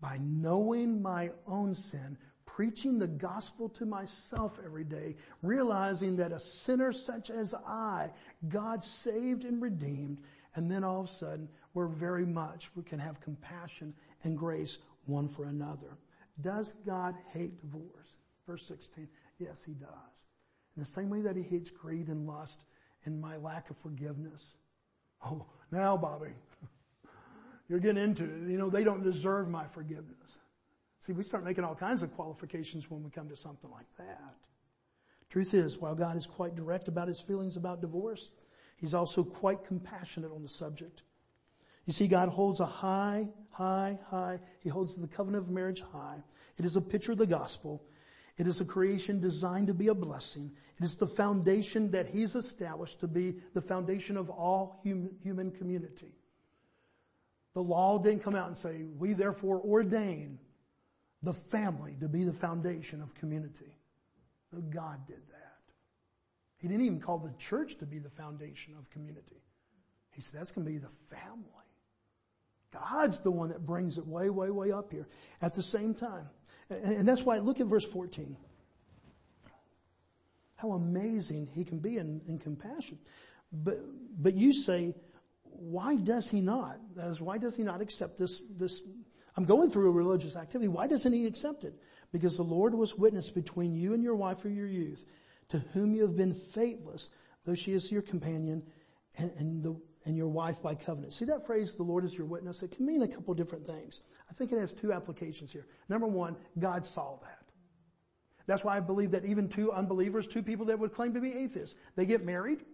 By 0.00 0.18
knowing 0.20 1.00
my 1.00 1.30
own 1.46 1.74
sin, 1.74 2.18
preaching 2.44 2.98
the 2.98 3.08
gospel 3.08 3.68
to 3.70 3.86
myself 3.86 4.58
every 4.64 4.84
day, 4.84 5.16
realizing 5.42 6.16
that 6.16 6.32
a 6.32 6.38
sinner 6.38 6.92
such 6.92 7.30
as 7.30 7.54
I, 7.66 8.10
God 8.48 8.84
saved 8.84 9.44
and 9.44 9.62
redeemed, 9.62 10.20
and 10.54 10.70
then 10.70 10.84
all 10.84 11.00
of 11.00 11.06
a 11.06 11.08
sudden, 11.08 11.48
we're 11.72 11.86
very 11.86 12.26
much, 12.26 12.68
we 12.74 12.82
can 12.82 12.98
have 12.98 13.20
compassion 13.20 13.94
and 14.24 14.36
grace 14.36 14.78
one 15.06 15.28
for 15.28 15.44
another. 15.44 15.98
Does 16.40 16.74
God 16.86 17.14
hate 17.32 17.60
divorce? 17.60 18.16
Verse 18.46 18.66
16. 18.66 19.08
Yes, 19.38 19.64
he 19.64 19.72
does. 19.72 20.26
In 20.76 20.82
the 20.82 20.86
same 20.86 21.10
way 21.10 21.22
that 21.22 21.36
he 21.36 21.42
hates 21.42 21.70
greed 21.70 22.08
and 22.08 22.26
lust 22.26 22.64
and 23.04 23.20
my 23.20 23.36
lack 23.36 23.70
of 23.70 23.78
forgiveness. 23.78 24.54
Oh, 25.24 25.46
now 25.70 25.96
Bobby, 25.96 26.32
you're 27.72 27.80
getting 27.80 28.02
into 28.02 28.24
it. 28.24 28.50
You 28.50 28.58
know, 28.58 28.68
they 28.68 28.84
don't 28.84 29.02
deserve 29.02 29.48
my 29.48 29.64
forgiveness. 29.64 30.36
See, 31.00 31.14
we 31.14 31.22
start 31.22 31.42
making 31.42 31.64
all 31.64 31.74
kinds 31.74 32.02
of 32.02 32.14
qualifications 32.14 32.90
when 32.90 33.02
we 33.02 33.08
come 33.08 33.30
to 33.30 33.36
something 33.36 33.70
like 33.70 33.86
that. 33.96 34.34
Truth 35.30 35.54
is, 35.54 35.78
while 35.78 35.94
God 35.94 36.18
is 36.18 36.26
quite 36.26 36.54
direct 36.54 36.88
about 36.88 37.08
his 37.08 37.18
feelings 37.18 37.56
about 37.56 37.80
divorce, 37.80 38.30
he's 38.76 38.92
also 38.92 39.24
quite 39.24 39.64
compassionate 39.64 40.32
on 40.32 40.42
the 40.42 40.50
subject. 40.50 41.00
You 41.86 41.94
see, 41.94 42.08
God 42.08 42.28
holds 42.28 42.60
a 42.60 42.66
high, 42.66 43.30
high, 43.50 43.98
high, 44.06 44.40
he 44.60 44.68
holds 44.68 44.94
the 44.94 45.08
covenant 45.08 45.44
of 45.44 45.50
marriage 45.50 45.80
high. 45.80 46.22
It 46.58 46.66
is 46.66 46.76
a 46.76 46.82
picture 46.82 47.12
of 47.12 47.18
the 47.18 47.26
gospel. 47.26 47.82
It 48.36 48.46
is 48.46 48.60
a 48.60 48.66
creation 48.66 49.18
designed 49.18 49.68
to 49.68 49.74
be 49.74 49.88
a 49.88 49.94
blessing. 49.94 50.52
It 50.76 50.84
is 50.84 50.96
the 50.96 51.06
foundation 51.06 51.90
that 51.92 52.06
he's 52.06 52.36
established 52.36 53.00
to 53.00 53.08
be 53.08 53.36
the 53.54 53.62
foundation 53.62 54.18
of 54.18 54.28
all 54.28 54.78
human, 54.82 55.16
human 55.22 55.50
community. 55.52 56.12
The 57.54 57.62
law 57.62 57.98
didn't 57.98 58.22
come 58.22 58.34
out 58.34 58.48
and 58.48 58.56
say, 58.56 58.84
we 58.96 59.12
therefore 59.12 59.60
ordain 59.60 60.38
the 61.22 61.34
family 61.34 61.96
to 62.00 62.08
be 62.08 62.24
the 62.24 62.32
foundation 62.32 63.02
of 63.02 63.14
community. 63.14 63.76
No, 64.52 64.60
God 64.60 65.06
did 65.06 65.20
that. 65.28 65.42
He 66.58 66.68
didn't 66.68 66.84
even 66.84 67.00
call 67.00 67.18
the 67.18 67.32
church 67.38 67.76
to 67.78 67.86
be 67.86 67.98
the 67.98 68.10
foundation 68.10 68.74
of 68.78 68.88
community. 68.90 69.42
He 70.12 70.20
said 70.20 70.40
that's 70.40 70.52
going 70.52 70.66
to 70.66 70.72
be 70.72 70.78
the 70.78 70.88
family. 70.88 71.48
God's 72.72 73.20
the 73.20 73.30
one 73.30 73.50
that 73.50 73.66
brings 73.66 73.98
it 73.98 74.06
way, 74.06 74.30
way, 74.30 74.50
way 74.50 74.72
up 74.72 74.90
here 74.90 75.06
at 75.42 75.54
the 75.54 75.62
same 75.62 75.94
time. 75.94 76.28
And 76.70 77.06
that's 77.06 77.22
why, 77.22 77.38
look 77.38 77.60
at 77.60 77.66
verse 77.66 77.84
14. 77.84 78.36
How 80.56 80.72
amazing 80.72 81.48
he 81.54 81.64
can 81.64 81.80
be 81.80 81.96
in, 81.96 82.22
in 82.28 82.38
compassion. 82.38 82.98
But, 83.52 83.74
but 84.16 84.34
you 84.34 84.52
say, 84.52 84.94
why 85.62 85.94
does 85.96 86.28
he 86.28 86.40
not? 86.40 86.78
That 86.96 87.08
is, 87.08 87.20
why 87.20 87.38
does 87.38 87.54
he 87.54 87.62
not 87.62 87.80
accept 87.80 88.18
this, 88.18 88.40
this, 88.58 88.82
I'm 89.36 89.44
going 89.44 89.70
through 89.70 89.88
a 89.88 89.92
religious 89.92 90.36
activity. 90.36 90.66
Why 90.66 90.88
doesn't 90.88 91.12
he 91.12 91.26
accept 91.26 91.62
it? 91.62 91.74
Because 92.12 92.36
the 92.36 92.42
Lord 92.42 92.74
was 92.74 92.98
witness 92.98 93.30
between 93.30 93.72
you 93.72 93.94
and 93.94 94.02
your 94.02 94.16
wife 94.16 94.38
for 94.38 94.48
your 94.48 94.66
youth, 94.66 95.06
to 95.50 95.58
whom 95.72 95.94
you 95.94 96.02
have 96.02 96.16
been 96.16 96.34
faithless, 96.34 97.10
though 97.44 97.54
she 97.54 97.72
is 97.72 97.92
your 97.92 98.02
companion 98.02 98.64
and, 99.18 99.30
and 99.38 99.64
the, 99.64 99.80
and 100.04 100.16
your 100.16 100.28
wife 100.28 100.60
by 100.62 100.74
covenant. 100.74 101.12
See 101.12 101.26
that 101.26 101.46
phrase, 101.46 101.76
the 101.76 101.84
Lord 101.84 102.04
is 102.04 102.18
your 102.18 102.26
witness? 102.26 102.64
It 102.64 102.72
can 102.72 102.84
mean 102.84 103.02
a 103.02 103.08
couple 103.08 103.32
different 103.34 103.64
things. 103.64 104.00
I 104.28 104.34
think 104.34 104.50
it 104.50 104.58
has 104.58 104.74
two 104.74 104.92
applications 104.92 105.52
here. 105.52 105.66
Number 105.88 106.08
one, 106.08 106.36
God 106.58 106.84
saw 106.84 107.18
that. 107.22 107.38
That's 108.46 108.64
why 108.64 108.76
I 108.76 108.80
believe 108.80 109.12
that 109.12 109.24
even 109.24 109.48
two 109.48 109.70
unbelievers, 109.72 110.26
two 110.26 110.42
people 110.42 110.66
that 110.66 110.78
would 110.80 110.92
claim 110.92 111.14
to 111.14 111.20
be 111.20 111.32
atheists, 111.32 111.76
they 111.94 112.04
get 112.04 112.24
married. 112.24 112.64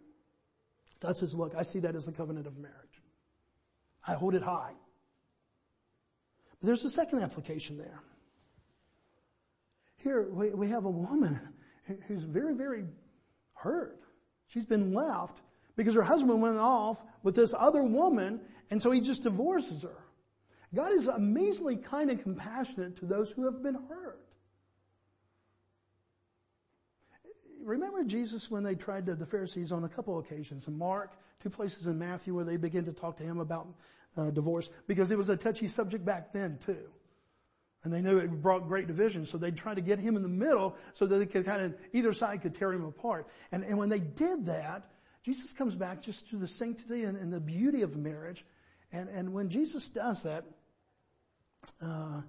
God 1.01 1.17
says, 1.17 1.35
look, 1.35 1.55
I 1.55 1.63
see 1.63 1.81
that 1.81 1.95
as 1.95 2.09
a 2.09 2.13
covenant 2.13 2.47
of 2.47 2.59
marriage. 2.59 3.03
I 4.07 4.15
hold 4.15 4.35
it 4.35 4.43
high. 4.43 4.73
But 6.61 6.67
there's 6.67 6.85
a 6.85 6.91
second 6.91 7.21
application 7.21 7.79
there. 7.79 8.01
Here 9.97 10.29
we, 10.31 10.51
we 10.51 10.69
have 10.69 10.85
a 10.85 10.91
woman 10.91 11.41
who's 12.07 12.25
very, 12.25 12.55
very 12.55 12.85
hurt. 13.55 14.01
She's 14.49 14.65
been 14.65 14.93
left 14.93 15.41
because 15.77 15.95
her 15.95 16.03
husband 16.03 16.41
went 16.41 16.59
off 16.59 17.03
with 17.23 17.37
this 17.37 17.55
other 17.57 17.83
woman 17.83 18.41
and 18.71 18.81
so 18.81 18.91
he 18.91 19.01
just 19.01 19.23
divorces 19.23 19.83
her. 19.83 20.05
God 20.75 20.93
is 20.93 21.07
amazingly 21.07 21.77
kind 21.77 22.11
and 22.11 22.23
compassionate 22.23 22.97
to 22.97 23.07
those 23.07 23.31
who 23.31 23.45
have 23.47 23.63
been 23.63 23.77
hurt. 23.89 24.28
Remember 27.69 28.03
Jesus 28.03 28.51
when 28.51 28.63
they 28.63 28.75
tried 28.75 29.05
to, 29.07 29.15
the 29.15 29.27
Pharisees 29.27 29.73
on 29.73 29.85
a 29.85 29.89
couple 29.91 30.19
occasions 30.19 30.67
in 30.69 30.79
Mark, 30.79 31.13
two 31.43 31.51
places 31.51 31.87
in 31.87 31.99
Matthew 31.99 32.35
where 32.35 32.45
they 32.45 32.57
begin 32.57 32.87
to 32.87 32.93
talk 32.93 33.19
to 33.19 33.23
him 33.23 33.41
about 33.41 33.69
uh, 34.17 34.31
divorce 34.31 34.71
because 34.87 35.11
it 35.11 35.19
was 35.19 35.29
a 35.29 35.37
touchy 35.37 35.69
subject 35.69 36.03
back 36.03 36.33
then 36.33 36.59
too. 36.65 36.89
And 37.85 37.93
they 37.93 38.01
knew 38.01 38.17
it 38.17 38.43
brought 38.43 38.67
great 38.67 38.87
division, 38.87 39.27
so 39.27 39.37
they'd 39.37 39.57
try 39.57 39.75
to 39.75 39.83
get 39.83 39.99
him 39.99 40.17
in 40.17 40.23
the 40.23 40.31
middle 40.31 40.77
so 40.95 41.05
that 41.05 41.19
they 41.19 41.27
could 41.27 41.45
kind 41.45 41.61
of, 41.63 41.75
either 41.93 42.15
side 42.15 42.41
could 42.41 42.55
tear 42.55 42.73
him 42.73 42.87
apart. 42.87 43.29
And, 43.53 43.63
and 43.63 43.77
when 43.77 43.91
they 43.91 44.01
did 44.01 44.47
that, 44.47 44.91
Jesus 45.23 45.53
comes 45.53 45.77
back 45.77 46.01
just 46.01 46.31
to 46.31 46.37
the 46.37 46.49
sanctity 46.49 47.05
and, 47.05 47.19
and 47.19 47.31
the 47.31 47.39
beauty 47.39 47.83
of 47.83 47.99
marriage. 47.99 48.47
And, 48.93 49.11
and 49.11 49.35
when 49.35 49.51
Jesus 49.51 49.91
does 49.91 50.23
that, 50.23 50.45
uh, 51.83 52.23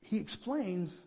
he 0.00 0.18
explains 0.18 1.02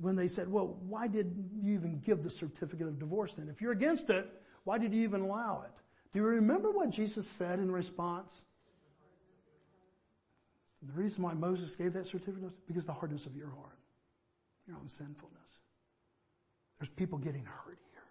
when 0.00 0.16
they 0.16 0.28
said, 0.28 0.48
well, 0.48 0.76
why 0.88 1.06
did 1.06 1.34
you 1.54 1.74
even 1.74 2.00
give 2.00 2.22
the 2.22 2.30
certificate 2.30 2.88
of 2.88 2.98
divorce 2.98 3.34
then? 3.34 3.48
If 3.48 3.60
you're 3.60 3.72
against 3.72 4.10
it, 4.10 4.28
why 4.64 4.78
did 4.78 4.92
you 4.92 5.02
even 5.02 5.20
allow 5.20 5.62
it? 5.64 5.70
Do 6.12 6.20
you 6.20 6.26
remember 6.26 6.70
what 6.70 6.90
Jesus 6.90 7.26
said 7.26 7.58
in 7.58 7.70
response? 7.70 8.42
The 10.82 10.92
reason 10.92 11.22
why 11.22 11.34
Moses 11.34 11.74
gave 11.76 11.92
that 11.94 12.06
certificate 12.06 12.50
because 12.66 12.86
the 12.86 12.92
hardness 12.92 13.26
of 13.26 13.36
your 13.36 13.50
heart, 13.50 13.78
your 14.66 14.76
own 14.76 14.88
sinfulness. 14.88 15.60
There's 16.78 16.90
people 16.90 17.18
getting 17.18 17.44
hurt 17.44 17.78
here. 17.90 18.02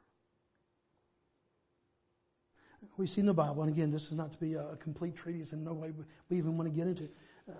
we 2.97 3.07
see 3.07 3.21
in 3.21 3.27
the 3.27 3.33
Bible, 3.33 3.63
and 3.63 3.71
again, 3.71 3.91
this 3.91 4.11
is 4.11 4.17
not 4.17 4.31
to 4.31 4.37
be 4.37 4.55
a 4.55 4.75
complete 4.77 5.15
treatise 5.15 5.53
in 5.53 5.63
no 5.63 5.73
way 5.73 5.91
we 6.29 6.37
even 6.37 6.57
want 6.57 6.69
to 6.69 6.75
get 6.75 6.87
into. 6.87 7.09
Uh, 7.47 7.53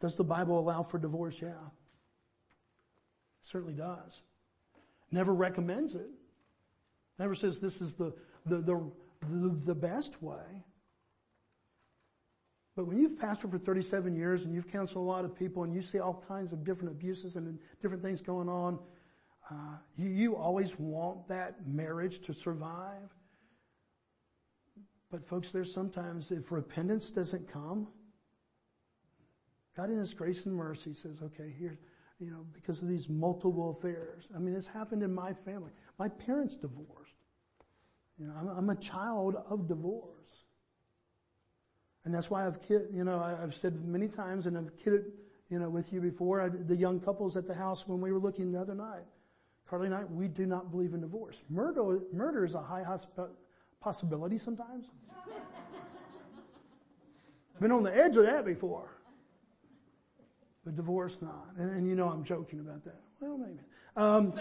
does 0.00 0.16
the 0.16 0.24
Bible 0.24 0.58
allow 0.58 0.82
for 0.82 0.98
divorce? 0.98 1.40
Yeah. 1.42 1.52
Certainly 3.44 3.74
does. 3.74 4.22
Never 5.12 5.32
recommends 5.32 5.94
it. 5.94 6.08
Never 7.18 7.34
says 7.34 7.60
this 7.60 7.80
is 7.80 7.92
the, 7.92 8.12
the, 8.46 8.56
the, 8.56 8.90
the, 9.28 9.48
the 9.66 9.74
best 9.74 10.22
way. 10.22 10.64
But 12.74 12.86
when 12.86 12.98
you've 12.98 13.18
pastored 13.18 13.50
for 13.50 13.58
37 13.58 14.16
years 14.16 14.44
and 14.44 14.52
you've 14.52 14.66
counseled 14.66 15.04
a 15.04 15.08
lot 15.08 15.24
of 15.24 15.36
people 15.36 15.62
and 15.62 15.72
you 15.72 15.82
see 15.82 16.00
all 16.00 16.24
kinds 16.26 16.52
of 16.52 16.64
different 16.64 16.90
abuses 16.90 17.36
and 17.36 17.58
different 17.80 18.02
things 18.02 18.20
going 18.20 18.48
on, 18.48 18.80
uh, 19.50 19.76
you, 19.96 20.08
you 20.08 20.36
always 20.36 20.76
want 20.78 21.28
that 21.28 21.66
marriage 21.66 22.20
to 22.20 22.32
survive. 22.32 23.14
But 25.10 25.28
folks, 25.28 25.52
there's 25.52 25.72
sometimes 25.72 26.32
if 26.32 26.50
repentance 26.50 27.12
doesn't 27.12 27.46
come, 27.46 27.88
God 29.76 29.90
in 29.90 29.98
His 29.98 30.14
grace 30.14 30.46
and 30.46 30.56
mercy 30.56 30.94
says, 30.94 31.18
okay, 31.22 31.54
here, 31.56 31.78
you 32.24 32.30
know, 32.30 32.46
because 32.54 32.82
of 32.82 32.88
these 32.88 33.10
multiple 33.10 33.70
affairs. 33.70 34.30
I 34.34 34.38
mean, 34.38 34.54
it's 34.54 34.66
happened 34.66 35.02
in 35.02 35.14
my 35.14 35.34
family. 35.34 35.72
My 35.98 36.08
parents 36.08 36.56
divorced. 36.56 37.14
You 38.18 38.28
know, 38.28 38.34
I'm, 38.34 38.48
I'm 38.48 38.70
a 38.70 38.76
child 38.76 39.36
of 39.50 39.68
divorce. 39.68 40.44
And 42.04 42.14
that's 42.14 42.30
why 42.30 42.46
I've 42.46 42.66
kid, 42.66 42.88
you 42.92 43.04
know, 43.04 43.18
I've 43.18 43.54
said 43.54 43.84
many 43.84 44.08
times 44.08 44.46
and 44.46 44.56
I've 44.56 44.74
kidded, 44.78 45.04
you 45.48 45.58
know, 45.58 45.68
with 45.68 45.92
you 45.92 46.00
before, 46.00 46.40
I, 46.40 46.48
the 46.48 46.76
young 46.76 46.98
couples 46.98 47.36
at 47.36 47.46
the 47.46 47.54
house 47.54 47.86
when 47.86 48.00
we 48.00 48.10
were 48.10 48.18
looking 48.18 48.52
the 48.52 48.60
other 48.60 48.74
night. 48.74 49.04
Carly 49.68 49.86
and 49.86 49.94
I, 49.94 50.04
we 50.04 50.28
do 50.28 50.46
not 50.46 50.70
believe 50.70 50.94
in 50.94 51.02
divorce. 51.02 51.42
Murder, 51.50 52.00
murder 52.12 52.44
is 52.44 52.54
a 52.54 52.62
high 52.62 52.84
hosp- 52.84 53.30
possibility 53.80 54.38
sometimes. 54.38 54.86
Been 57.60 57.72
on 57.72 57.82
the 57.82 57.94
edge 57.94 58.16
of 58.16 58.24
that 58.24 58.46
before. 58.46 58.93
But 60.64 60.76
divorce 60.76 61.20
not. 61.20 61.48
And, 61.56 61.70
and 61.76 61.88
you 61.88 61.94
know 61.94 62.08
I'm 62.08 62.24
joking 62.24 62.60
about 62.60 62.84
that. 62.84 63.00
Well, 63.20 63.38
maybe. 63.38 63.60
Um, 63.96 64.32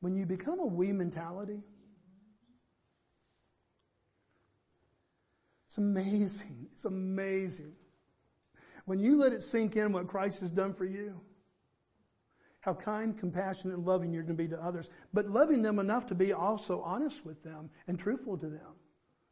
when 0.00 0.14
you 0.14 0.26
become 0.26 0.60
a 0.60 0.66
we 0.66 0.92
mentality, 0.92 1.62
It's 5.76 5.78
amazing. 5.78 6.68
It's 6.72 6.86
amazing. 6.86 7.74
When 8.86 8.98
you 8.98 9.18
let 9.18 9.34
it 9.34 9.42
sink 9.42 9.76
in 9.76 9.92
what 9.92 10.06
Christ 10.06 10.40
has 10.40 10.50
done 10.50 10.72
for 10.72 10.86
you, 10.86 11.20
how 12.66 12.74
kind, 12.74 13.16
compassionate, 13.16 13.76
and 13.76 13.86
loving 13.86 14.12
you're 14.12 14.24
going 14.24 14.36
to 14.36 14.42
be 14.42 14.48
to 14.48 14.60
others, 14.60 14.90
but 15.14 15.28
loving 15.28 15.62
them 15.62 15.78
enough 15.78 16.08
to 16.08 16.16
be 16.16 16.32
also 16.32 16.80
honest 16.80 17.24
with 17.24 17.40
them 17.44 17.70
and 17.86 17.96
truthful 17.96 18.36
to 18.36 18.48
them. 18.48 18.74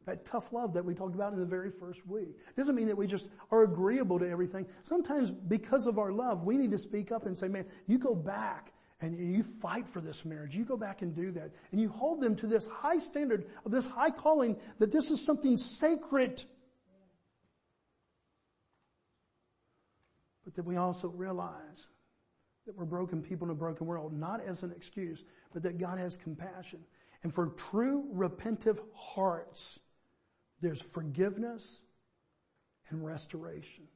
That 0.05 0.25
tough 0.25 0.53
love 0.53 0.73
that 0.75 0.85
we 0.85 0.95
talked 0.95 1.15
about 1.15 1.33
in 1.33 1.39
the 1.39 1.45
very 1.45 1.69
first 1.69 2.07
week. 2.07 2.37
Doesn't 2.55 2.75
mean 2.75 2.87
that 2.87 2.95
we 2.95 3.07
just 3.07 3.27
are 3.51 3.63
agreeable 3.63 4.19
to 4.19 4.29
everything. 4.29 4.65
Sometimes 4.83 5.31
because 5.31 5.85
of 5.85 5.99
our 5.99 6.13
love, 6.13 6.43
we 6.45 6.57
need 6.57 6.71
to 6.71 6.77
speak 6.77 7.11
up 7.11 7.25
and 7.25 7.37
say, 7.37 7.49
man, 7.49 7.65
you 7.87 7.97
go 7.97 8.15
back 8.15 8.71
and 9.01 9.19
you 9.19 9.43
fight 9.43 9.89
for 9.89 9.99
this 9.99 10.23
marriage. 10.23 10.55
You 10.55 10.63
go 10.63 10.77
back 10.77 11.01
and 11.01 11.13
do 11.13 11.31
that. 11.31 11.51
And 11.71 11.81
you 11.81 11.89
hold 11.89 12.21
them 12.21 12.37
to 12.37 12.47
this 12.47 12.67
high 12.67 12.99
standard 12.99 13.47
of 13.65 13.71
this 13.71 13.85
high 13.85 14.11
calling 14.11 14.55
that 14.79 14.93
this 14.93 15.11
is 15.11 15.25
something 15.25 15.57
sacred. 15.57 16.41
But 20.45 20.53
that 20.53 20.63
we 20.63 20.77
also 20.77 21.09
realize 21.09 21.87
that 22.65 22.75
we're 22.75 22.85
broken 22.85 23.21
people 23.21 23.47
in 23.47 23.51
a 23.51 23.55
broken 23.55 23.85
world, 23.85 24.13
not 24.13 24.41
as 24.41 24.63
an 24.63 24.71
excuse, 24.71 25.23
but 25.53 25.63
that 25.63 25.77
God 25.77 25.99
has 25.99 26.17
compassion. 26.17 26.79
And 27.23 27.33
for 27.33 27.47
true 27.47 28.07
repentive 28.13 28.79
hearts, 28.93 29.79
there's 30.61 30.81
forgiveness 30.81 31.81
and 32.89 33.05
restoration. 33.05 33.87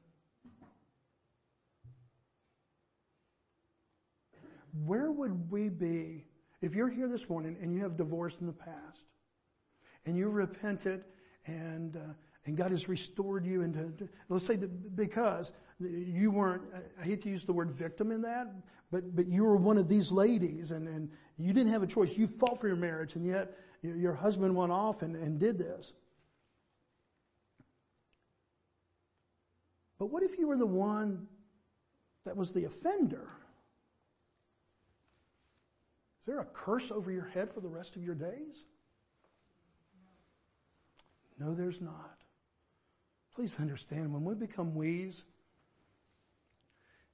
Where 4.85 5.11
would 5.11 5.51
we 5.51 5.69
be 5.69 6.25
if 6.61 6.75
you're 6.75 6.89
here 6.89 7.07
this 7.07 7.29
morning 7.29 7.57
and 7.61 7.73
you 7.73 7.81
have 7.81 7.97
divorced 7.97 8.41
in 8.41 8.47
the 8.47 8.53
past 8.53 9.07
and 10.05 10.15
you 10.17 10.29
repented 10.29 11.05
and 11.45 11.95
uh, 11.95 11.99
and 12.49 12.57
God 12.57 12.71
has 12.71 12.89
restored 12.89 13.45
you 13.45 13.61
into 13.61 13.93
let's 14.27 14.45
say 14.45 14.57
that 14.57 14.95
because 14.95 15.53
you 15.79 16.29
weren't 16.31 16.63
I 16.99 17.03
hate 17.03 17.23
to 17.23 17.29
use 17.29 17.45
the 17.45 17.53
word 17.53 17.71
victim 17.71 18.11
in 18.11 18.23
that 18.23 18.53
but 18.91 19.15
but 19.15 19.27
you 19.27 19.45
were 19.45 19.55
one 19.55 19.77
of 19.77 19.87
these 19.87 20.11
ladies 20.11 20.71
and 20.71 20.87
and 20.87 21.09
you 21.37 21.53
didn't 21.53 21.71
have 21.71 21.83
a 21.83 21.87
choice 21.87 22.17
you 22.17 22.27
fought 22.27 22.59
for 22.59 22.67
your 22.67 22.75
marriage 22.75 23.15
and 23.15 23.25
yet 23.25 23.53
your 23.81 24.13
husband 24.13 24.53
went 24.57 24.73
off 24.73 25.01
and, 25.01 25.15
and 25.15 25.39
did 25.39 25.57
this 25.57 25.93
But 29.99 30.07
what 30.07 30.23
if 30.23 30.39
you 30.39 30.47
were 30.47 30.57
the 30.57 30.65
one 30.65 31.27
that 32.25 32.37
was 32.37 32.53
the 32.53 32.63
offender? 32.63 33.27
Is 36.21 36.25
there 36.25 36.39
a 36.39 36.45
curse 36.45 36.89
over 36.89 37.11
your 37.11 37.25
head 37.25 37.51
for 37.51 37.59
the 37.59 37.67
rest 37.67 37.97
of 37.97 38.03
your 38.03 38.15
days? 38.15 38.63
No, 41.37 41.53
there's 41.53 41.81
not. 41.81 42.18
Please 43.35 43.55
understand, 43.59 44.13
when 44.13 44.23
we 44.23 44.35
become 44.35 44.75
we's, 44.75 45.23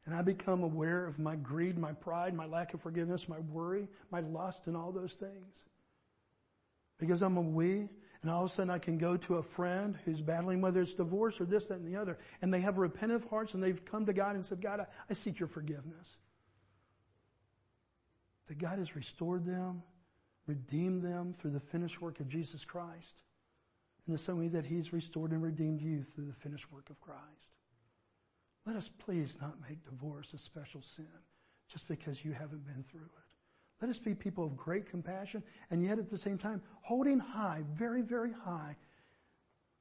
and 0.06 0.14
I 0.14 0.22
become 0.22 0.64
aware 0.64 1.06
of 1.06 1.20
my 1.20 1.36
greed, 1.36 1.78
my 1.78 1.94
pride, 1.94 2.34
my 2.34 2.46
lack 2.46 2.74
of 2.74 2.82
forgiveness, 2.82 3.28
my 3.28 3.40
worry, 3.40 3.88
my 4.12 4.22
lust, 4.22 4.68
and 4.68 4.78
all 4.78 4.92
those 4.92 5.14
things, 5.14 5.64
because 7.00 7.22
I'm 7.22 7.38
a 7.38 7.42
we, 7.42 7.90
and 8.22 8.32
all 8.32 8.46
of 8.46 8.52
a 8.52 8.54
sudden 8.54 8.72
I 8.72 8.80
can 8.80 8.98
go 8.98 9.18
to 9.18 9.36
a 9.36 9.44
friend 9.44 9.98
who's 10.06 10.22
battling 10.22 10.62
whether 10.62 10.82
it's 10.82 10.94
divorce 10.94 11.40
or 11.40 11.46
this, 11.46 11.68
that, 11.68 11.76
and 11.76 11.88
the 11.88 12.00
other, 12.00 12.18
and 12.42 12.54
they 12.54 12.62
have 12.62 12.78
repentant 12.78 13.28
hearts 13.30 13.54
and 13.54 13.62
they've 13.62 13.84
come 13.86 14.06
to 14.06 14.14
God 14.14 14.36
and 14.36 14.44
said, 14.44 14.62
God, 14.62 14.80
I, 14.80 14.86
I 15.10 15.14
seek 15.14 15.40
your 15.40 15.48
forgiveness. 15.48 16.18
That 18.48 18.58
God 18.58 18.80
has 18.80 18.96
restored 18.96 19.46
them, 19.46 19.84
redeemed 20.48 21.04
them 21.04 21.34
through 21.34 21.52
the 21.52 21.60
finished 21.60 22.02
work 22.02 22.20
of 22.20 22.28
Jesus 22.28 22.64
Christ, 22.64 23.22
in 24.08 24.14
the 24.14 24.20
same 24.20 24.40
way 24.40 24.48
that 24.50 24.66
He's 24.66 24.94
restored 24.94 25.32
and 25.32 25.42
redeemed 25.42 25.82
you 25.82 26.04
through 26.04 26.26
the 26.26 26.34
finished 26.34 26.72
work 26.72 26.90
of 26.90 27.00
Christ. 27.02 27.22
Let 28.66 28.76
us 28.76 28.90
please 28.90 29.38
not 29.42 29.62
make 29.68 29.84
divorce 29.84 30.34
a 30.34 30.38
special 30.38 30.82
sin 30.82 31.08
just 31.68 31.88
because 31.88 32.24
you 32.24 32.32
haven't 32.32 32.66
been 32.66 32.84
through 32.84 33.02
it. 33.02 33.82
Let 33.82 33.90
us 33.90 34.00
be 34.00 34.16
people 34.16 34.46
of 34.46 34.56
great 34.56 34.90
compassion 34.90 35.44
and 35.70 35.84
yet 35.84 36.00
at 36.00 36.10
the 36.10 36.18
same 36.18 36.38
time 36.38 36.62
holding 36.82 37.20
high, 37.20 37.64
very, 37.74 38.02
very 38.02 38.32
high, 38.32 38.76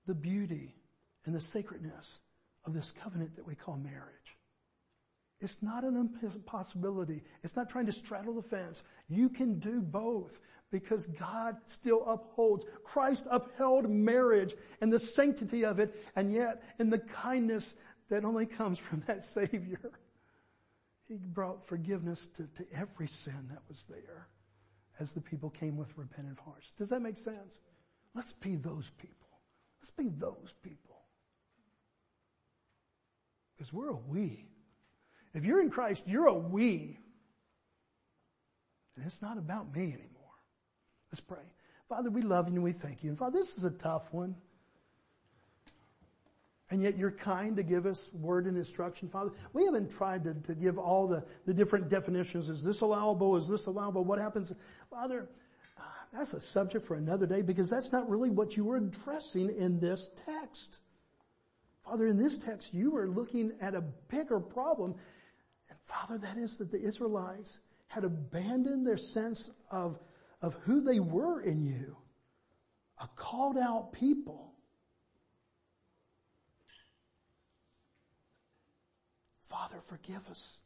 the 0.06 0.14
beauty 0.14 0.74
and 1.24 1.34
the 1.34 1.40
sacredness 1.40 2.20
of 2.66 2.74
this 2.74 2.92
covenant 2.92 3.36
that 3.36 3.46
we 3.46 3.54
call 3.54 3.76
marriage. 3.76 4.33
It's 5.44 5.62
not 5.62 5.84
an 5.84 5.96
impossibility. 6.22 7.22
It's 7.42 7.54
not 7.54 7.68
trying 7.68 7.84
to 7.86 7.92
straddle 7.92 8.34
the 8.34 8.42
fence. 8.42 8.82
You 9.10 9.28
can 9.28 9.58
do 9.58 9.82
both 9.82 10.40
because 10.70 11.04
God 11.04 11.56
still 11.66 12.02
upholds. 12.06 12.64
Christ 12.82 13.26
upheld 13.30 13.88
marriage 13.90 14.54
and 14.80 14.90
the 14.90 14.98
sanctity 14.98 15.64
of 15.64 15.78
it 15.78 15.94
and 16.16 16.32
yet 16.32 16.62
in 16.78 16.88
the 16.88 16.98
kindness 16.98 17.74
that 18.08 18.24
only 18.24 18.46
comes 18.46 18.78
from 18.78 19.04
that 19.06 19.22
Savior. 19.24 19.92
He 21.06 21.16
brought 21.16 21.66
forgiveness 21.66 22.26
to, 22.28 22.48
to 22.56 22.66
every 22.74 23.06
sin 23.06 23.48
that 23.50 23.60
was 23.68 23.84
there 23.84 24.28
as 24.98 25.12
the 25.12 25.20
people 25.20 25.50
came 25.50 25.76
with 25.76 25.96
repentant 25.98 26.38
hearts. 26.40 26.72
Does 26.72 26.88
that 26.88 27.00
make 27.00 27.18
sense? 27.18 27.58
Let's 28.14 28.32
be 28.32 28.56
those 28.56 28.90
people. 28.96 29.28
Let's 29.78 29.90
be 29.90 30.08
those 30.08 30.54
people. 30.62 31.02
Because 33.54 33.74
we're 33.74 33.90
a 33.90 33.96
we. 34.08 34.48
If 35.34 35.44
you're 35.44 35.60
in 35.60 35.70
Christ, 35.70 36.06
you're 36.06 36.26
a 36.26 36.34
we. 36.34 36.98
And 38.96 39.04
it's 39.04 39.20
not 39.20 39.36
about 39.36 39.74
me 39.74 39.82
anymore. 39.82 40.10
Let's 41.10 41.20
pray. 41.20 41.42
Father, 41.88 42.10
we 42.10 42.22
love 42.22 42.48
you 42.48 42.54
and 42.54 42.64
we 42.64 42.72
thank 42.72 43.02
you. 43.02 43.10
And 43.10 43.18
Father, 43.18 43.38
this 43.38 43.56
is 43.58 43.64
a 43.64 43.70
tough 43.70 44.12
one. 44.12 44.36
And 46.70 46.82
yet 46.82 46.96
you're 46.96 47.10
kind 47.10 47.56
to 47.56 47.62
give 47.62 47.84
us 47.84 48.10
word 48.14 48.46
and 48.46 48.56
instruction, 48.56 49.08
Father. 49.08 49.30
We 49.52 49.64
haven't 49.64 49.92
tried 49.92 50.24
to, 50.24 50.34
to 50.34 50.54
give 50.54 50.78
all 50.78 51.06
the, 51.06 51.24
the 51.46 51.52
different 51.52 51.88
definitions. 51.88 52.48
Is 52.48 52.64
this 52.64 52.80
allowable? 52.80 53.36
Is 53.36 53.48
this 53.48 53.66
allowable? 53.66 54.04
What 54.04 54.18
happens? 54.18 54.52
Father, 54.90 55.28
that's 56.12 56.32
a 56.32 56.40
subject 56.40 56.86
for 56.86 56.94
another 56.94 57.26
day 57.26 57.42
because 57.42 57.68
that's 57.68 57.92
not 57.92 58.08
really 58.08 58.30
what 58.30 58.56
you 58.56 58.64
were 58.64 58.76
addressing 58.76 59.50
in 59.56 59.80
this 59.80 60.10
text. 60.24 60.78
Father, 61.84 62.06
in 62.06 62.16
this 62.16 62.38
text, 62.38 62.72
you 62.72 62.92
were 62.92 63.08
looking 63.08 63.52
at 63.60 63.74
a 63.74 63.82
bigger 64.08 64.40
problem. 64.40 64.94
Father, 65.84 66.18
that 66.18 66.36
is 66.36 66.58
that 66.58 66.70
the 66.70 66.80
Israelites 66.80 67.60
had 67.86 68.04
abandoned 68.04 68.86
their 68.86 68.96
sense 68.96 69.54
of, 69.70 69.98
of 70.42 70.54
who 70.62 70.80
they 70.80 71.00
were 71.00 71.40
in 71.40 71.64
you. 71.64 71.96
A 73.00 73.08
called 73.16 73.58
out 73.58 73.92
people 73.92 74.54
Father, 79.54 79.80
forgive 79.80 80.28
us. 80.30 80.62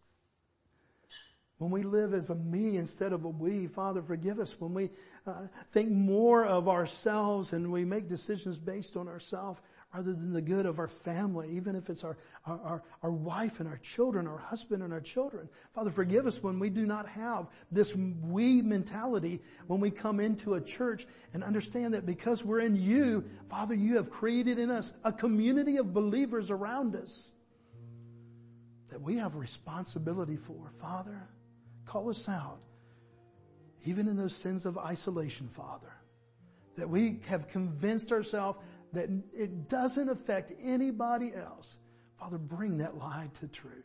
When 1.58 1.70
we 1.70 1.82
live 1.82 2.14
as 2.14 2.30
a 2.30 2.34
me 2.34 2.76
instead 2.76 3.12
of 3.12 3.24
a 3.24 3.28
we, 3.28 3.66
Father, 3.66 4.00
forgive 4.00 4.38
us. 4.38 4.58
When 4.60 4.72
we 4.72 4.90
uh, 5.26 5.48
think 5.70 5.90
more 5.90 6.46
of 6.46 6.68
ourselves 6.68 7.52
and 7.52 7.70
we 7.70 7.84
make 7.84 8.08
decisions 8.08 8.58
based 8.58 8.96
on 8.96 9.08
ourselves 9.08 9.60
rather 9.94 10.12
than 10.12 10.32
the 10.34 10.42
good 10.42 10.66
of 10.66 10.78
our 10.78 10.86
family, 10.86 11.48
even 11.50 11.74
if 11.74 11.88
it's 11.88 12.04
our, 12.04 12.18
our, 12.46 12.60
our, 12.60 12.82
our 13.02 13.10
wife 13.10 13.58
and 13.60 13.68
our 13.68 13.78
children, 13.78 14.26
our 14.26 14.38
husband 14.38 14.82
and 14.82 14.92
our 14.92 15.00
children. 15.00 15.48
Father, 15.74 15.90
forgive 15.90 16.26
us 16.26 16.42
when 16.42 16.58
we 16.58 16.68
do 16.68 16.84
not 16.84 17.08
have 17.08 17.46
this 17.72 17.96
we 17.96 18.60
mentality 18.60 19.40
when 19.66 19.80
we 19.80 19.90
come 19.90 20.20
into 20.20 20.54
a 20.54 20.60
church 20.60 21.06
and 21.32 21.42
understand 21.42 21.94
that 21.94 22.04
because 22.04 22.44
we're 22.44 22.60
in 22.60 22.76
you, 22.76 23.24
Father, 23.48 23.74
you 23.74 23.96
have 23.96 24.10
created 24.10 24.58
in 24.58 24.70
us 24.70 24.92
a 25.04 25.12
community 25.12 25.78
of 25.78 25.94
believers 25.94 26.50
around 26.50 26.94
us 26.94 27.32
that 28.90 29.00
we 29.00 29.16
have 29.16 29.36
responsibility 29.36 30.36
for. 30.36 30.70
Father, 30.80 31.28
call 31.86 32.10
us 32.10 32.28
out, 32.28 32.60
even 33.86 34.06
in 34.06 34.16
those 34.16 34.36
sins 34.36 34.66
of 34.66 34.76
isolation, 34.76 35.48
Father, 35.48 35.92
that 36.76 36.90
we 36.90 37.20
have 37.26 37.48
convinced 37.48 38.12
ourselves 38.12 38.58
that 38.92 39.08
it 39.34 39.68
doesn't 39.68 40.08
affect 40.08 40.52
anybody 40.62 41.32
else. 41.34 41.78
Father, 42.18 42.38
bring 42.38 42.78
that 42.78 42.96
lie 42.96 43.30
to 43.40 43.48
truth. 43.48 43.84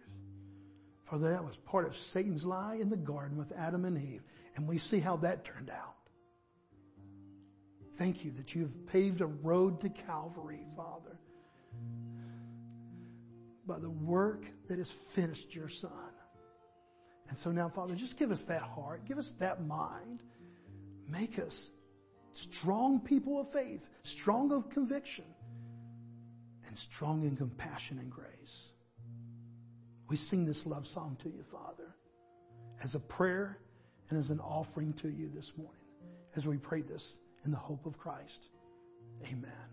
Father, 1.05 1.29
that 1.31 1.43
was 1.43 1.57
part 1.57 1.85
of 1.85 1.95
Satan's 1.95 2.45
lie 2.45 2.77
in 2.79 2.89
the 2.89 2.97
garden 2.97 3.37
with 3.37 3.51
Adam 3.51 3.85
and 3.85 3.97
Eve, 3.97 4.23
and 4.55 4.67
we 4.67 4.77
see 4.77 4.99
how 4.99 5.17
that 5.17 5.43
turned 5.43 5.69
out. 5.69 5.95
Thank 7.95 8.25
you 8.25 8.31
that 8.31 8.55
you've 8.55 8.87
paved 8.87 9.21
a 9.21 9.27
road 9.27 9.81
to 9.81 9.89
Calvary, 9.89 10.65
Father 10.75 11.19
by 13.65 13.79
the 13.79 13.89
work 13.89 14.45
that 14.67 14.79
is 14.79 14.91
finished 14.91 15.55
your 15.55 15.69
son. 15.69 15.91
And 17.29 17.37
so 17.37 17.51
now, 17.51 17.69
Father, 17.69 17.95
just 17.95 18.17
give 18.17 18.31
us 18.31 18.45
that 18.45 18.61
heart. 18.61 19.05
Give 19.05 19.17
us 19.17 19.31
that 19.39 19.65
mind. 19.65 20.21
Make 21.09 21.39
us 21.39 21.71
strong 22.33 22.99
people 22.99 23.39
of 23.39 23.49
faith, 23.49 23.89
strong 24.03 24.51
of 24.51 24.69
conviction, 24.69 25.25
and 26.67 26.77
strong 26.77 27.23
in 27.23 27.35
compassion 27.35 27.99
and 27.99 28.11
grace. 28.11 28.71
We 30.09 30.15
sing 30.15 30.45
this 30.45 30.65
love 30.65 30.87
song 30.87 31.17
to 31.23 31.29
you, 31.29 31.43
Father, 31.43 31.95
as 32.83 32.95
a 32.95 32.99
prayer 32.99 33.59
and 34.09 34.19
as 34.19 34.31
an 34.31 34.39
offering 34.39 34.93
to 34.93 35.09
you 35.09 35.29
this 35.29 35.57
morning 35.57 35.73
as 36.35 36.47
we 36.47 36.57
pray 36.57 36.81
this 36.81 37.19
in 37.45 37.51
the 37.51 37.57
hope 37.57 37.85
of 37.85 37.97
Christ. 37.97 38.49
Amen. 39.31 39.72